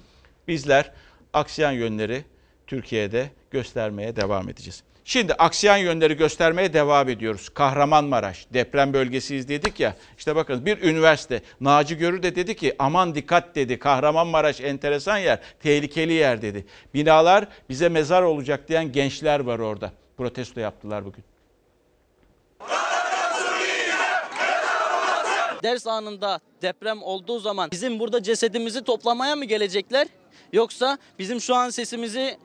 Bizler 0.48 0.92
aksiyen 1.32 1.72
yönleri 1.72 2.24
Türkiye'de 2.66 3.30
göstermeye 3.50 4.16
devam 4.16 4.48
edeceğiz. 4.48 4.82
Şimdi 5.08 5.34
aksiyen 5.34 5.76
yönleri 5.76 6.16
göstermeye 6.16 6.72
devam 6.72 7.08
ediyoruz. 7.08 7.48
Kahramanmaraş 7.48 8.46
deprem 8.54 8.92
bölgesiyiz 8.92 9.48
dedik 9.48 9.80
ya. 9.80 9.96
İşte 10.18 10.36
bakın 10.36 10.66
bir 10.66 10.82
üniversite 10.82 11.42
Naci 11.60 11.98
Görür 11.98 12.22
de 12.22 12.36
dedi 12.36 12.56
ki 12.56 12.74
aman 12.78 13.14
dikkat 13.14 13.54
dedi. 13.54 13.78
Kahramanmaraş 13.78 14.60
enteresan 14.60 15.18
yer, 15.18 15.40
tehlikeli 15.62 16.12
yer 16.12 16.42
dedi. 16.42 16.66
Binalar 16.94 17.48
bize 17.68 17.88
mezar 17.88 18.22
olacak 18.22 18.68
diyen 18.68 18.92
gençler 18.92 19.40
var 19.40 19.58
orada. 19.58 19.92
Protesto 20.16 20.60
yaptılar 20.60 21.04
bugün. 21.04 21.24
Ders 25.62 25.86
anında 25.86 26.40
deprem 26.62 27.02
olduğu 27.02 27.38
zaman 27.38 27.70
bizim 27.70 27.98
burada 27.98 28.22
cesedimizi 28.22 28.84
toplamaya 28.84 29.36
mı 29.36 29.44
gelecekler? 29.44 30.06
Yoksa 30.52 30.98
bizim 31.18 31.40
şu 31.40 31.54
an 31.54 31.70
sesimizi 31.70 32.38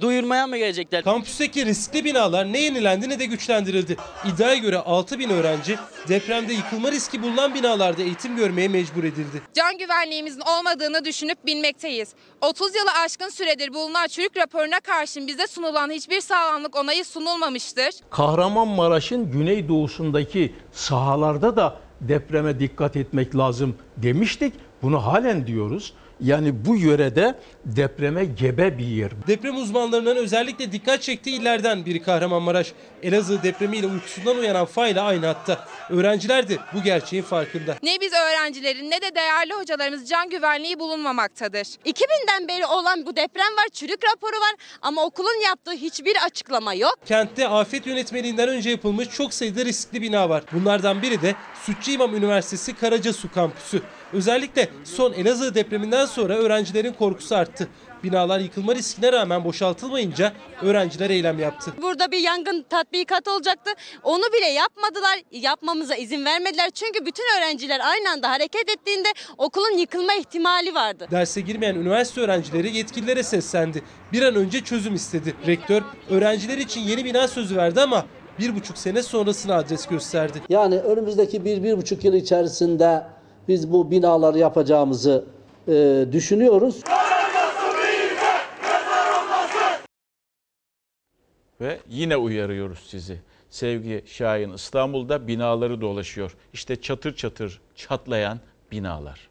duyurmaya 0.00 0.46
mı 0.46 0.58
gelecekler? 0.58 1.04
Kampüsteki 1.04 1.66
riskli 1.66 2.04
binalar 2.04 2.52
ne 2.52 2.58
yenilendi 2.58 3.08
ne 3.08 3.18
de 3.18 3.24
güçlendirildi. 3.26 3.96
İddiaya 4.24 4.54
göre 4.56 4.78
6 4.78 5.18
bin 5.18 5.30
öğrenci 5.30 5.78
depremde 6.08 6.52
yıkılma 6.52 6.90
riski 6.92 7.22
bulunan 7.22 7.54
binalarda 7.54 8.02
eğitim 8.02 8.36
görmeye 8.36 8.68
mecbur 8.68 9.04
edildi. 9.04 9.42
Can 9.54 9.78
güvenliğimizin 9.78 10.40
olmadığını 10.40 11.04
düşünüp 11.04 11.46
bilmekteyiz. 11.46 12.14
30 12.40 12.74
yılı 12.74 12.90
aşkın 13.04 13.28
süredir 13.28 13.74
bulunan 13.74 14.06
çürük 14.06 14.36
raporuna 14.36 14.80
karşın 14.80 15.26
bize 15.26 15.46
sunulan 15.46 15.90
hiçbir 15.90 16.20
sağlamlık 16.20 16.76
onayı 16.76 17.04
sunulmamıştır. 17.04 17.90
Kahramanmaraş'ın 18.10 19.30
güneydoğusundaki 19.30 20.54
sahalarda 20.72 21.56
da 21.56 21.76
depreme 22.00 22.60
dikkat 22.60 22.96
etmek 22.96 23.36
lazım 23.36 23.76
demiştik. 23.96 24.54
Bunu 24.82 25.06
halen 25.06 25.46
diyoruz. 25.46 25.92
Yani 26.20 26.64
bu 26.66 26.76
yörede 26.76 27.34
depreme 27.64 28.24
gebe 28.24 28.78
bir 28.78 28.86
yer. 28.86 29.10
Deprem 29.26 29.56
uzmanlarının 29.56 30.16
özellikle 30.16 30.72
dikkat 30.72 31.02
çektiği 31.02 31.40
illerden 31.40 31.86
biri 31.86 32.02
Kahramanmaraş. 32.02 32.72
Elazığ 33.02 33.42
depremiyle 33.42 33.86
uykusundan 33.86 34.36
uyanan 34.38 34.66
Fayla 34.66 35.04
aynı 35.04 35.26
hatta. 35.26 35.64
Öğrenciler 35.90 36.48
de 36.48 36.56
bu 36.74 36.82
gerçeğin 36.82 37.22
farkında. 37.22 37.76
Ne 37.82 38.00
biz 38.00 38.12
öğrencilerin 38.12 38.90
ne 38.90 39.02
de 39.02 39.14
değerli 39.14 39.54
hocalarımız 39.54 40.08
can 40.08 40.30
güvenliği 40.30 40.78
bulunmamaktadır. 40.78 41.66
2000'den 41.66 42.48
beri 42.48 42.66
olan 42.66 43.06
bu 43.06 43.16
deprem 43.16 43.56
var, 43.56 43.68
çürük 43.72 44.04
raporu 44.04 44.36
var 44.40 44.54
ama 44.82 45.04
okulun 45.04 45.44
yaptığı 45.44 45.72
hiçbir 45.72 46.16
açıklama 46.26 46.74
yok. 46.74 46.98
Kentte 47.06 47.48
afet 47.48 47.86
yönetmeliğinden 47.86 48.48
önce 48.48 48.70
yapılmış 48.70 49.08
çok 49.08 49.34
sayıda 49.34 49.64
riskli 49.64 50.02
bina 50.02 50.28
var. 50.28 50.42
Bunlardan 50.52 51.02
biri 51.02 51.22
de 51.22 51.34
Sütçü 51.66 51.90
İmam 51.90 52.14
Üniversitesi 52.14 52.76
Karacasu 52.76 53.32
kampüsü. 53.32 53.82
Özellikle 54.12 54.68
son 54.84 55.12
Elazığ 55.12 55.54
depreminden 55.54 56.06
sonra 56.06 56.34
öğrencilerin 56.36 56.92
korkusu 56.92 57.36
arttı. 57.36 57.68
Binalar 58.04 58.40
yıkılma 58.40 58.74
riskine 58.74 59.12
rağmen 59.12 59.44
boşaltılmayınca 59.44 60.32
öğrenciler 60.62 61.10
eylem 61.10 61.38
yaptı. 61.38 61.72
Burada 61.82 62.12
bir 62.12 62.18
yangın 62.18 62.62
tatbikatı 62.70 63.30
olacaktı. 63.32 63.70
Onu 64.02 64.22
bile 64.22 64.46
yapmadılar. 64.46 65.18
Yapmamıza 65.32 65.94
izin 65.96 66.24
vermediler. 66.24 66.70
Çünkü 66.70 67.06
bütün 67.06 67.24
öğrenciler 67.38 67.80
aynı 67.80 68.10
anda 68.10 68.30
hareket 68.30 68.70
ettiğinde 68.70 69.08
okulun 69.38 69.78
yıkılma 69.78 70.14
ihtimali 70.14 70.74
vardı. 70.74 71.08
Derse 71.10 71.40
girmeyen 71.40 71.74
üniversite 71.74 72.20
öğrencileri 72.20 72.76
yetkililere 72.76 73.22
seslendi. 73.22 73.82
Bir 74.12 74.22
an 74.22 74.34
önce 74.34 74.60
çözüm 74.64 74.94
istedi. 74.94 75.34
Rektör 75.46 75.82
öğrenciler 76.10 76.58
için 76.58 76.80
yeni 76.80 77.04
bina 77.04 77.28
sözü 77.28 77.56
verdi 77.56 77.80
ama 77.80 78.06
bir 78.38 78.56
buçuk 78.56 78.78
sene 78.78 79.02
sonrasını 79.02 79.54
adres 79.54 79.86
gösterdi. 79.86 80.42
Yani 80.48 80.78
önümüzdeki 80.78 81.44
bir, 81.44 81.62
bir 81.62 81.76
buçuk 81.76 82.04
yıl 82.04 82.14
içerisinde 82.14 83.02
biz 83.48 83.72
bu 83.72 83.90
binaları 83.90 84.38
yapacağımızı 84.38 85.24
e, 85.68 86.06
düşünüyoruz. 86.12 86.82
Ve 91.60 91.80
yine 91.88 92.16
uyarıyoruz 92.16 92.86
sizi. 92.86 93.20
Sevgi 93.50 94.04
Şahin 94.06 94.52
İstanbul'da 94.52 95.28
binaları 95.28 95.80
dolaşıyor. 95.80 96.36
İşte 96.52 96.80
çatır 96.80 97.16
çatır 97.16 97.60
çatlayan 97.74 98.40
binalar. 98.72 99.28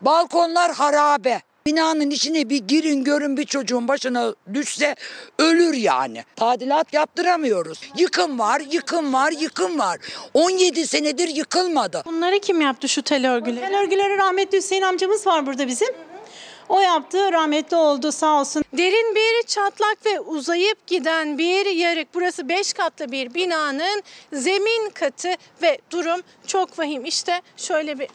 Balkonlar 0.00 0.72
harabe. 0.72 1.40
Binanın 1.68 2.10
içine 2.10 2.50
bir 2.50 2.58
girin 2.58 3.04
görün 3.04 3.36
bir 3.36 3.44
çocuğun 3.44 3.88
başına 3.88 4.34
düşse 4.54 4.94
ölür 5.38 5.74
yani. 5.74 6.24
Tadilat 6.36 6.92
yaptıramıyoruz. 6.92 7.80
Yıkım 7.96 8.38
var, 8.38 8.62
yıkım 8.70 9.12
var, 9.12 9.32
yıkım 9.32 9.78
var. 9.78 9.98
17 10.34 10.86
senedir 10.86 11.28
yıkılmadı. 11.28 12.02
Bunları 12.06 12.38
kim 12.38 12.60
yaptı 12.60 12.88
şu 12.88 13.02
tel 13.02 13.32
örgüleri? 13.32 13.60
Tel 13.60 13.80
örgüleri 13.80 14.18
rahmetli 14.18 14.58
Hüseyin 14.58 14.82
amcamız 14.82 15.26
var 15.26 15.46
burada 15.46 15.66
bizim. 15.68 15.88
O 16.68 16.80
yaptı 16.80 17.32
rahmetli 17.32 17.76
oldu 17.76 18.12
sağ 18.12 18.40
olsun. 18.40 18.64
Derin 18.72 19.14
bir 19.14 19.46
çatlak 19.46 20.06
ve 20.06 20.20
uzayıp 20.20 20.86
giden 20.86 21.38
bir 21.38 21.66
yarık. 21.66 22.14
Burası 22.14 22.48
5 22.48 22.72
katlı 22.72 23.12
bir 23.12 23.34
binanın 23.34 24.02
zemin 24.32 24.90
katı 24.90 25.34
ve 25.62 25.78
durum 25.90 26.20
çok 26.46 26.78
vahim. 26.78 27.04
İşte 27.04 27.42
şöyle 27.56 27.98
bir 27.98 28.08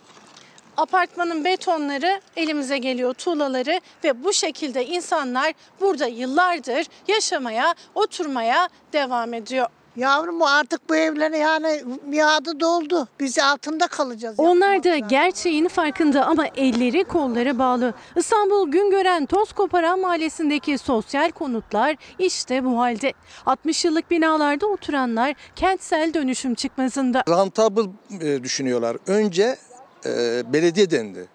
apartmanın 0.78 1.46
betonları 1.46 2.22
elimize 2.36 2.78
geliyor 2.78 3.14
tuğlaları 3.14 3.80
ve 4.04 4.24
bu 4.24 4.34
şekilde 4.34 4.86
insanlar 4.86 5.54
burada 5.82 6.08
yıllardır 6.08 6.88
yaşamaya, 7.08 7.76
oturmaya 7.96 8.70
devam 8.94 9.34
ediyor. 9.34 9.68
Yavrum 9.96 10.40
bu 10.40 10.48
artık 10.48 10.90
bu 10.90 10.96
evlere 10.96 11.38
yani 11.38 11.82
miadı 12.06 12.60
doldu. 12.60 13.08
Biz 13.20 13.40
altında 13.40 13.88
kalacağız. 13.88 14.36
Onlar 14.38 14.84
da 14.84 14.98
gerçeğin 14.98 15.68
farkında 15.68 16.26
ama 16.26 16.48
elleri 16.48 17.04
kolları 17.04 17.60
bağlı. 17.60 17.94
İstanbul 18.16 18.72
Güngören 18.72 19.26
Tozkoparan 19.26 20.00
Mahallesi'ndeki 20.00 20.78
sosyal 20.78 21.32
konutlar 21.32 21.96
işte 22.20 22.66
bu 22.66 22.80
halde. 22.80 23.14
60 23.46 23.86
yıllık 23.86 24.12
binalarda 24.12 24.68
oturanlar 24.68 25.36
kentsel 25.56 26.14
dönüşüm 26.14 26.56
çıkmazında. 26.56 27.24
Rentable 27.30 27.90
e, 28.22 28.44
düşünüyorlar. 28.44 28.98
Önce 29.08 29.58
e, 30.06 30.44
belediye 30.54 30.92
dendi. 30.92 31.28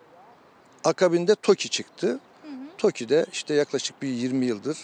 Akabinde 0.85 1.35
TOKİ 1.35 1.69
çıktı. 1.69 2.19
TOKİ'de 2.79 3.27
işte 3.33 3.55
yaklaşık 3.55 4.03
bir 4.03 4.09
20 4.09 4.47
yıldır 4.47 4.79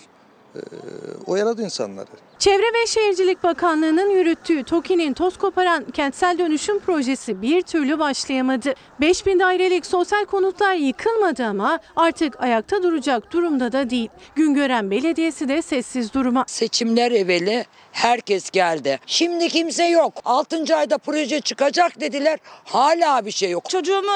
e, 0.54 0.58
oyaladı 1.26 1.62
insanları. 1.62 2.06
Çevre 2.44 2.62
ve 2.62 2.86
Şehircilik 2.86 3.42
Bakanlığı'nın 3.42 4.10
yürüttüğü 4.10 4.64
TOKİ'nin 4.64 5.12
toz 5.12 5.38
koparan 5.38 5.84
kentsel 5.84 6.38
dönüşüm 6.38 6.78
projesi 6.78 7.42
bir 7.42 7.62
türlü 7.62 7.98
başlayamadı. 7.98 8.74
5000 9.00 9.40
dairelik 9.40 9.86
sosyal 9.86 10.24
konutlar 10.24 10.74
yıkılmadı 10.74 11.44
ama 11.44 11.78
artık 11.96 12.42
ayakta 12.42 12.82
duracak 12.82 13.32
durumda 13.32 13.72
da 13.72 13.90
değil. 13.90 14.08
Güngören 14.34 14.90
Belediyesi 14.90 15.48
de 15.48 15.62
sessiz 15.62 16.14
duruma. 16.14 16.44
Seçimler 16.46 17.12
evveli 17.12 17.64
Herkes 17.94 18.50
geldi. 18.50 19.00
Şimdi 19.06 19.48
kimse 19.48 19.84
yok. 19.84 20.12
6. 20.24 20.76
ayda 20.76 20.98
proje 20.98 21.40
çıkacak 21.40 22.00
dediler. 22.00 22.38
Hala 22.64 23.26
bir 23.26 23.30
şey 23.30 23.50
yok. 23.50 23.70
Çocuğumu 23.70 24.12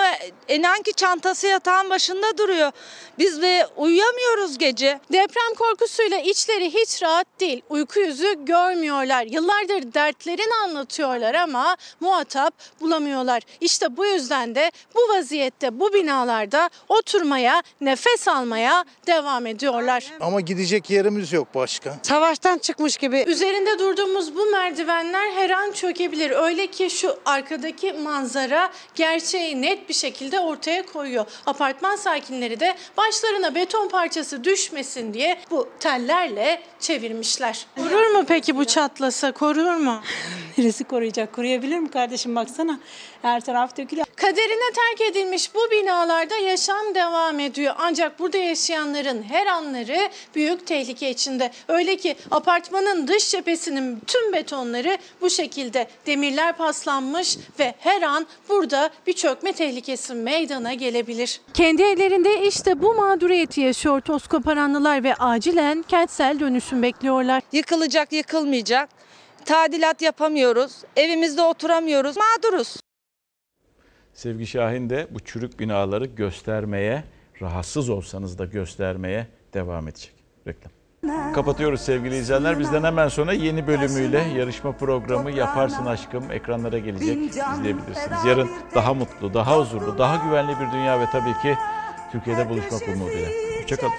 inan 0.48 0.82
ki 0.82 0.92
çantası 0.92 1.46
yatağın 1.46 1.90
başında 1.90 2.38
duruyor. 2.38 2.72
Biz 3.18 3.42
de 3.42 3.66
uyuyamıyoruz 3.76 4.58
gece. 4.58 5.00
Deprem 5.12 5.54
korkusuyla 5.58 6.18
içleri 6.18 6.74
hiç 6.74 7.02
rahat 7.02 7.26
değil. 7.40 7.62
Uyku 7.68 8.00
yüzü 8.00 8.17
görmüyorlar. 8.46 9.22
Yıllardır 9.22 9.94
dertlerini 9.94 10.54
anlatıyorlar 10.64 11.34
ama 11.34 11.76
muhatap 12.00 12.54
bulamıyorlar. 12.80 13.42
İşte 13.60 13.96
bu 13.96 14.06
yüzden 14.06 14.54
de 14.54 14.70
bu 14.94 15.00
vaziyette 15.14 15.80
bu 15.80 15.92
binalarda 15.92 16.70
oturmaya, 16.88 17.62
nefes 17.80 18.28
almaya 18.28 18.84
devam 19.06 19.46
ediyorlar. 19.46 20.04
Ama 20.20 20.40
gidecek 20.40 20.90
yerimiz 20.90 21.32
yok 21.32 21.54
başka. 21.54 21.94
Savaştan 22.02 22.58
çıkmış 22.58 22.96
gibi. 22.96 23.24
Üzerinde 23.26 23.78
durduğumuz 23.78 24.36
bu 24.36 24.46
merdivenler 24.46 25.32
her 25.32 25.50
an 25.50 25.72
çökebilir. 25.72 26.30
Öyle 26.30 26.66
ki 26.66 26.90
şu 26.90 27.16
arkadaki 27.24 27.92
manzara 27.92 28.70
gerçeği 28.94 29.62
net 29.62 29.88
bir 29.88 29.94
şekilde 29.94 30.40
ortaya 30.40 30.86
koyuyor. 30.86 31.24
Apartman 31.46 31.96
sakinleri 31.96 32.60
de 32.60 32.74
başlarına 32.96 33.54
beton 33.54 33.88
parçası 33.88 34.44
düşmesin 34.44 35.14
diye 35.14 35.38
bu 35.50 35.68
tellerle 35.80 36.62
çevirmişler. 36.80 37.66
Korur 37.98 38.10
mu 38.10 38.24
peki 38.28 38.56
bu 38.56 38.64
çatlasa? 38.64 39.32
Korur 39.32 39.74
mu? 39.76 40.00
Neresi 40.58 40.84
koruyacak? 40.84 41.32
Koruyabilir 41.32 41.78
mi 41.78 41.90
kardeşim 41.90 42.36
baksana. 42.36 42.78
Her 43.22 43.40
taraf 43.40 43.76
dökülüyor. 43.76 44.06
Kaderine 44.16 44.72
terk 44.74 45.10
edilmiş 45.10 45.54
bu 45.54 45.70
binalarda 45.70 46.36
yaşam 46.36 46.94
devam 46.94 47.40
ediyor. 47.40 47.74
Ancak 47.78 48.18
burada 48.18 48.38
yaşayanların 48.38 49.22
her 49.22 49.46
anları 49.46 50.10
büyük 50.34 50.66
tehlike 50.66 51.10
içinde. 51.10 51.50
Öyle 51.68 51.96
ki 51.96 52.16
apartmanın 52.30 53.08
dış 53.08 53.30
cephesinin 53.30 54.00
tüm 54.06 54.32
betonları 54.32 54.98
bu 55.20 55.30
şekilde 55.30 55.88
demirler 56.06 56.56
paslanmış 56.56 57.38
ve 57.58 57.74
her 57.78 58.02
an 58.02 58.26
burada 58.48 58.90
bir 59.06 59.12
çökme 59.12 59.52
tehlikesi 59.52 60.14
meydana 60.14 60.74
gelebilir. 60.74 61.40
Kendi 61.54 61.82
ellerinde 61.82 62.46
işte 62.46 62.82
bu 62.82 62.94
mağduriyeti 62.94 63.60
yaşıyor 63.60 64.00
toz 64.00 64.26
koparanlılar 64.26 65.04
ve 65.04 65.14
acilen 65.14 65.82
kentsel 65.88 66.40
dönüşüm 66.40 66.82
bekliyorlar. 66.82 67.42
Yıkılacak, 67.88 68.12
yıkılmayacak. 68.12 68.88
Tadilat 69.44 70.02
yapamıyoruz. 70.02 70.82
Evimizde 70.96 71.42
oturamıyoruz. 71.42 72.16
Mağduruz. 72.16 72.76
Sevgi 74.14 74.46
Şahin 74.46 74.90
de 74.90 75.06
bu 75.10 75.20
çürük 75.20 75.60
binaları 75.60 76.06
göstermeye, 76.06 77.04
rahatsız 77.42 77.88
olsanız 77.88 78.38
da 78.38 78.44
göstermeye 78.44 79.26
devam 79.54 79.88
edecek. 79.88 80.14
Reklam. 80.46 80.72
Kapatıyoruz 81.34 81.80
sevgili 81.80 82.16
izleyenler. 82.16 82.58
Bizden 82.58 82.82
hemen 82.82 83.08
sonra 83.08 83.32
yeni 83.32 83.66
bölümüyle 83.66 84.18
yarışma 84.36 84.72
programı 84.72 85.30
Yaparsın 85.30 85.86
Aşkım 85.86 86.30
ekranlara 86.30 86.78
gelecek. 86.78 87.16
izleyebilirsiniz. 87.16 88.24
Yarın 88.26 88.50
daha 88.74 88.94
mutlu, 88.94 89.34
daha 89.34 89.58
huzurlu, 89.58 89.98
daha 89.98 90.16
güvenli 90.26 90.52
bir 90.60 90.72
dünya 90.72 91.00
ve 91.00 91.04
tabii 91.12 91.42
ki 91.42 91.54
Türkiye'de 92.12 92.48
buluşmak 92.48 92.82
umuduyla. 92.88 93.28
Hoşçakalın. 93.60 93.92